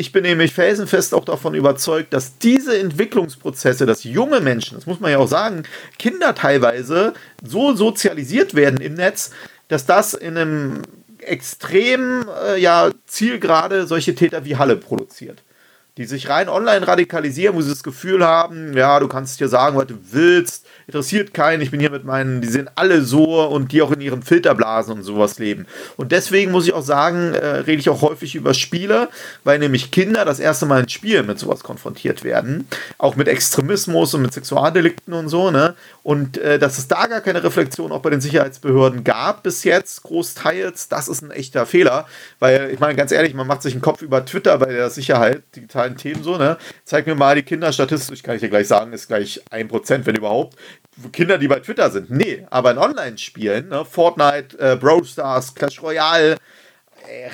Ich 0.00 0.12
bin 0.12 0.22
nämlich 0.22 0.54
felsenfest 0.54 1.12
auch 1.12 1.26
davon 1.26 1.54
überzeugt, 1.54 2.14
dass 2.14 2.38
diese 2.38 2.78
Entwicklungsprozesse, 2.78 3.84
dass 3.84 4.02
junge 4.02 4.40
Menschen, 4.40 4.76
das 4.76 4.86
muss 4.86 4.98
man 4.98 5.10
ja 5.10 5.18
auch 5.18 5.28
sagen, 5.28 5.64
Kinder 5.98 6.34
teilweise 6.34 7.12
so 7.44 7.76
sozialisiert 7.76 8.54
werden 8.54 8.80
im 8.80 8.94
Netz, 8.94 9.30
dass 9.68 9.84
das 9.84 10.14
in 10.14 10.38
einem 10.38 10.82
extrem 11.18 12.24
äh, 12.46 12.58
ja, 12.58 12.90
Zielgerade 13.04 13.86
solche 13.86 14.14
Täter 14.14 14.46
wie 14.46 14.56
Halle 14.56 14.76
produziert 14.76 15.42
die 16.00 16.06
sich 16.06 16.30
rein 16.30 16.48
online 16.48 16.88
radikalisieren, 16.88 17.54
wo 17.54 17.60
sie 17.60 17.68
das 17.68 17.82
Gefühl 17.82 18.24
haben, 18.24 18.74
ja, 18.74 18.98
du 19.00 19.06
kannst 19.06 19.36
hier 19.36 19.48
sagen, 19.48 19.76
was 19.76 19.86
du 19.86 19.96
willst, 20.10 20.64
interessiert 20.86 21.34
keinen, 21.34 21.60
ich 21.60 21.70
bin 21.70 21.78
hier 21.78 21.90
mit 21.90 22.06
meinen, 22.06 22.40
die 22.40 22.48
sind 22.48 22.70
alle 22.74 23.02
so 23.02 23.46
und 23.46 23.70
die 23.70 23.82
auch 23.82 23.92
in 23.92 24.00
ihren 24.00 24.22
Filterblasen 24.22 24.94
und 24.94 25.02
sowas 25.02 25.38
leben. 25.38 25.66
Und 25.98 26.10
deswegen 26.10 26.52
muss 26.52 26.66
ich 26.66 26.72
auch 26.72 26.82
sagen, 26.82 27.34
äh, 27.34 27.46
rede 27.46 27.80
ich 27.80 27.90
auch 27.90 28.00
häufig 28.00 28.34
über 28.34 28.54
Spiele, 28.54 29.10
weil 29.44 29.58
nämlich 29.58 29.90
Kinder 29.90 30.24
das 30.24 30.40
erste 30.40 30.64
Mal 30.64 30.80
in 30.80 30.88
Spielen 30.88 31.26
mit 31.26 31.38
sowas 31.38 31.62
konfrontiert 31.62 32.24
werden, 32.24 32.66
auch 32.96 33.16
mit 33.16 33.28
Extremismus 33.28 34.14
und 34.14 34.22
mit 34.22 34.32
Sexualdelikten 34.32 35.12
und 35.12 35.28
so, 35.28 35.50
ne? 35.50 35.74
Und 36.02 36.38
äh, 36.38 36.58
dass 36.58 36.78
es 36.78 36.88
da 36.88 37.08
gar 37.08 37.20
keine 37.20 37.44
Reflexion 37.44 37.92
auch 37.92 38.00
bei 38.00 38.08
den 38.08 38.22
Sicherheitsbehörden 38.22 39.04
gab 39.04 39.42
bis 39.42 39.64
jetzt, 39.64 40.02
großteils, 40.04 40.88
das 40.88 41.08
ist 41.08 41.22
ein 41.22 41.30
echter 41.30 41.66
Fehler, 41.66 42.06
weil 42.38 42.70
ich 42.72 42.80
meine, 42.80 42.96
ganz 42.96 43.12
ehrlich, 43.12 43.34
man 43.34 43.46
macht 43.46 43.60
sich 43.60 43.74
einen 43.74 43.82
Kopf 43.82 44.00
über 44.00 44.24
Twitter 44.24 44.56
bei 44.56 44.72
der 44.72 44.88
Sicherheit, 44.88 45.42
digitalen 45.54 45.89
Themen 45.96 46.22
so, 46.22 46.36
ne? 46.36 46.56
Zeig 46.84 47.06
mir 47.06 47.14
mal 47.14 47.34
die 47.34 47.42
Kinder 47.42 47.72
statistisch, 47.72 48.22
kann 48.22 48.34
ich 48.34 48.40
dir 48.40 48.48
gleich 48.48 48.68
sagen, 48.68 48.92
ist 48.92 49.08
gleich 49.08 49.40
ein 49.50 49.68
Prozent, 49.68 50.06
wenn 50.06 50.16
überhaupt, 50.16 50.56
Kinder, 51.12 51.38
die 51.38 51.48
bei 51.48 51.60
Twitter 51.60 51.90
sind. 51.90 52.10
Nee, 52.10 52.46
aber 52.50 52.72
in 52.72 52.78
Online-Spielen, 52.78 53.68
ne, 53.68 53.84
Fortnite, 53.84 54.58
äh, 54.58 54.76
Brawl 54.76 55.04
Stars, 55.04 55.54
Clash 55.54 55.82
Royale, 55.82 56.36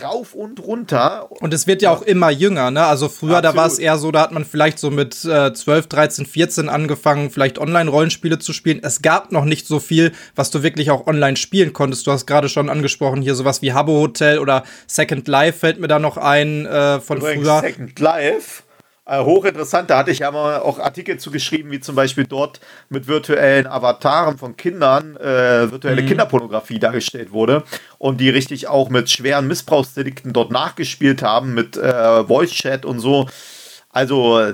rauf 0.02 0.34
und 0.34 0.60
runter. 0.60 1.30
Und 1.40 1.52
es 1.54 1.66
wird 1.66 1.82
ja 1.82 1.90
auch 1.90 2.02
immer 2.02 2.30
jünger, 2.30 2.70
ne? 2.70 2.84
Also 2.84 3.08
früher, 3.08 3.42
da 3.42 3.54
war 3.54 3.66
es 3.66 3.78
eher 3.78 3.98
so, 3.98 4.10
da 4.10 4.20
hat 4.20 4.32
man 4.32 4.44
vielleicht 4.44 4.78
so 4.78 4.90
mit 4.90 5.24
äh, 5.24 5.52
12, 5.52 5.86
13, 5.86 6.26
14 6.26 6.68
angefangen, 6.68 7.30
vielleicht 7.30 7.58
Online-Rollenspiele 7.58 8.38
zu 8.38 8.52
spielen. 8.52 8.80
Es 8.82 9.02
gab 9.02 9.32
noch 9.32 9.44
nicht 9.44 9.66
so 9.66 9.78
viel, 9.78 10.12
was 10.34 10.50
du 10.50 10.62
wirklich 10.62 10.90
auch 10.90 11.06
online 11.06 11.36
spielen 11.36 11.72
konntest. 11.72 12.06
Du 12.06 12.12
hast 12.12 12.26
gerade 12.26 12.48
schon 12.48 12.68
angesprochen, 12.68 13.22
hier 13.22 13.34
sowas 13.34 13.62
wie 13.62 13.72
Habbo 13.72 14.00
Hotel 14.00 14.38
oder 14.38 14.64
Second 14.86 15.28
Life 15.28 15.58
fällt 15.58 15.80
mir 15.80 15.88
da 15.88 15.98
noch 15.98 16.16
ein 16.16 16.66
äh, 16.66 17.00
von 17.00 17.18
Übrigens, 17.18 17.46
früher. 17.46 17.60
Second 17.60 17.98
Life 17.98 18.62
äh, 19.06 19.22
hochinteressant. 19.22 19.88
Da 19.88 19.98
hatte 19.98 20.10
ich 20.10 20.20
ja 20.20 20.30
mal 20.30 20.58
auch 20.60 20.78
Artikel 20.78 21.18
zugeschrieben, 21.18 21.70
wie 21.70 21.80
zum 21.80 21.94
Beispiel 21.94 22.24
dort 22.24 22.60
mit 22.88 23.06
virtuellen 23.06 23.66
Avataren 23.66 24.36
von 24.36 24.56
Kindern 24.56 25.16
äh, 25.16 25.70
virtuelle 25.70 26.02
Mhm. 26.02 26.06
Kinderpornografie 26.06 26.78
dargestellt 26.78 27.32
wurde 27.32 27.62
und 27.98 28.20
die 28.20 28.30
richtig 28.30 28.68
auch 28.68 28.88
mit 28.88 29.10
schweren 29.10 29.46
Missbrauchsdelikten 29.46 30.32
dort 30.32 30.50
nachgespielt 30.50 31.22
haben 31.22 31.54
mit 31.54 31.76
äh, 31.76 32.24
Voice 32.24 32.50
Chat 32.50 32.84
und 32.84 33.00
so. 33.00 33.28
Also 33.90 34.52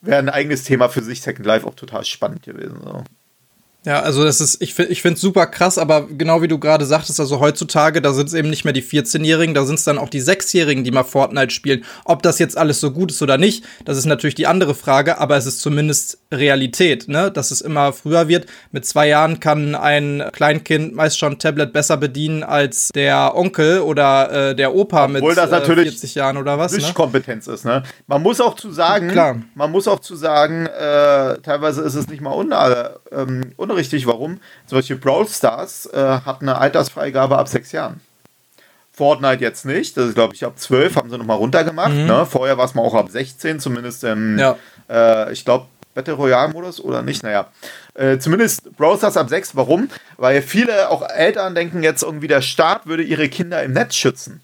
wäre 0.00 0.18
ein 0.18 0.28
eigenes 0.28 0.64
Thema 0.64 0.88
für 0.88 1.02
sich. 1.02 1.20
Second 1.20 1.46
Life 1.46 1.66
auch 1.66 1.74
total 1.74 2.04
spannend 2.04 2.42
gewesen. 2.42 2.80
So. 2.82 3.04
Ja, 3.86 4.00
also 4.00 4.24
das 4.24 4.42
ist, 4.42 4.60
ich, 4.60 4.78
ich 4.78 5.00
finde 5.00 5.14
es 5.14 5.22
super 5.22 5.46
krass, 5.46 5.78
aber 5.78 6.06
genau 6.06 6.42
wie 6.42 6.48
du 6.48 6.58
gerade 6.58 6.84
sagtest, 6.84 7.18
also 7.18 7.40
heutzutage, 7.40 8.02
da 8.02 8.12
sind 8.12 8.26
es 8.26 8.34
eben 8.34 8.50
nicht 8.50 8.64
mehr 8.64 8.74
die 8.74 8.82
14-Jährigen, 8.82 9.54
da 9.54 9.64
sind 9.64 9.76
es 9.76 9.84
dann 9.84 9.96
auch 9.96 10.10
die 10.10 10.20
6-Jährigen, 10.20 10.84
die 10.84 10.90
mal 10.90 11.04
Fortnite 11.04 11.50
spielen. 11.50 11.84
Ob 12.04 12.22
das 12.22 12.38
jetzt 12.38 12.58
alles 12.58 12.78
so 12.78 12.90
gut 12.90 13.10
ist 13.10 13.22
oder 13.22 13.38
nicht, 13.38 13.64
das 13.86 13.96
ist 13.96 14.04
natürlich 14.04 14.34
die 14.34 14.46
andere 14.46 14.74
Frage, 14.74 15.18
aber 15.18 15.38
es 15.38 15.46
ist 15.46 15.62
zumindest 15.62 16.18
Realität, 16.32 17.08
ne? 17.08 17.30
Dass 17.30 17.50
es 17.50 17.60
immer 17.60 17.92
früher 17.92 18.28
wird. 18.28 18.46
Mit 18.70 18.84
zwei 18.84 19.08
Jahren 19.08 19.40
kann 19.40 19.74
ein 19.74 20.24
Kleinkind 20.32 20.94
meist 20.94 21.18
schon 21.18 21.32
ein 21.32 21.38
Tablet 21.38 21.72
besser 21.72 21.96
bedienen 21.96 22.42
als 22.42 22.90
der 22.94 23.34
Onkel 23.34 23.80
oder 23.80 24.50
äh, 24.50 24.54
der 24.54 24.74
Opa 24.74 25.08
mit 25.08 25.22
Obwohl 25.22 25.34
das 25.34 25.50
natürlich 25.50 25.86
äh, 25.86 25.90
40 25.90 26.14
Jahren 26.14 26.36
oder 26.36 26.58
was, 26.58 26.72
ne? 26.72 26.78
Mischkompetenz 26.78 27.46
ist. 27.46 27.64
Ne? 27.64 27.82
Man 28.06 28.22
muss 28.22 28.40
auch 28.40 28.54
zu 28.54 28.70
sagen, 28.70 29.08
Klar. 29.08 29.36
man 29.54 29.72
muss 29.72 29.88
auch 29.88 30.00
zu 30.00 30.14
sagen, 30.14 30.66
äh, 30.66 31.38
teilweise 31.38 31.82
ist 31.82 31.94
es 31.94 32.08
nicht 32.08 32.20
mal 32.20 32.34
un 32.34 32.52
äh, 32.52 32.90
ähm, 33.70 33.74
unrichtig. 33.76 34.06
Warum? 34.06 34.40
Zum 34.66 34.78
Beispiel 34.78 34.96
Brawl 34.96 35.26
Stars 35.28 35.86
äh, 35.86 35.96
hat 35.98 36.42
eine 36.42 36.58
Altersfreigabe 36.58 37.38
ab 37.38 37.48
sechs 37.48 37.72
Jahren. 37.72 38.00
Fortnite 38.92 39.42
jetzt 39.42 39.64
nicht. 39.64 39.96
Das 39.96 40.08
ist, 40.08 40.14
glaube 40.14 40.34
ich, 40.34 40.44
ab 40.44 40.58
12 40.58 40.96
haben 40.96 41.10
sie 41.10 41.16
nochmal 41.16 41.38
runtergemacht. 41.38 41.92
Ne? 41.94 42.26
Vorher 42.26 42.58
war 42.58 42.66
es 42.66 42.74
mal 42.74 42.82
auch 42.82 42.94
ab 42.94 43.08
16, 43.10 43.58
zumindest 43.60 44.04
im, 44.04 44.34
Mhm. 44.34 44.38
Ja. 44.38 44.56
äh, 44.90 45.32
ich 45.32 45.44
glaube, 45.44 45.66
Battle 45.94 46.14
Royale-Modus 46.14 46.80
oder 46.80 47.00
nicht? 47.02 47.22
Naja. 47.22 47.48
Äh, 47.94 48.18
zumindest 48.18 48.76
Brawl 48.76 48.98
Stars 48.98 49.16
ab 49.16 49.28
6. 49.28 49.56
Warum? 49.56 49.88
Weil 50.18 50.42
viele, 50.42 50.90
auch 50.90 51.08
Eltern, 51.08 51.54
denken 51.54 51.82
jetzt 51.82 52.02
irgendwie, 52.02 52.28
der 52.28 52.42
Staat 52.42 52.86
würde 52.86 53.02
ihre 53.02 53.28
Kinder 53.28 53.62
im 53.62 53.72
Netz 53.72 53.94
schützen. 53.94 54.40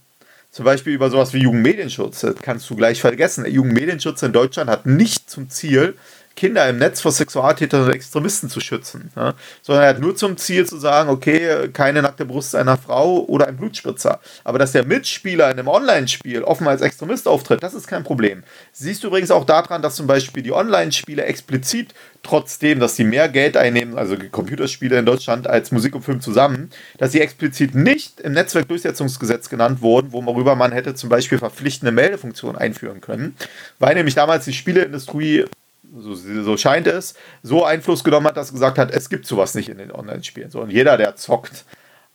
Zum 0.50 0.64
Beispiel 0.64 0.94
über 0.94 1.10
sowas 1.10 1.34
wie 1.34 1.38
Jugendmedienschutz. 1.42 2.20
Das 2.20 2.36
kannst 2.40 2.70
du 2.70 2.76
gleich 2.76 3.00
vergessen. 3.02 3.44
Der 3.44 3.52
Jugendmedienschutz 3.52 4.22
in 4.22 4.32
Deutschland 4.32 4.70
hat 4.70 4.86
nicht 4.86 5.28
zum 5.28 5.50
Ziel, 5.50 5.96
Kinder 6.36 6.68
im 6.68 6.78
Netz 6.78 7.00
vor 7.00 7.12
Sexualtätern 7.12 7.84
und 7.84 7.94
Extremisten 7.94 8.50
zu 8.50 8.60
schützen, 8.60 9.10
ne? 9.16 9.34
sondern 9.62 9.84
er 9.84 9.90
hat 9.90 10.00
nur 10.00 10.14
zum 10.14 10.36
Ziel 10.36 10.66
zu 10.66 10.76
sagen, 10.76 11.08
okay, 11.08 11.70
keine 11.72 12.02
nackte 12.02 12.26
Brust 12.26 12.54
einer 12.54 12.76
Frau 12.76 13.24
oder 13.24 13.48
ein 13.48 13.56
Blutspritzer. 13.56 14.20
Aber 14.44 14.58
dass 14.58 14.72
der 14.72 14.84
Mitspieler 14.84 15.50
in 15.50 15.58
einem 15.58 15.68
Online-Spiel 15.68 16.42
offen 16.42 16.68
als 16.68 16.82
Extremist 16.82 17.26
auftritt, 17.26 17.62
das 17.62 17.72
ist 17.72 17.88
kein 17.88 18.04
Problem. 18.04 18.44
Siehst 18.72 19.02
du 19.02 19.08
übrigens 19.08 19.30
auch 19.30 19.46
daran, 19.46 19.80
dass 19.80 19.96
zum 19.96 20.06
Beispiel 20.06 20.42
die 20.42 20.52
Online-Spiele 20.52 21.24
explizit, 21.24 21.94
trotzdem, 22.22 22.80
dass 22.80 22.96
sie 22.96 23.04
mehr 23.04 23.28
Geld 23.30 23.56
einnehmen, 23.56 23.96
also 23.96 24.16
Computerspiele 24.30 24.98
in 24.98 25.06
Deutschland 25.06 25.46
als 25.46 25.72
Musik 25.72 25.94
und 25.94 26.02
Film 26.02 26.20
zusammen, 26.20 26.70
dass 26.98 27.12
sie 27.12 27.20
explizit 27.20 27.74
nicht 27.74 28.20
im 28.20 28.32
Netzwerkdurchsetzungsgesetz 28.32 29.48
genannt 29.48 29.80
wurden, 29.80 30.12
worüber 30.12 30.54
man 30.54 30.72
hätte 30.72 30.94
zum 30.94 31.08
Beispiel 31.08 31.38
verpflichtende 31.38 31.92
Meldefunktionen 31.92 32.60
einführen 32.60 33.00
können, 33.00 33.36
weil 33.78 33.94
nämlich 33.94 34.14
damals 34.14 34.44
die 34.44 34.52
Spieleindustrie 34.52 35.46
so, 35.94 36.14
so 36.14 36.56
scheint 36.56 36.86
es, 36.86 37.14
so 37.42 37.64
Einfluss 37.64 38.04
genommen 38.04 38.26
hat, 38.26 38.36
dass 38.36 38.52
gesagt 38.52 38.78
hat, 38.78 38.90
es 38.90 39.08
gibt 39.08 39.26
sowas 39.26 39.54
nicht 39.54 39.68
in 39.68 39.78
den 39.78 39.92
Online-Spielen. 39.92 40.50
So, 40.50 40.60
und 40.60 40.70
jeder, 40.70 40.96
der 40.96 41.16
zockt, 41.16 41.64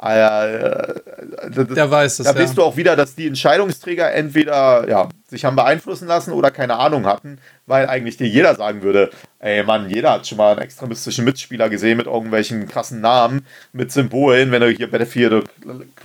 das, 0.02 1.68
Der 1.68 1.92
weiß 1.92 2.20
es, 2.20 2.26
Da 2.26 2.32
bist 2.32 2.50
ja. 2.50 2.56
du 2.56 2.64
auch 2.64 2.76
wieder, 2.76 2.96
dass 2.96 3.14
die 3.14 3.28
Entscheidungsträger 3.28 4.12
entweder 4.12 4.90
ja, 4.90 5.10
sich 5.28 5.46
haben 5.46 5.56
beeinflussen 5.56 6.08
lassen 6.08 6.32
oder 6.34 6.50
keine 6.50 6.78
Ahnung 6.78 7.06
hatten, 7.06 7.38
weil 7.68 7.88
eigentlich 7.88 8.18
dir 8.18 8.28
jeder 8.28 8.56
sagen 8.56 8.82
würde, 8.82 9.12
ey 9.38 9.64
Mann, 9.64 9.92
jeder 9.92 10.14
hat 10.14 10.26
schon 10.26 10.40
mal 10.40 10.54
einen 10.54 10.62
extremistischen 10.62 11.24
Mitspieler 11.24 11.70
gesehen 11.70 11.98
mit 11.98 12.08
irgendwelchen 12.08 12.68
krassen 12.68 13.00
Namen, 13.00 13.46
mit 13.74 13.92
Symbolen, 13.92 14.52
wenn 14.52 14.62
du 14.62 14.70
hier 14.70 14.90
Battlefield 14.90 15.46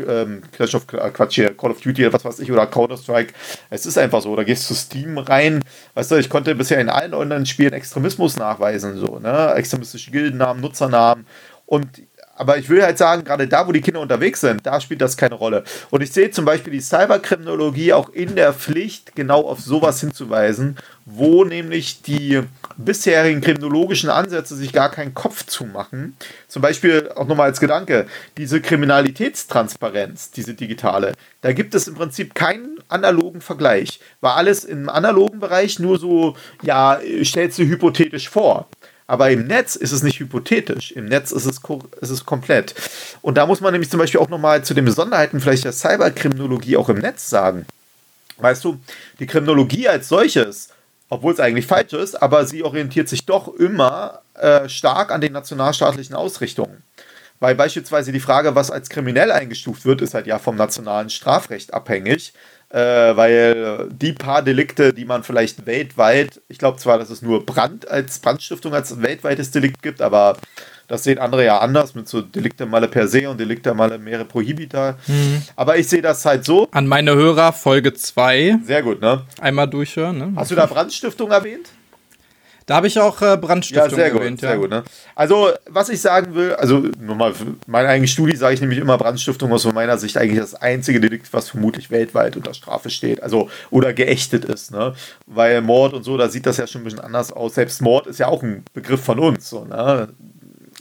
ähm, 0.07 0.43
Clash 0.53 0.75
of 0.75 0.85
äh, 0.93 1.09
Quatsch 1.11 1.37
hier, 1.37 1.57
Call 1.57 1.71
of 1.71 1.81
Duty 1.81 2.05
oder 2.05 2.13
was 2.13 2.25
weiß 2.27 2.41
ich 2.41 2.53
oder 2.53 2.67
Counter-Strike, 2.67 3.33
es 3.71 3.87
ist 3.87 3.97
einfach 3.97 4.21
so, 4.21 4.37
da 4.37 4.45
gehst 4.45 4.69
du 4.69 4.75
Steam 4.75 5.17
rein, 5.17 5.65
weißt 5.95 6.11
du, 6.11 6.17
ich 6.17 6.29
konnte 6.29 6.55
bisher 6.55 6.79
in 6.81 6.91
allen 6.91 7.15
Online-Spielen 7.15 7.73
Extremismus 7.73 8.37
nachweisen, 8.37 8.99
so, 8.99 9.19
ne, 9.21 9.55
extremistische 9.55 10.11
Gildennamen, 10.11 10.61
Nutzernamen. 10.61 11.27
Und 11.65 11.89
aber 12.37 12.59
ich 12.59 12.69
will 12.69 12.83
halt 12.83 12.99
sagen, 12.99 13.25
gerade 13.25 13.49
da, 13.49 13.67
wo 13.67 13.73
die 13.73 13.81
Kinder 13.81 14.01
unterwegs 14.01 14.41
sind, 14.41 14.67
da 14.67 14.81
spielt 14.81 15.01
das 15.01 15.17
keine 15.17 15.35
Rolle. 15.35 15.65
Und 15.91 16.03
ich 16.03 16.13
sehe 16.13 16.31
zum 16.31 16.45
Beispiel 16.45 16.73
die 16.73 16.81
Cyberkriminologie 16.81 17.93
auch 17.93 18.11
in 18.11 18.37
der 18.37 18.53
Pflicht, 18.53 19.17
genau 19.17 19.43
auf 19.47 19.61
sowas 19.61 20.01
hinzuweisen, 20.01 20.77
wo 21.05 21.45
nämlich 21.45 22.03
die 22.03 22.43
bisherigen 22.77 23.41
kriminologischen 23.41 24.11
Ansätze 24.11 24.57
sich 24.57 24.73
gar 24.73 24.91
keinen 24.91 25.15
Kopf 25.15 25.47
zumachen. 25.47 26.17
Zum 26.49 26.63
Beispiel 26.63 27.11
auch 27.15 27.27
nochmal 27.27 27.49
als 27.49 27.61
Gedanke, 27.61 28.07
diese 28.37 28.61
Kriminalitätstransparenz, 28.61 30.31
diese 30.31 30.55
digitale, 30.55 31.13
da 31.41 31.53
gibt 31.53 31.75
es 31.75 31.89
im 31.89 31.95
Prinzip 31.95 32.35
keinen 32.35 32.79
analogen 32.89 33.41
Vergleich. 33.41 34.01
War 34.21 34.37
alles 34.37 34.65
im 34.65 34.89
analogen 34.89 35.39
Bereich 35.39 35.79
nur 35.79 35.99
so, 35.99 36.37
ja, 36.63 37.01
stellst 37.23 37.59
du 37.59 37.65
hypothetisch 37.65 38.29
vor. 38.29 38.69
Aber 39.07 39.31
im 39.31 39.47
Netz 39.47 39.77
ist 39.77 39.93
es 39.93 40.03
nicht 40.03 40.19
hypothetisch. 40.19 40.93
Im 40.93 41.05
Netz 41.07 41.31
ist 41.31 41.45
es, 41.45 41.61
ist 42.01 42.11
es 42.11 42.27
komplett. 42.27 42.75
Und 43.23 43.37
da 43.37 43.47
muss 43.47 43.61
man 43.61 43.73
nämlich 43.73 43.91
zum 43.91 44.01
Beispiel 44.01 44.21
auch 44.21 44.29
nochmal 44.29 44.65
zu 44.65 44.75
den 44.75 44.85
Besonderheiten 44.85 45.41
vielleicht 45.41 45.65
der 45.65 45.73
Cyberkriminologie 45.73 46.77
auch 46.77 46.89
im 46.89 46.99
Netz 46.99 47.31
sagen. 47.31 47.67
Weißt 48.39 48.65
du, 48.65 48.79
die 49.21 49.27
Kriminologie 49.27 49.89
als 49.89 50.09
solches, 50.09 50.69
obwohl 51.09 51.33
es 51.33 51.41
eigentlich 51.41 51.67
falsch 51.67 51.93
ist, 51.93 52.21
aber 52.21 52.47
sie 52.47 52.65
orientiert 52.65 53.09
sich 53.09 53.27
doch 53.27 53.55
immer 53.55 54.23
äh, 54.35 54.69
stark 54.69 55.13
an 55.13 55.21
den 55.21 55.33
nationalstaatlichen 55.33 56.17
Ausrichtungen. 56.17 56.83
Weil 57.39 57.55
beispielsweise 57.55 58.13
die 58.13 58.21
Frage, 58.21 58.55
was 58.55 58.71
als 58.71 58.89
kriminell 58.89 59.31
eingestuft 59.31 59.85
wird, 59.85 60.01
ist 60.01 60.15
halt 60.15 60.27
ja 60.27 60.39
vom 60.39 60.57
nationalen 60.57 61.11
Strafrecht 61.11 61.75
abhängig. 61.75 62.33
Äh, 62.69 62.79
weil 63.17 63.89
die 63.91 64.13
paar 64.13 64.43
Delikte, 64.43 64.93
die 64.93 65.05
man 65.05 65.23
vielleicht 65.23 65.67
weltweit, 65.67 66.41
ich 66.49 66.59
glaube 66.59 66.79
zwar, 66.79 66.99
dass 66.99 67.11
es 67.11 67.23
nur 67.23 67.47
Brand 67.47 67.89
als 67.89 68.19
Brandstiftung 68.19 68.75
als 68.75 69.01
weltweites 69.03 69.53
Delikt 69.53 69.83
gibt, 69.83 70.03
aber 70.03 70.37
das 70.89 71.05
sehen 71.05 71.19
andere 71.19 71.45
ja 71.45 71.59
anders 71.59 71.95
mit 71.95 72.09
so 72.09 72.23
Delikte 72.23 72.67
male 72.67 72.89
per 72.89 73.09
se 73.09 73.29
und 73.29 73.41
Delikte 73.41 73.75
male 73.75 73.99
mere 73.99 74.25
prohibita. 74.25 74.97
Aber 75.57 75.77
ich 75.79 75.89
sehe 75.89 76.03
das 76.03 76.25
halt 76.25 76.45
so. 76.45 76.69
An 76.71 76.87
meine 76.87 77.15
Hörer 77.15 77.53
Folge 77.53 77.93
2 77.95 78.59
Sehr 78.65 78.83
gut, 78.83 79.01
ne? 79.01 79.23
einmal 79.41 79.69
durchhören. 79.69 80.19
Ne? 80.19 80.33
Hast 80.37 80.51
du 80.51 80.55
da 80.55 80.67
Brandstiftung 80.67 81.31
erwähnt? 81.31 81.71
Da 82.67 82.77
habe 82.77 82.89
ich 82.89 82.99
auch 82.99 83.23
äh, 83.23 83.37
Brandstiftung 83.37 83.89
Ja, 83.91 83.95
sehr 83.95 84.11
gut, 84.11 84.21
erwähnt. 84.23 84.41
sehr 84.41 84.51
ja. 84.51 84.57
gut. 84.57 84.71
Ne? 84.71 84.83
Also, 85.15 85.51
was 85.69 85.89
ich 85.89 86.01
sagen 86.01 86.35
will, 86.35 86.53
also 86.55 86.83
nochmal, 87.01 87.33
meine 87.67 87.89
eigene 87.89 88.09
Studie 88.09 88.37
sage 88.37 88.55
ich 88.55 88.61
nämlich 88.61 88.81
immer, 88.81 88.99
Brandstiftung 88.99 89.53
aus 89.53 89.65
meiner 89.73 89.99
Sicht 89.99 90.19
eigentlich 90.19 90.41
das 90.41 90.55
einzige 90.55 91.01
Delikt, 91.01 91.33
was 91.33 91.49
vermutlich 91.49 91.91
weltweit 91.93 92.37
unter 92.37 92.55
Strafe 92.55 92.91
steht, 92.91 93.23
also 93.23 93.49
oder 93.71 93.93
geächtet 93.93 94.45
ist, 94.45 94.73
ne? 94.73 94.95
Weil 95.27 95.63
Mord 95.63 95.95
und 95.95 96.03
so, 96.03 96.17
da 96.17 96.29
sieht 96.29 96.45
das 96.47 96.57
ja 96.57 96.67
schon 96.67 96.81
ein 96.81 96.85
bisschen 96.85 97.01
anders 97.01 97.33
aus. 97.33 97.55
Selbst 97.55 97.81
Mord 97.83 98.09
ist 98.09 98.19
ja 98.19 98.27
auch 98.27 98.43
ein 98.43 98.65
Begriff 98.75 99.03
von 99.03 99.21
uns, 99.21 99.49
so, 99.49 99.65
ne? 99.65 100.09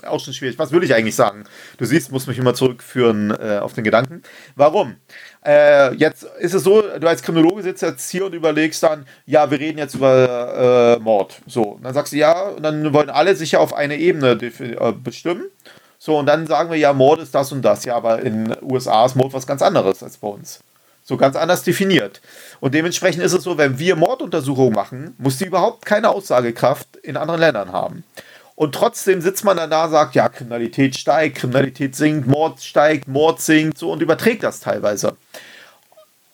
Auch 0.06 0.20
schon 0.20 0.34
schwierig. 0.34 0.60
Was 0.60 0.72
will 0.72 0.84
ich 0.84 0.94
eigentlich 0.94 1.16
sagen? 1.16 1.46
Du 1.78 1.86
siehst, 1.86 2.12
muss 2.12 2.28
mich 2.28 2.38
immer 2.38 2.54
zurückführen 2.54 3.32
äh, 3.32 3.60
auf 3.60 3.74
den 3.74 3.84
Gedanken. 3.84 4.24
Warum? 4.56 4.98
Äh, 5.46 5.94
jetzt 5.96 6.24
ist 6.40 6.56
es 6.56 6.64
so, 6.64 6.82
du 6.82 7.08
als 7.08 7.22
Kriminologe 7.22 7.62
sitzt 7.62 7.84
jetzt 7.84 8.10
hier 8.10 8.26
und 8.26 8.34
überlegst 8.34 8.82
dann, 8.82 9.06
ja, 9.28 9.50
wir 9.52 9.60
reden 9.60 9.78
jetzt 9.78 9.94
über 9.94 10.98
äh, 10.98 11.04
Mord. 11.04 11.40
So, 11.46 11.62
und 11.62 11.84
dann 11.84 11.94
sagst 11.94 12.14
du 12.14 12.18
ja, 12.18 12.50
und 12.50 12.64
dann 12.64 12.94
wollen 12.94 13.12
alle 13.12 13.36
sich 13.36 13.52
ja 13.52 13.60
auf 13.60 13.74
eine 13.74 13.98
Ebene 13.98 14.32
äh, 14.32 14.92
bestimmen. 14.92 15.44
So, 16.00 16.18
und 16.18 16.26
dann 16.26 16.48
sagen 16.48 16.72
wir 16.72 16.78
ja, 16.78 16.94
Mord 16.94 17.20
ist 17.20 17.36
das 17.36 17.52
und 17.52 17.62
das. 17.62 17.86
Ja, 17.86 17.96
aber 17.96 18.22
in 18.22 18.46
den 18.46 18.58
USA 18.64 19.06
ist 19.06 19.16
Mord 19.16 19.34
was 19.34 19.46
ganz 19.46 19.62
anderes 19.62 20.02
als 20.02 20.18
bei 20.18 20.28
uns. 20.28 20.62
So 21.04 21.18
ganz 21.18 21.36
anders 21.36 21.62
definiert. 21.62 22.22
Und 22.60 22.74
dementsprechend 22.74 23.22
ist 23.22 23.34
es 23.34 23.44
so, 23.44 23.60
wenn 23.60 23.78
wir 23.78 23.96
Morduntersuchungen 23.96 24.74
machen, 24.74 25.14
muss 25.20 25.38
die 25.38 25.46
überhaupt 25.46 25.86
keine 25.86 26.10
Aussagekraft 26.10 26.98
in 26.98 27.18
anderen 27.18 27.40
Ländern 27.40 27.72
haben. 27.72 28.04
Und 28.56 28.74
trotzdem 28.74 29.22
sitzt 29.22 29.44
man 29.44 29.58
dann 29.58 29.70
da 29.70 29.86
und 29.86 29.92
sagt, 29.92 30.16
ja, 30.16 30.30
Kriminalität 30.30 30.98
steigt, 30.98 31.38
Kriminalität 31.38 31.96
sinkt, 31.96 32.26
Mord 32.26 32.62
steigt, 32.64 33.08
Mord 33.08 33.42
sinkt, 33.42 33.78
so 33.78 33.92
und 33.92 34.02
überträgt 34.02 34.44
das 34.44 34.62
teilweise. 34.62 35.18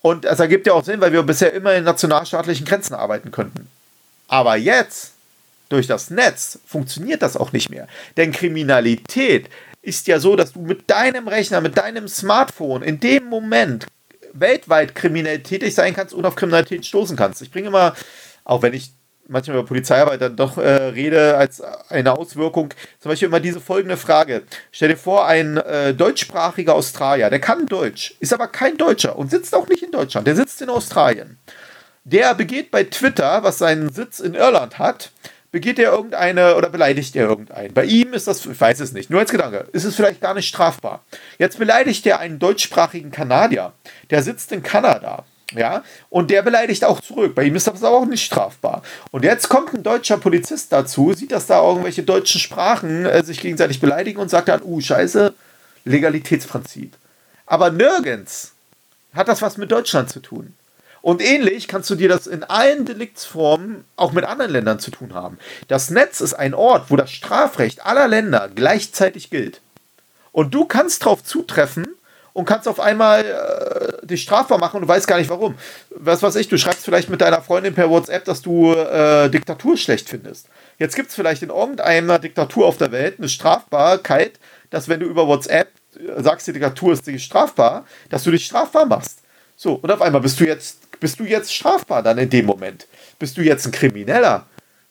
Und 0.01 0.25
es 0.25 0.39
ergibt 0.39 0.67
ja 0.67 0.73
auch 0.73 0.83
Sinn, 0.83 1.01
weil 1.01 1.13
wir 1.13 1.23
bisher 1.23 1.53
immer 1.53 1.73
in 1.73 1.83
nationalstaatlichen 1.83 2.65
Grenzen 2.65 2.93
arbeiten 2.93 3.31
könnten. 3.31 3.67
Aber 4.27 4.55
jetzt, 4.55 5.13
durch 5.69 5.87
das 5.87 6.09
Netz, 6.09 6.59
funktioniert 6.65 7.21
das 7.21 7.37
auch 7.37 7.53
nicht 7.53 7.69
mehr. 7.69 7.87
Denn 8.17 8.31
Kriminalität 8.31 9.49
ist 9.81 10.07
ja 10.07 10.19
so, 10.19 10.35
dass 10.35 10.53
du 10.53 10.59
mit 10.61 10.89
deinem 10.89 11.27
Rechner, 11.27 11.59
mit 11.61 11.77
deinem 11.77 12.07
Smartphone 12.07 12.83
in 12.83 12.99
dem 12.99 13.25
Moment 13.25 13.87
weltweit 14.33 14.95
kriminell 14.95 15.39
tätig 15.39 15.73
sein 15.73 15.93
kannst 15.93 16.13
und 16.13 16.25
auf 16.25 16.35
Kriminalität 16.35 16.85
stoßen 16.85 17.17
kannst. 17.17 17.41
Ich 17.41 17.51
bringe 17.51 17.67
immer, 17.67 17.95
auch 18.43 18.61
wenn 18.61 18.73
ich 18.73 18.91
manchmal 19.31 19.57
über 19.57 19.65
Polizeiarbeit 19.65 20.21
dann 20.21 20.35
doch 20.35 20.57
äh, 20.57 20.67
rede 20.67 21.37
als 21.37 21.61
eine 21.89 22.17
Auswirkung, 22.17 22.73
zum 22.99 23.09
Beispiel 23.09 23.27
immer 23.27 23.39
diese 23.39 23.59
folgende 23.59 23.97
Frage. 23.97 24.43
Stell 24.71 24.89
dir 24.89 24.97
vor, 24.97 25.25
ein 25.25 25.57
äh, 25.57 25.93
deutschsprachiger 25.93 26.75
Australier, 26.75 27.29
der 27.29 27.39
kann 27.39 27.65
Deutsch, 27.65 28.15
ist 28.19 28.33
aber 28.33 28.47
kein 28.47 28.77
Deutscher 28.77 29.17
und 29.17 29.31
sitzt 29.31 29.55
auch 29.55 29.67
nicht 29.67 29.83
in 29.83 29.91
Deutschland, 29.91 30.27
der 30.27 30.35
sitzt 30.35 30.61
in 30.61 30.69
Australien. 30.69 31.37
Der 32.03 32.33
begeht 32.33 32.71
bei 32.71 32.83
Twitter, 32.83 33.43
was 33.43 33.59
seinen 33.59 33.91
Sitz 33.91 34.19
in 34.19 34.33
Irland 34.33 34.79
hat, 34.79 35.11
begeht 35.51 35.79
er 35.79 35.91
irgendeine 35.91 36.55
oder 36.55 36.69
beleidigt 36.69 37.15
er 37.15 37.27
irgendeinen. 37.27 37.73
Bei 37.73 37.85
ihm 37.85 38.13
ist 38.13 38.27
das, 38.27 38.45
ich 38.45 38.59
weiß 38.59 38.79
es 38.79 38.93
nicht, 38.93 39.09
nur 39.09 39.19
als 39.19 39.31
Gedanke, 39.31 39.67
ist 39.73 39.83
es 39.83 39.95
vielleicht 39.95 40.21
gar 40.21 40.33
nicht 40.33 40.47
strafbar. 40.47 41.03
Jetzt 41.37 41.59
beleidigt 41.59 42.05
er 42.05 42.19
einen 42.19 42.39
deutschsprachigen 42.39 43.11
Kanadier, 43.11 43.73
der 44.09 44.23
sitzt 44.23 44.51
in 44.51 44.63
Kanada. 44.63 45.25
Ja, 45.51 45.83
und 46.09 46.31
der 46.31 46.41
beleidigt 46.41 46.85
auch 46.85 47.01
zurück. 47.01 47.35
Bei 47.35 47.43
ihm 47.43 47.55
ist 47.55 47.67
das 47.67 47.83
aber 47.83 47.97
auch 47.97 48.05
nicht 48.05 48.23
strafbar. 48.23 48.83
Und 49.11 49.23
jetzt 49.23 49.49
kommt 49.49 49.73
ein 49.73 49.83
deutscher 49.83 50.17
Polizist 50.17 50.71
dazu, 50.71 51.13
sieht, 51.13 51.31
dass 51.31 51.47
da 51.47 51.61
irgendwelche 51.61 52.03
deutschen 52.03 52.39
Sprachen 52.39 53.05
äh, 53.05 53.23
sich 53.23 53.41
gegenseitig 53.41 53.79
beleidigen 53.79 54.19
und 54.19 54.29
sagt 54.29 54.47
dann, 54.47 54.61
uh, 54.63 54.79
scheiße, 54.79 55.33
Legalitätsprinzip. 55.83 56.95
Aber 57.45 57.69
nirgends 57.69 58.53
hat 59.13 59.27
das 59.27 59.41
was 59.41 59.57
mit 59.57 59.71
Deutschland 59.71 60.09
zu 60.09 60.21
tun. 60.21 60.53
Und 61.01 61.21
ähnlich 61.21 61.67
kannst 61.67 61.89
du 61.89 61.95
dir 61.95 62.09
das 62.09 62.27
in 62.27 62.43
allen 62.43 62.85
Deliktsformen 62.85 63.83
auch 63.95 64.11
mit 64.11 64.23
anderen 64.23 64.51
Ländern 64.51 64.79
zu 64.79 64.91
tun 64.91 65.13
haben. 65.13 65.39
Das 65.67 65.89
Netz 65.89 66.21
ist 66.21 66.35
ein 66.35 66.53
Ort, 66.53 66.85
wo 66.89 66.95
das 66.95 67.11
Strafrecht 67.11 67.85
aller 67.85 68.07
Länder 68.07 68.49
gleichzeitig 68.53 69.31
gilt. 69.31 69.61
Und 70.31 70.53
du 70.53 70.65
kannst 70.65 71.01
darauf 71.01 71.23
zutreffen 71.23 71.87
und 72.33 72.45
kannst 72.45 72.67
auf 72.67 72.79
einmal 72.79 73.25
äh, 73.25 73.90
dich 74.03 74.23
strafbar 74.23 74.57
machen 74.57 74.77
und 74.77 74.83
du 74.83 74.87
weißt 74.87 75.07
gar 75.07 75.17
nicht 75.17 75.29
warum. 75.29 75.55
Was 75.91 76.23
weiß 76.23 76.35
ich, 76.35 76.47
du 76.47 76.57
schreibst 76.57 76.85
vielleicht 76.85 77.09
mit 77.09 77.21
deiner 77.21 77.41
Freundin 77.41 77.73
per 77.73 77.89
WhatsApp, 77.89 78.25
dass 78.25 78.41
du 78.41 78.73
äh, 78.73 79.29
Diktatur 79.29 79.77
schlecht 79.77 80.09
findest. 80.09 80.47
Jetzt 80.77 80.95
gibt 80.95 81.09
es 81.09 81.15
vielleicht 81.15 81.43
in 81.43 81.49
irgendeiner 81.49 82.19
Diktatur 82.19 82.65
auf 82.65 82.77
der 82.77 82.91
Welt 82.91 83.15
eine 83.19 83.29
Strafbarkeit, 83.29 84.39
dass 84.69 84.87
wenn 84.89 84.99
du 84.99 85.05
über 85.05 85.27
WhatsApp 85.27 85.69
äh, 85.95 86.21
sagst, 86.21 86.47
die 86.47 86.53
Diktatur 86.53 86.93
ist 86.93 87.21
strafbar, 87.21 87.85
dass 88.09 88.23
du 88.23 88.31
dich 88.31 88.45
strafbar 88.45 88.85
machst. 88.85 89.19
So, 89.55 89.73
und 89.73 89.91
auf 89.91 90.01
einmal 90.01 90.21
bist 90.21 90.39
du 90.39 90.45
jetzt 90.45 90.81
bist 91.01 91.19
du 91.19 91.23
jetzt 91.23 91.53
strafbar 91.53 92.03
dann 92.03 92.19
in 92.19 92.29
dem 92.29 92.45
Moment? 92.45 92.87
Bist 93.19 93.35
du 93.35 93.41
jetzt 93.41 93.65
ein 93.65 93.71
Krimineller? 93.71 94.45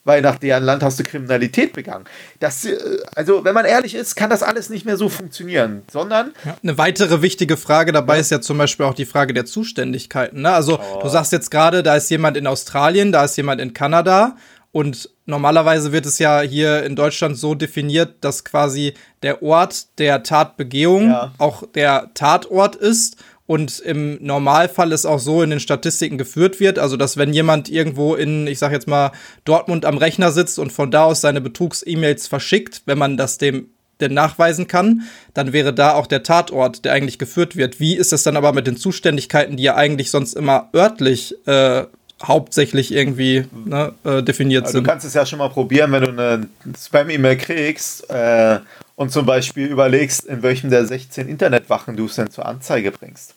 Weil 0.05 0.23
nach 0.23 0.39
deren 0.39 0.65
Land 0.65 0.83
hast 0.83 0.99
du 0.99 1.03
Kriminalität 1.03 1.75
begangen. 1.75 2.07
Das, 2.39 2.65
äh, 2.65 2.77
also, 3.15 3.45
wenn 3.45 3.55
man 3.55 3.67
ehrlich 3.67 3.95
ist, 3.95 4.17
kann 4.17 4.31
das 4.31 4.43
alles 4.43 4.71
nicht 4.71 4.87
mehr 4.87 4.97
so 4.97 5.09
funktionieren, 5.09 5.83
sondern. 5.93 6.33
Ja, 6.45 6.57
eine 6.63 6.79
weitere 6.79 7.21
wichtige 7.21 7.57
Frage 7.57 7.93
dabei 7.93 8.15
ja. 8.15 8.21
ist 8.21 8.31
ja 8.31 8.41
zum 8.41 8.57
Beispiel 8.57 8.87
auch 8.87 8.95
die 8.95 9.05
Frage 9.05 9.35
der 9.35 9.45
Zuständigkeiten. 9.45 10.43
Ne? 10.43 10.51
Also, 10.51 10.81
oh. 10.81 11.01
du 11.03 11.09
sagst 11.09 11.33
jetzt 11.33 11.51
gerade, 11.51 11.83
da 11.83 11.97
ist 11.97 12.11
jemand 12.11 12.37
in 12.37 12.47
Australien, 12.47 13.13
da 13.13 13.25
ist 13.25 13.37
jemand 13.37 13.61
in 13.61 13.75
Kanada 13.75 14.37
und 14.73 15.11
normalerweise 15.27 15.91
wird 15.91 16.07
es 16.07 16.19
ja 16.21 16.41
hier 16.43 16.85
in 16.85 16.95
Deutschland 16.95 17.37
so 17.37 17.55
definiert, 17.55 18.17
dass 18.21 18.45
quasi 18.45 18.95
der 19.23 19.43
Ort 19.43 19.99
der 19.99 20.23
Tatbegehung 20.23 21.09
ja. 21.09 21.33
auch 21.39 21.65
der 21.75 22.11
Tatort 22.15 22.77
ist 22.77 23.17
und 23.51 23.81
im 23.81 24.17
Normalfall 24.25 24.93
es 24.93 25.05
auch 25.05 25.19
so 25.19 25.43
in 25.43 25.51
den 25.51 25.59
Statistiken 25.59 26.19
geführt 26.19 26.61
wird, 26.61 26.79
also 26.79 26.97
dass 26.97 27.17
wenn 27.17 27.33
jemand 27.33 27.69
irgendwo 27.69 28.15
in, 28.15 28.47
ich 28.47 28.61
sag 28.61 28.71
jetzt 28.71 28.87
mal, 28.87 29.11
Dortmund 29.45 29.85
am 29.85 29.99
Rechner 29.99 30.31
sitzt 30.31 30.61
und 30.61 30.73
von 30.73 30.93
da 30.93 31.03
aus 31.03 31.21
seine 31.21 31.41
Betrugs-E-Mails 31.41 32.29
verschickt, 32.29 32.83
wenn 32.87 32.97
man 32.97 33.17
das 33.17 33.39
dem 33.39 33.71
denn 33.99 34.15
nachweisen 34.15 34.69
kann, 34.69 35.03
dann 35.35 35.53
wäre 35.53 35.75
da 35.75 35.95
auch 35.95 36.07
der 36.07 36.23
Tatort, 36.23 36.85
der 36.85 36.93
eigentlich 36.93 37.19
geführt 37.19 37.57
wird. 37.57 37.81
Wie 37.81 37.97
ist 37.97 38.13
es 38.13 38.23
dann 38.23 38.37
aber 38.37 38.53
mit 38.53 38.69
den 38.69 38.77
Zuständigkeiten, 38.77 39.57
die 39.57 39.65
ja 39.65 39.75
eigentlich 39.75 40.13
sonst 40.13 40.35
immer 40.35 40.69
örtlich 40.73 41.35
äh, 41.49 41.87
hauptsächlich 42.23 42.93
irgendwie 42.95 43.47
ne, 43.65 43.95
äh, 44.05 44.23
definiert 44.23 44.67
also 44.67 44.75
sind? 44.75 44.85
Du 44.85 44.91
kannst 44.91 45.05
es 45.05 45.15
ja 45.15 45.27
schon 45.27 45.41
mal 45.41 45.51
probieren, 45.51 45.91
wenn 45.91 46.05
du 46.05 46.11
eine 46.11 46.47
Spam-E-Mail 46.79 47.37
kriegst 47.37 48.09
äh, 48.11 48.61
und 48.95 49.11
zum 49.11 49.27
Beispiel 49.27 49.67
überlegst, 49.67 50.27
in 50.27 50.45
welchem 50.45 50.71
der 50.71 50.87
16 50.87 51.29
Internetwachen 51.29 51.97
du 51.97 52.07
es 52.07 52.15
denn 52.15 52.31
zur 52.31 52.47
Anzeige 52.47 52.93
bringst. 52.93 53.35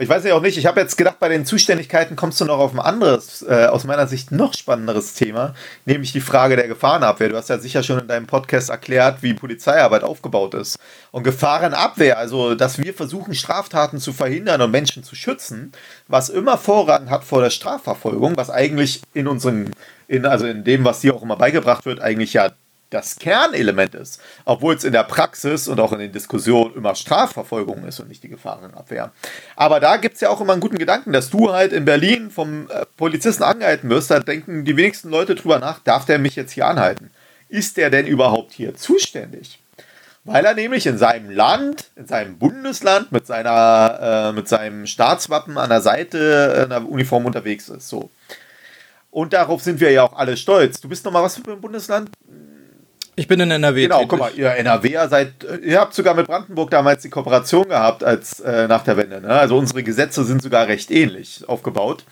Ich 0.00 0.08
weiß 0.08 0.22
ja 0.22 0.36
auch 0.36 0.42
nicht, 0.42 0.56
ich 0.56 0.66
habe 0.66 0.78
jetzt 0.78 0.96
gedacht, 0.96 1.18
bei 1.18 1.28
den 1.28 1.44
Zuständigkeiten 1.44 2.14
kommst 2.14 2.40
du 2.40 2.44
noch 2.44 2.60
auf 2.60 2.72
ein 2.72 2.78
anderes, 2.78 3.42
äh, 3.42 3.66
aus 3.66 3.82
meiner 3.82 4.06
Sicht 4.06 4.30
noch 4.30 4.54
spannenderes 4.54 5.14
Thema, 5.14 5.54
nämlich 5.86 6.12
die 6.12 6.20
Frage 6.20 6.54
der 6.54 6.68
Gefahrenabwehr. 6.68 7.30
Du 7.30 7.36
hast 7.36 7.48
ja 7.48 7.58
sicher 7.58 7.82
schon 7.82 7.98
in 7.98 8.06
deinem 8.06 8.28
Podcast 8.28 8.70
erklärt, 8.70 9.24
wie 9.24 9.34
Polizeiarbeit 9.34 10.04
aufgebaut 10.04 10.54
ist. 10.54 10.78
Und 11.10 11.24
Gefahrenabwehr, 11.24 12.16
also 12.16 12.54
dass 12.54 12.78
wir 12.78 12.94
versuchen, 12.94 13.34
Straftaten 13.34 13.98
zu 13.98 14.12
verhindern 14.12 14.62
und 14.62 14.70
Menschen 14.70 15.02
zu 15.02 15.16
schützen, 15.16 15.72
was 16.06 16.28
immer 16.28 16.58
Vorrang 16.58 17.10
hat 17.10 17.24
vor 17.24 17.42
der 17.42 17.50
Strafverfolgung, 17.50 18.36
was 18.36 18.50
eigentlich 18.50 19.02
in 19.14 19.26
unseren, 19.26 19.72
in, 20.06 20.26
also 20.26 20.46
in 20.46 20.62
dem, 20.62 20.84
was 20.84 21.00
dir 21.00 21.12
auch 21.12 21.22
immer 21.22 21.36
beigebracht 21.36 21.86
wird, 21.86 22.00
eigentlich 22.00 22.34
ja 22.34 22.52
das 22.90 23.16
Kernelement 23.16 23.94
ist, 23.94 24.20
obwohl 24.44 24.74
es 24.74 24.84
in 24.84 24.92
der 24.92 25.04
Praxis 25.04 25.68
und 25.68 25.78
auch 25.80 25.92
in 25.92 25.98
den 25.98 26.12
Diskussionen 26.12 26.74
immer 26.74 26.94
Strafverfolgung 26.94 27.84
ist 27.84 28.00
und 28.00 28.08
nicht 28.08 28.22
die 28.22 28.28
Gefahrenabwehr. 28.28 29.12
Aber 29.56 29.80
da 29.80 29.98
gibt 29.98 30.14
es 30.14 30.20
ja 30.22 30.30
auch 30.30 30.40
immer 30.40 30.52
einen 30.52 30.62
guten 30.62 30.78
Gedanken, 30.78 31.12
dass 31.12 31.30
du 31.30 31.52
halt 31.52 31.72
in 31.72 31.84
Berlin 31.84 32.30
vom 32.30 32.70
äh, 32.70 32.86
Polizisten 32.96 33.42
angehalten 33.42 33.90
wirst, 33.90 34.10
da 34.10 34.20
denken 34.20 34.64
die 34.64 34.76
wenigsten 34.76 35.10
Leute 35.10 35.34
drüber 35.34 35.58
nach, 35.58 35.80
darf 35.80 36.06
der 36.06 36.18
mich 36.18 36.36
jetzt 36.36 36.52
hier 36.52 36.66
anhalten? 36.66 37.10
Ist 37.48 37.76
der 37.76 37.90
denn 37.90 38.06
überhaupt 38.06 38.52
hier 38.52 38.74
zuständig? 38.74 39.58
Weil 40.24 40.44
er 40.44 40.54
nämlich 40.54 40.86
in 40.86 40.98
seinem 40.98 41.30
Land, 41.30 41.90
in 41.96 42.06
seinem 42.06 42.38
Bundesland 42.38 43.12
mit, 43.12 43.26
seiner, 43.26 44.28
äh, 44.28 44.32
mit 44.32 44.46
seinem 44.46 44.86
Staatswappen 44.86 45.56
an 45.56 45.70
der 45.70 45.80
Seite 45.80 46.62
in 46.64 46.70
der 46.70 46.86
Uniform 46.86 47.24
unterwegs 47.24 47.70
ist. 47.70 47.88
So. 47.88 48.10
Und 49.10 49.32
darauf 49.32 49.62
sind 49.62 49.80
wir 49.80 49.90
ja 49.90 50.02
auch 50.02 50.12
alle 50.12 50.36
stolz. 50.36 50.80
Du 50.80 50.88
bist 50.88 51.04
nochmal 51.04 51.22
was 51.22 51.36
für 51.36 51.52
ein 51.52 51.60
Bundesland? 51.60 52.10
Ich 53.18 53.26
bin 53.26 53.40
in 53.40 53.50
NRW. 53.50 53.82
Genau, 53.82 54.06
guck 54.06 54.20
mal, 54.20 54.30
ihr 54.36 54.52
NRWer 54.52 55.08
seid, 55.08 55.32
ihr 55.64 55.80
habt 55.80 55.92
sogar 55.92 56.14
mit 56.14 56.28
Brandenburg 56.28 56.70
damals 56.70 57.02
die 57.02 57.10
Kooperation 57.10 57.68
gehabt 57.68 58.04
als 58.04 58.38
äh, 58.38 58.68
nach 58.68 58.84
der 58.84 58.96
Wende. 58.96 59.20
Ne? 59.20 59.30
Also 59.30 59.58
unsere 59.58 59.82
Gesetze 59.82 60.24
sind 60.24 60.40
sogar 60.40 60.68
recht 60.68 60.92
ähnlich 60.92 61.42
aufgebaut. 61.48 62.04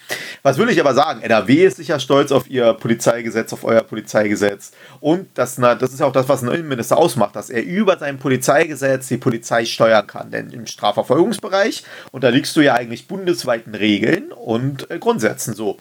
Was 0.42 0.58
will 0.58 0.68
ich 0.68 0.80
aber 0.80 0.94
sagen? 0.94 1.22
NRW 1.22 1.66
ist 1.66 1.76
sicher 1.76 2.00
stolz 2.00 2.32
auf 2.32 2.50
ihr 2.50 2.72
Polizeigesetz, 2.72 3.52
auf 3.52 3.62
euer 3.62 3.82
Polizeigesetz. 3.82 4.72
Und 4.98 5.28
das, 5.34 5.58
na, 5.58 5.76
das 5.76 5.92
ist 5.92 6.00
ja 6.00 6.06
auch 6.06 6.12
das, 6.12 6.28
was 6.28 6.42
ein 6.42 6.48
Innenminister 6.48 6.96
ausmacht, 6.96 7.36
dass 7.36 7.50
er 7.50 7.62
über 7.62 7.98
sein 7.98 8.18
Polizeigesetz 8.18 9.06
die 9.06 9.18
Polizei 9.18 9.64
steuern 9.64 10.08
kann. 10.08 10.32
Denn 10.32 10.50
im 10.50 10.66
Strafverfolgungsbereich 10.66 11.84
unterliegst 12.10 12.56
du 12.56 12.62
ja 12.62 12.74
eigentlich 12.74 13.06
bundesweiten 13.06 13.76
Regeln 13.76 14.32
und 14.32 14.90
äh, 14.90 14.98
Grundsätzen 14.98 15.54
so. 15.54 15.78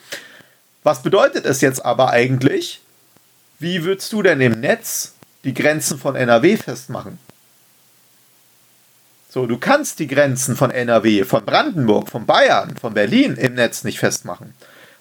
Was 0.83 1.01
bedeutet 1.01 1.47
es 1.47 1.61
jetzt 1.61 1.83
aber 1.83 2.11
eigentlich? 2.11 2.79
Wie 3.57 3.83
würdest 3.83 4.13
du 4.13 4.21
denn 4.21 4.39
im 4.41 4.59
Netz 4.59 5.14
die 5.45 5.53
Grenzen 5.53 5.97
von 5.97 6.15
NRW 6.15 6.57
festmachen. 6.57 7.19
So, 9.29 9.45
du 9.45 9.57
kannst 9.57 9.99
die 9.99 10.07
Grenzen 10.07 10.55
von 10.55 10.71
NRW, 10.71 11.23
von 11.23 11.45
Brandenburg, 11.45 12.09
von 12.09 12.25
Bayern, 12.25 12.75
von 12.77 12.93
Berlin 12.93 13.35
im 13.35 13.53
Netz 13.53 13.83
nicht 13.83 13.99
festmachen. 13.99 14.53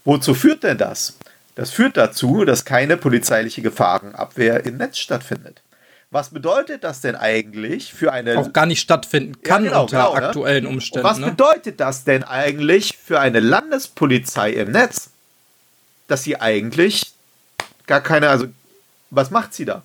Wozu 0.05 0.35
führt 0.35 0.63
denn 0.63 0.77
das? 0.77 1.17
Das 1.55 1.71
führt 1.71 1.97
dazu, 1.97 2.45
dass 2.45 2.65
keine 2.65 2.97
polizeiliche 2.97 3.63
Gefahrenabwehr 3.63 4.67
im 4.67 4.77
Netz 4.77 4.99
stattfindet. 4.99 5.63
Was 6.11 6.31
bedeutet 6.31 6.85
das 6.85 7.01
denn 7.01 7.17
eigentlich 7.17 7.95
für 7.95 8.13
eine. 8.13 8.39
Auch 8.39 8.53
gar 8.53 8.67
nicht 8.67 8.81
stattfinden 8.81 9.41
kann 9.43 9.65
ja, 9.65 9.71
genau, 9.71 9.83
unter 9.83 9.97
genau, 9.97 10.15
ne? 10.15 10.27
aktuellen 10.27 10.67
Umständen. 10.67 11.07
Und 11.07 11.13
was 11.13 11.19
ne? 11.19 11.31
bedeutet 11.31 11.81
das 11.81 12.05
denn 12.05 12.23
eigentlich 12.23 12.99
für 12.99 13.21
eine 13.21 13.41
Landespolizei 13.41 14.51
im 14.51 14.73
Netz? 14.73 15.11
Dass 16.07 16.23
sie 16.23 16.41
eigentlich 16.41 17.15
gar 17.87 18.01
keine. 18.01 18.29
Also, 18.29 18.47
was 19.11 19.31
macht 19.31 19.55
sie 19.55 19.65
da? 19.65 19.83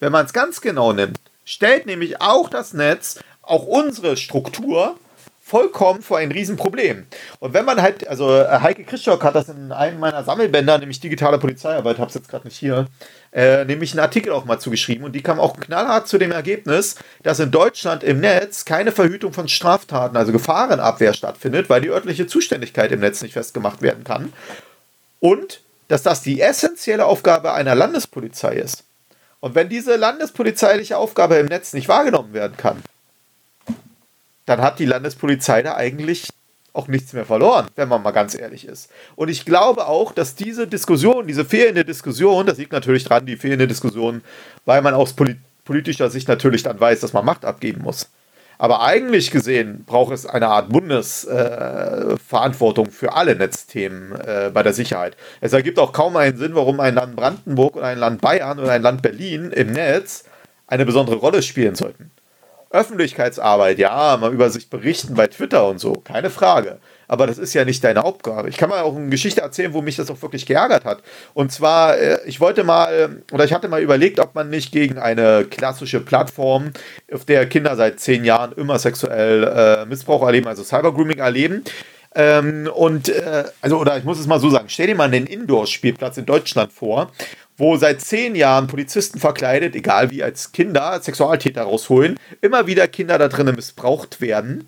Wenn 0.00 0.12
man 0.12 0.26
es 0.26 0.32
ganz 0.32 0.60
genau 0.60 0.92
nimmt, 0.92 1.18
stellt 1.44 1.86
nämlich 1.86 2.20
auch 2.20 2.48
das 2.48 2.72
Netz, 2.72 3.18
auch 3.42 3.64
unsere 3.66 4.16
Struktur, 4.16 4.96
vollkommen 5.46 6.02
vor 6.02 6.18
ein 6.18 6.32
Riesenproblem. 6.32 7.06
Und 7.38 7.54
wenn 7.54 7.64
man 7.64 7.80
halt, 7.80 8.08
also 8.08 8.34
äh, 8.34 8.58
Heike 8.60 8.82
Christoph 8.82 9.22
hat 9.22 9.36
das 9.36 9.48
in 9.48 9.70
einem 9.70 10.00
meiner 10.00 10.24
Sammelbänder, 10.24 10.76
nämlich 10.78 10.98
digitale 10.98 11.38
Polizeiarbeit, 11.38 11.98
habe 11.98 12.08
es 12.08 12.14
jetzt 12.14 12.28
gerade 12.28 12.48
nicht 12.48 12.58
hier, 12.58 12.86
äh, 13.32 13.64
nämlich 13.64 13.92
einen 13.92 14.00
Artikel 14.00 14.32
auch 14.32 14.44
mal 14.44 14.58
zugeschrieben 14.58 15.04
und 15.04 15.12
die 15.12 15.22
kam 15.22 15.38
auch 15.38 15.56
knallhart 15.60 16.08
zu 16.08 16.18
dem 16.18 16.32
Ergebnis, 16.32 16.96
dass 17.22 17.38
in 17.38 17.52
Deutschland 17.52 18.02
im 18.02 18.18
Netz 18.18 18.64
keine 18.64 18.90
Verhütung 18.90 19.32
von 19.32 19.46
Straftaten, 19.46 20.16
also 20.16 20.32
Gefahrenabwehr 20.32 21.14
stattfindet, 21.14 21.70
weil 21.70 21.80
die 21.80 21.90
örtliche 21.90 22.26
Zuständigkeit 22.26 22.90
im 22.90 22.98
Netz 22.98 23.22
nicht 23.22 23.34
festgemacht 23.34 23.82
werden 23.82 24.02
kann. 24.02 24.32
Und 25.20 25.60
dass 25.86 26.02
das 26.02 26.22
die 26.22 26.40
essentielle 26.40 27.06
Aufgabe 27.06 27.52
einer 27.52 27.76
Landespolizei 27.76 28.56
ist. 28.56 28.82
Und 29.40 29.54
wenn 29.54 29.68
diese 29.68 29.96
landespolizeiliche 29.96 30.96
Aufgabe 30.96 31.36
im 31.36 31.46
Netz 31.46 31.72
nicht 31.72 31.88
wahrgenommen 31.88 32.32
werden 32.32 32.56
kann, 32.56 32.82
dann 34.46 34.60
hat 34.60 34.78
die 34.78 34.86
Landespolizei 34.86 35.62
da 35.62 35.74
eigentlich 35.74 36.28
auch 36.72 36.88
nichts 36.88 37.12
mehr 37.12 37.24
verloren, 37.24 37.68
wenn 37.74 37.88
man 37.88 38.02
mal 38.02 38.10
ganz 38.10 38.34
ehrlich 38.38 38.66
ist. 38.66 38.90
Und 39.14 39.28
ich 39.28 39.44
glaube 39.44 39.86
auch, 39.86 40.12
dass 40.12 40.34
diese 40.34 40.66
Diskussion, 40.66 41.26
diese 41.26 41.44
fehlende 41.44 41.84
Diskussion, 41.84 42.46
das 42.46 42.58
liegt 42.58 42.72
natürlich 42.72 43.04
dran, 43.04 43.26
die 43.26 43.36
fehlende 43.36 43.66
Diskussion, 43.66 44.22
weil 44.66 44.82
man 44.82 44.94
aus 44.94 45.14
politischer 45.64 46.10
Sicht 46.10 46.28
natürlich 46.28 46.62
dann 46.62 46.78
weiß, 46.78 47.00
dass 47.00 47.12
man 47.12 47.24
Macht 47.24 47.44
abgeben 47.44 47.82
muss. 47.82 48.10
Aber 48.58 48.82
eigentlich 48.82 49.30
gesehen 49.30 49.84
braucht 49.84 50.14
es 50.14 50.26
eine 50.26 50.48
Art 50.48 50.70
Bundesverantwortung 50.70 52.86
äh, 52.86 52.90
für 52.90 53.12
alle 53.14 53.36
Netzthemen 53.36 54.12
äh, 54.12 54.50
bei 54.52 54.62
der 54.62 54.72
Sicherheit. 54.72 55.16
Es 55.40 55.52
ergibt 55.52 55.78
auch 55.78 55.92
kaum 55.92 56.16
einen 56.16 56.38
Sinn, 56.38 56.54
warum 56.54 56.80
ein 56.80 56.94
Land 56.94 57.16
Brandenburg 57.16 57.76
oder 57.76 57.86
ein 57.86 57.98
Land 57.98 58.20
Bayern 58.20 58.58
oder 58.58 58.72
ein 58.72 58.82
Land 58.82 59.02
Berlin 59.02 59.52
im 59.52 59.72
Netz 59.72 60.24
eine 60.66 60.86
besondere 60.86 61.16
Rolle 61.16 61.42
spielen 61.42 61.74
sollten. 61.74 62.10
Öffentlichkeitsarbeit, 62.70 63.78
ja, 63.78 64.16
mal 64.20 64.32
über 64.32 64.50
sich 64.50 64.70
berichten 64.70 65.14
bei 65.14 65.28
Twitter 65.28 65.68
und 65.68 65.78
so, 65.78 65.92
keine 65.92 66.30
Frage. 66.30 66.78
Aber 67.08 67.26
das 67.26 67.38
ist 67.38 67.54
ja 67.54 67.64
nicht 67.64 67.82
deine 67.84 68.04
Aufgabe. 68.04 68.48
Ich 68.48 68.56
kann 68.56 68.70
mal 68.70 68.82
auch 68.82 68.96
eine 68.96 69.08
Geschichte 69.08 69.40
erzählen, 69.40 69.72
wo 69.72 69.82
mich 69.82 69.96
das 69.96 70.10
auch 70.10 70.20
wirklich 70.22 70.46
geärgert 70.46 70.84
hat. 70.84 71.02
Und 71.34 71.52
zwar, 71.52 71.98
äh, 71.98 72.18
ich 72.26 72.40
wollte 72.40 72.64
mal, 72.64 73.22
oder 73.32 73.44
ich 73.44 73.52
hatte 73.52 73.68
mal 73.68 73.82
überlegt, 73.82 74.20
ob 74.20 74.34
man 74.34 74.50
nicht 74.50 74.72
gegen 74.72 74.98
eine 74.98 75.44
klassische 75.44 76.00
Plattform, 76.00 76.72
auf 77.12 77.24
der 77.24 77.46
Kinder 77.46 77.76
seit 77.76 78.00
zehn 78.00 78.24
Jahren 78.24 78.52
immer 78.52 78.78
sexuell 78.78 79.44
äh, 79.44 79.86
Missbrauch 79.86 80.22
erleben, 80.24 80.48
also 80.48 80.62
Cybergrooming 80.62 81.18
erleben, 81.18 81.64
ähm, 82.16 82.68
und 82.74 83.10
äh, 83.10 83.44
also, 83.60 83.78
oder 83.78 83.98
ich 83.98 84.04
muss 84.04 84.18
es 84.18 84.26
mal 84.26 84.40
so 84.40 84.48
sagen, 84.48 84.68
stell 84.68 84.86
dir 84.86 84.94
mal 84.94 85.04
einen 85.04 85.26
Indoor-Spielplatz 85.26 86.16
in 86.16 86.24
Deutschland 86.24 86.72
vor 86.72 87.12
wo 87.56 87.76
seit 87.76 88.00
zehn 88.00 88.34
Jahren 88.34 88.66
Polizisten 88.66 89.18
verkleidet, 89.18 89.74
egal 89.74 90.10
wie 90.10 90.22
als 90.22 90.52
Kinder, 90.52 91.00
Sexualtäter 91.00 91.62
rausholen, 91.62 92.18
immer 92.40 92.66
wieder 92.66 92.86
Kinder 92.88 93.18
da 93.18 93.28
drinnen 93.28 93.56
missbraucht 93.56 94.20
werden. 94.20 94.66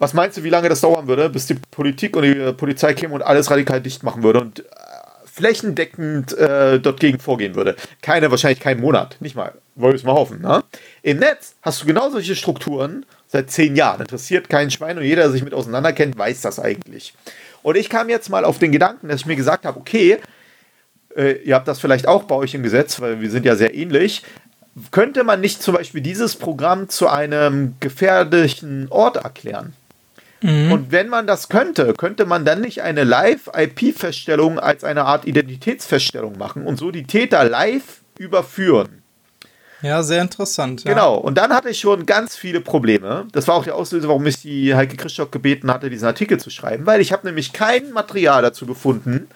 Was 0.00 0.14
meinst 0.14 0.38
du, 0.38 0.42
wie 0.42 0.48
lange 0.48 0.70
das 0.70 0.80
dauern 0.80 1.06
würde, 1.08 1.28
bis 1.28 1.46
die 1.46 1.54
Politik 1.54 2.16
und 2.16 2.22
die 2.22 2.52
Polizei 2.54 2.94
käme 2.94 3.12
und 3.12 3.20
alles 3.20 3.50
radikal 3.50 3.82
dicht 3.82 4.02
machen 4.02 4.22
würde 4.22 4.40
und 4.40 4.60
äh, 4.60 4.64
flächendeckend 5.26 6.32
äh, 6.38 6.80
dort 6.80 7.00
gegen 7.00 7.18
vorgehen 7.18 7.54
würde? 7.54 7.76
Keine, 8.00 8.30
wahrscheinlich 8.30 8.60
keinen 8.60 8.80
Monat, 8.80 9.18
nicht 9.20 9.36
mal. 9.36 9.52
Wollte 9.74 9.98
ich 9.98 10.04
mal 10.04 10.14
hoffen. 10.14 10.40
Ne? 10.40 10.64
Im 11.02 11.18
Netz 11.18 11.54
hast 11.60 11.82
du 11.82 11.86
genau 11.86 12.08
solche 12.08 12.34
Strukturen 12.34 13.04
seit 13.28 13.50
zehn 13.50 13.76
Jahren. 13.76 14.00
Interessiert 14.00 14.48
keinen 14.48 14.70
Schwein 14.70 14.96
und 14.96 15.04
jeder, 15.04 15.24
der 15.24 15.32
sich 15.32 15.44
mit 15.44 15.52
auseinanderkennt, 15.52 16.16
weiß 16.16 16.40
das 16.40 16.58
eigentlich. 16.58 17.12
Und 17.62 17.76
ich 17.76 17.90
kam 17.90 18.08
jetzt 18.08 18.30
mal 18.30 18.46
auf 18.46 18.58
den 18.58 18.72
Gedanken, 18.72 19.08
dass 19.08 19.20
ich 19.20 19.26
mir 19.26 19.36
gesagt 19.36 19.66
habe, 19.66 19.78
okay, 19.78 20.16
äh, 21.14 21.32
ihr 21.42 21.54
habt 21.54 21.68
das 21.68 21.78
vielleicht 21.78 22.08
auch 22.08 22.22
bei 22.22 22.36
euch 22.36 22.54
im 22.54 22.62
Gesetz, 22.62 23.02
weil 23.02 23.20
wir 23.20 23.30
sind 23.30 23.44
ja 23.44 23.54
sehr 23.54 23.74
ähnlich. 23.74 24.22
Könnte 24.92 25.24
man 25.24 25.42
nicht 25.42 25.62
zum 25.62 25.74
Beispiel 25.74 26.00
dieses 26.00 26.36
Programm 26.36 26.88
zu 26.88 27.06
einem 27.06 27.74
gefährlichen 27.80 28.86
Ort 28.88 29.16
erklären? 29.16 29.74
Mhm. 30.42 30.72
Und 30.72 30.92
wenn 30.92 31.08
man 31.08 31.26
das 31.26 31.48
könnte, 31.48 31.94
könnte 31.94 32.24
man 32.26 32.44
dann 32.44 32.60
nicht 32.60 32.82
eine 32.82 33.04
Live-IP-Feststellung 33.04 34.58
als 34.58 34.84
eine 34.84 35.04
Art 35.04 35.26
Identitätsfeststellung 35.26 36.38
machen 36.38 36.66
und 36.66 36.78
so 36.78 36.90
die 36.90 37.04
Täter 37.04 37.44
live 37.44 38.00
überführen? 38.18 39.02
Ja, 39.82 40.02
sehr 40.02 40.20
interessant. 40.20 40.84
Ja. 40.84 40.92
Genau, 40.92 41.16
und 41.16 41.38
dann 41.38 41.52
hatte 41.52 41.70
ich 41.70 41.80
schon 41.80 42.04
ganz 42.04 42.36
viele 42.36 42.60
Probleme. 42.60 43.26
Das 43.32 43.48
war 43.48 43.54
auch 43.54 43.64
der 43.64 43.76
Auslöser, 43.76 44.08
warum 44.08 44.26
ich 44.26 44.42
die 44.42 44.74
Heike 44.74 44.96
Christoph 44.96 45.30
gebeten 45.30 45.72
hatte, 45.72 45.88
diesen 45.88 46.06
Artikel 46.06 46.38
zu 46.38 46.50
schreiben, 46.50 46.84
weil 46.86 47.00
ich 47.00 47.12
habe 47.12 47.26
nämlich 47.26 47.52
kein 47.52 47.92
Material 47.92 48.42
dazu 48.42 48.66
gefunden, 48.66 49.28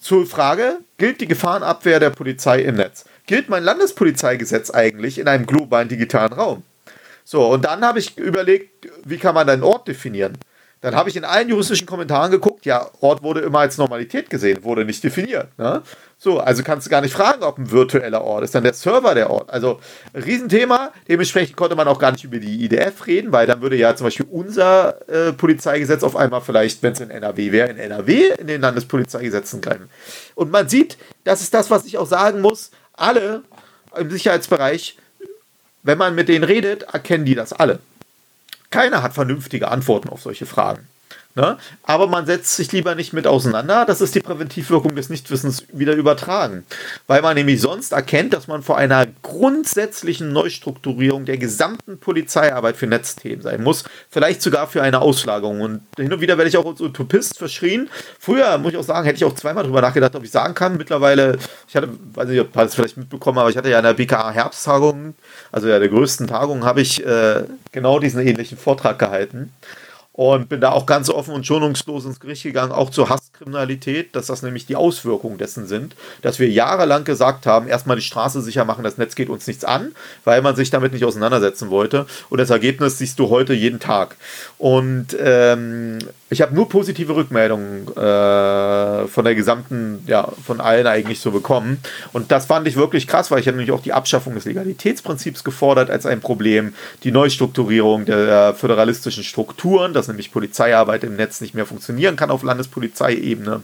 zur 0.00 0.26
Frage, 0.26 0.78
gilt 0.98 1.20
die 1.20 1.28
Gefahrenabwehr 1.28 2.00
der 2.00 2.10
Polizei 2.10 2.62
im 2.62 2.74
Netz? 2.74 3.04
Gilt 3.26 3.48
mein 3.48 3.62
Landespolizeigesetz 3.62 4.72
eigentlich 4.72 5.18
in 5.18 5.28
einem 5.28 5.46
globalen 5.46 5.88
digitalen 5.88 6.32
Raum? 6.32 6.64
So, 7.24 7.46
und 7.46 7.64
dann 7.64 7.84
habe 7.84 8.00
ich 8.00 8.18
überlegt, 8.18 8.88
wie 9.04 9.18
kann 9.18 9.36
man 9.36 9.48
einen 9.48 9.62
Ort 9.62 9.86
definieren? 9.86 10.36
Dann 10.82 10.96
habe 10.96 11.08
ich 11.08 11.16
in 11.16 11.24
allen 11.24 11.48
juristischen 11.48 11.86
Kommentaren 11.86 12.32
geguckt, 12.32 12.66
ja, 12.66 12.90
Ort 13.00 13.22
wurde 13.22 13.40
immer 13.40 13.60
als 13.60 13.78
Normalität 13.78 14.28
gesehen, 14.28 14.64
wurde 14.64 14.84
nicht 14.84 15.02
definiert. 15.04 15.56
Ne? 15.56 15.80
So, 16.18 16.40
also 16.40 16.64
kannst 16.64 16.86
du 16.86 16.90
gar 16.90 17.00
nicht 17.00 17.14
fragen, 17.14 17.44
ob 17.44 17.56
ein 17.56 17.70
virtueller 17.70 18.22
Ort 18.22 18.42
ist, 18.42 18.54
dann 18.56 18.64
der 18.64 18.74
Server 18.74 19.14
der 19.14 19.30
Ort. 19.30 19.48
Also 19.48 19.78
Riesenthema. 20.12 20.92
Dementsprechend 21.08 21.56
konnte 21.56 21.76
man 21.76 21.86
auch 21.86 22.00
gar 22.00 22.10
nicht 22.10 22.24
über 22.24 22.38
die 22.38 22.64
IDF 22.64 23.06
reden, 23.06 23.30
weil 23.30 23.46
dann 23.46 23.62
würde 23.62 23.76
ja 23.76 23.94
zum 23.94 24.08
Beispiel 24.08 24.26
unser 24.28 25.08
äh, 25.08 25.32
Polizeigesetz 25.32 26.02
auf 26.02 26.16
einmal 26.16 26.40
vielleicht, 26.40 26.82
wenn 26.82 26.94
es 26.94 27.00
in 27.00 27.10
NRW 27.10 27.52
wäre, 27.52 27.68
in 27.68 27.78
NRW 27.78 28.32
in 28.38 28.48
den 28.48 28.60
Landespolizeigesetzen 28.60 29.60
greifen. 29.60 29.88
Und 30.34 30.50
man 30.50 30.68
sieht, 30.68 30.98
das 31.22 31.42
ist 31.42 31.54
das, 31.54 31.70
was 31.70 31.84
ich 31.84 31.96
auch 31.96 32.06
sagen 32.06 32.40
muss, 32.40 32.72
alle 32.94 33.44
im 33.96 34.10
Sicherheitsbereich, 34.10 34.98
wenn 35.84 35.98
man 35.98 36.16
mit 36.16 36.28
denen 36.28 36.44
redet, 36.44 36.82
erkennen 36.92 37.24
die 37.24 37.36
das 37.36 37.52
alle. 37.52 37.78
Keiner 38.72 39.02
hat 39.02 39.12
vernünftige 39.12 39.68
Antworten 39.68 40.08
auf 40.08 40.22
solche 40.22 40.46
Fragen. 40.46 40.88
Ne? 41.34 41.56
Aber 41.82 42.08
man 42.08 42.26
setzt 42.26 42.56
sich 42.56 42.72
lieber 42.72 42.94
nicht 42.94 43.14
mit 43.14 43.26
auseinander. 43.26 43.86
Das 43.86 44.02
ist 44.02 44.14
die 44.14 44.20
Präventivwirkung 44.20 44.94
des 44.94 45.08
Nichtwissens 45.08 45.64
wieder 45.72 45.94
übertragen. 45.94 46.64
Weil 47.06 47.22
man 47.22 47.34
nämlich 47.36 47.60
sonst 47.60 47.92
erkennt, 47.92 48.34
dass 48.34 48.48
man 48.48 48.62
vor 48.62 48.76
einer 48.76 49.06
grundsätzlichen 49.22 50.30
Neustrukturierung 50.32 51.24
der 51.24 51.38
gesamten 51.38 51.98
Polizeiarbeit 51.98 52.76
für 52.76 52.86
Netzthemen 52.86 53.40
sein 53.40 53.62
muss. 53.62 53.84
Vielleicht 54.10 54.42
sogar 54.42 54.66
für 54.66 54.82
eine 54.82 55.00
Auslagerung. 55.00 55.62
Und 55.62 55.80
hin 55.96 56.12
und 56.12 56.20
wieder 56.20 56.36
werde 56.36 56.50
ich 56.50 56.58
auch 56.58 56.66
als 56.66 56.82
Utopist 56.82 57.38
verschrien. 57.38 57.88
Früher, 58.18 58.58
muss 58.58 58.72
ich 58.72 58.78
auch 58.78 58.84
sagen, 58.84 59.06
hätte 59.06 59.16
ich 59.16 59.24
auch 59.24 59.34
zweimal 59.34 59.64
drüber 59.64 59.80
nachgedacht, 59.80 60.14
ob 60.14 60.24
ich 60.24 60.30
sagen 60.30 60.52
kann. 60.52 60.76
Mittlerweile, 60.76 61.38
ich 61.66 61.74
hatte, 61.74 61.88
weiß 62.12 62.28
nicht, 62.28 62.40
ob 62.40 62.54
ihr 62.54 62.62
es 62.62 62.74
vielleicht 62.74 62.98
mitbekommen, 62.98 63.38
aber 63.38 63.48
ich 63.48 63.56
hatte 63.56 63.70
ja 63.70 63.78
in 63.78 63.84
der 63.84 63.94
BKA 63.94 64.32
Herbsttagung, 64.32 65.14
also 65.50 65.66
ja 65.66 65.78
der 65.78 65.88
größten 65.88 66.26
Tagung, 66.26 66.64
habe 66.64 66.82
ich 66.82 67.04
äh, 67.06 67.44
genau 67.72 67.98
diesen 67.98 68.20
ähnlichen 68.20 68.58
Vortrag 68.58 68.98
gehalten 68.98 69.50
und 70.12 70.48
bin 70.48 70.60
da 70.60 70.72
auch 70.72 70.84
ganz 70.84 71.08
offen 71.08 71.34
und 71.34 71.46
schonungslos 71.46 72.04
ins 72.04 72.20
Gericht 72.20 72.42
gegangen, 72.42 72.72
auch 72.72 72.90
zur 72.90 73.08
Hasskriminalität, 73.08 74.14
dass 74.14 74.26
das 74.26 74.42
nämlich 74.42 74.66
die 74.66 74.76
Auswirkungen 74.76 75.38
dessen 75.38 75.66
sind, 75.66 75.96
dass 76.20 76.38
wir 76.38 76.50
jahrelang 76.50 77.04
gesagt 77.04 77.46
haben, 77.46 77.66
erstmal 77.66 77.96
die 77.96 78.02
Straße 78.02 78.42
sicher 78.42 78.64
machen, 78.64 78.84
das 78.84 78.98
Netz 78.98 79.14
geht 79.14 79.30
uns 79.30 79.46
nichts 79.46 79.64
an, 79.64 79.92
weil 80.24 80.42
man 80.42 80.54
sich 80.54 80.70
damit 80.70 80.92
nicht 80.92 81.04
auseinandersetzen 81.04 81.70
wollte. 81.70 82.06
Und 82.28 82.38
das 82.38 82.50
Ergebnis 82.50 82.98
siehst 82.98 83.18
du 83.18 83.30
heute 83.30 83.54
jeden 83.54 83.80
Tag. 83.80 84.16
Und 84.58 85.16
ähm, 85.18 85.98
ich 86.32 86.40
habe 86.40 86.54
nur 86.54 86.68
positive 86.68 87.14
Rückmeldungen 87.14 87.88
äh, 87.88 89.06
von 89.06 89.24
der 89.24 89.34
gesamten, 89.34 90.02
ja, 90.06 90.28
von 90.44 90.60
allen 90.62 90.86
eigentlich 90.86 91.20
so 91.20 91.30
bekommen. 91.30 91.78
Und 92.14 92.32
das 92.32 92.46
fand 92.46 92.66
ich 92.66 92.76
wirklich 92.76 93.06
krass, 93.06 93.30
weil 93.30 93.40
ich 93.40 93.48
habe 93.48 93.58
nämlich 93.58 93.72
auch 93.72 93.82
die 93.82 93.92
Abschaffung 93.92 94.34
des 94.34 94.46
Legalitätsprinzips 94.46 95.44
gefordert 95.44 95.90
als 95.90 96.06
ein 96.06 96.20
Problem, 96.20 96.74
die 97.04 97.12
Neustrukturierung 97.12 98.06
der 98.06 98.54
föderalistischen 98.54 99.24
Strukturen, 99.24 99.92
dass 100.02 100.08
nämlich 100.08 100.32
Polizeiarbeit 100.32 101.04
im 101.04 101.14
Netz 101.14 101.40
nicht 101.40 101.54
mehr 101.54 101.64
funktionieren 101.64 102.16
kann 102.16 102.30
auf 102.30 102.42
Landespolizeiebene. 102.42 103.62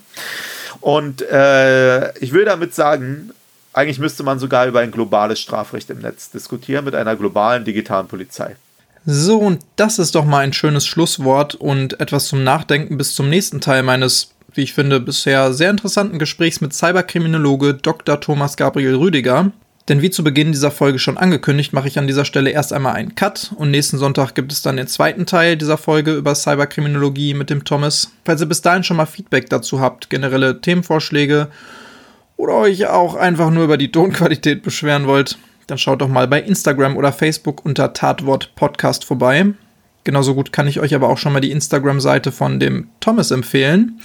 Und 0.81 1.23
äh, 1.23 2.17
ich 2.19 2.33
will 2.33 2.45
damit 2.45 2.75
sagen, 2.75 3.33
eigentlich 3.73 3.99
müsste 3.99 4.23
man 4.23 4.39
sogar 4.39 4.67
über 4.67 4.81
ein 4.81 4.93
globales 4.93 5.41
Strafrecht 5.41 5.91
im 5.91 5.99
Netz 5.99 6.31
diskutieren 6.31 6.85
mit 6.85 6.95
einer 6.95 7.17
globalen 7.17 7.65
digitalen 7.65 8.07
Polizei. 8.07 8.57
So, 9.05 9.39
und 9.39 9.65
das 9.77 9.99
ist 9.99 10.15
doch 10.15 10.25
mal 10.25 10.41
ein 10.41 10.53
schönes 10.53 10.87
Schlusswort 10.87 11.55
und 11.57 11.99
etwas 12.01 12.29
zum 12.29 12.45
Nachdenken 12.45 12.99
bis 12.99 13.15
zum 13.15 13.29
nächsten 13.29 13.61
Teil 13.61 13.83
meines, 13.83 14.33
wie 14.55 14.63
ich 14.63 14.75
finde, 14.75 15.01
bisher 15.01 15.53
sehr 15.53 15.71
interessanten 15.71 16.19
Gesprächs 16.19 16.61
mit 16.61 16.73
Cyberkriminologe 16.73 17.75
Dr. 17.75 18.21
Thomas 18.21 18.57
Gabriel 18.57 18.95
Rüdiger. 18.95 19.51
Denn 19.89 20.03
wie 20.03 20.11
zu 20.11 20.23
Beginn 20.23 20.53
dieser 20.53 20.71
Folge 20.71 20.99
schon 20.99 21.17
angekündigt, 21.17 21.73
mache 21.73 21.89
ich 21.89 21.99
an 21.99 22.07
dieser 22.07 22.27
Stelle 22.27 22.51
erst 22.51 22.75
einmal 22.75 22.95
einen 22.95 23.15
Cut 23.15 23.53
und 23.57 23.71
nächsten 23.71 23.97
Sonntag 23.97 24.35
gibt 24.35 24.53
es 24.53 24.61
dann 24.61 24.77
den 24.77 24.87
zweiten 24.87 25.25
Teil 25.25 25.57
dieser 25.57 25.79
Folge 25.79 26.15
über 26.15 26.35
Cyberkriminologie 26.35 27.33
mit 27.33 27.49
dem 27.49 27.65
Thomas. 27.65 28.13
Falls 28.27 28.43
ihr 28.43 28.47
bis 28.47 28.61
dahin 28.61 28.85
schon 28.85 28.99
mal 28.99 29.07
Feedback 29.07 29.49
dazu 29.49 29.81
habt, 29.81 30.11
generelle 30.11 30.61
Themenvorschläge 30.61 31.49
oder 32.37 32.55
euch 32.55 32.87
auch 32.87 33.15
einfach 33.15 33.51
nur 33.51 33.65
über 33.65 33.79
die 33.79 33.91
Tonqualität 33.91 34.63
beschweren 34.63 35.07
wollt, 35.07 35.39
dann 35.69 35.79
schaut 35.79 36.03
doch 36.03 36.09
mal 36.09 36.29
bei 36.29 36.43
Instagram 36.43 36.97
oder 36.97 37.13
Facebook 37.13 37.65
unter 37.65 37.95
Tatwort 37.95 38.55
Podcast 38.57 39.07
vorbei. 39.07 39.47
Genauso 40.05 40.35
gut 40.35 40.53
kann 40.53 40.69
ich 40.69 40.81
euch 40.81 40.95
aber 40.95 41.09
auch 41.09 41.19
schon 41.19 41.33
mal 41.33 41.41
die 41.41 41.51
Instagram-Seite 41.51 42.31
von 42.31 42.61
dem 42.61 42.89
Thomas 43.01 43.31
empfehlen. 43.31 44.01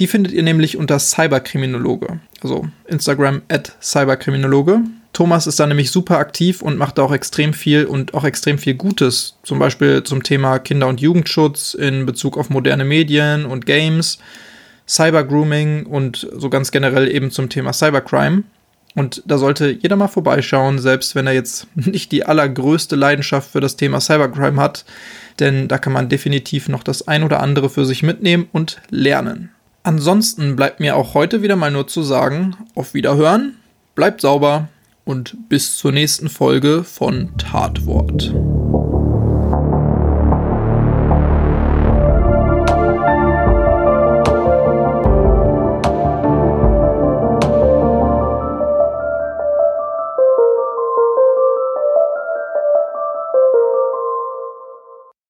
Die 0.00 0.06
findet 0.06 0.32
ihr 0.32 0.42
nämlich 0.42 0.76
unter 0.76 0.98
Cyberkriminologe. 0.98 2.20
Also 2.42 2.68
Instagram 2.86 3.42
at 3.48 3.76
Cyberkriminologe. 3.80 4.82
Thomas 5.18 5.48
ist 5.48 5.58
da 5.58 5.66
nämlich 5.66 5.90
super 5.90 6.18
aktiv 6.18 6.62
und 6.62 6.78
macht 6.78 6.96
da 6.96 7.02
auch 7.02 7.10
extrem 7.10 7.52
viel 7.52 7.86
und 7.86 8.14
auch 8.14 8.22
extrem 8.22 8.56
viel 8.56 8.74
Gutes. 8.74 9.34
Zum 9.42 9.58
Beispiel 9.58 10.04
zum 10.04 10.22
Thema 10.22 10.60
Kinder- 10.60 10.86
und 10.86 11.00
Jugendschutz 11.00 11.74
in 11.74 12.06
Bezug 12.06 12.38
auf 12.38 12.50
moderne 12.50 12.84
Medien 12.84 13.44
und 13.44 13.66
Games, 13.66 14.20
Cybergrooming 14.86 15.86
und 15.86 16.28
so 16.36 16.48
ganz 16.48 16.70
generell 16.70 17.10
eben 17.10 17.32
zum 17.32 17.48
Thema 17.48 17.72
Cybercrime. 17.72 18.44
Und 18.94 19.24
da 19.26 19.38
sollte 19.38 19.70
jeder 19.70 19.96
mal 19.96 20.06
vorbeischauen, 20.06 20.78
selbst 20.78 21.16
wenn 21.16 21.26
er 21.26 21.32
jetzt 21.32 21.66
nicht 21.74 22.12
die 22.12 22.24
allergrößte 22.24 22.94
Leidenschaft 22.94 23.50
für 23.50 23.60
das 23.60 23.74
Thema 23.74 24.00
Cybercrime 24.00 24.62
hat. 24.62 24.84
Denn 25.40 25.66
da 25.66 25.78
kann 25.78 25.94
man 25.94 26.08
definitiv 26.08 26.68
noch 26.68 26.84
das 26.84 27.08
ein 27.08 27.24
oder 27.24 27.40
andere 27.40 27.70
für 27.70 27.84
sich 27.84 28.04
mitnehmen 28.04 28.48
und 28.52 28.80
lernen. 28.90 29.50
Ansonsten 29.82 30.54
bleibt 30.54 30.78
mir 30.78 30.94
auch 30.94 31.14
heute 31.14 31.42
wieder 31.42 31.56
mal 31.56 31.72
nur 31.72 31.88
zu 31.88 32.04
sagen, 32.04 32.54
auf 32.76 32.94
Wiederhören, 32.94 33.56
bleibt 33.96 34.20
sauber 34.20 34.68
und 35.08 35.48
bis 35.48 35.78
zur 35.78 35.90
nächsten 35.90 36.28
Folge 36.28 36.84
von 36.84 37.30
Tatwort. 37.38 38.34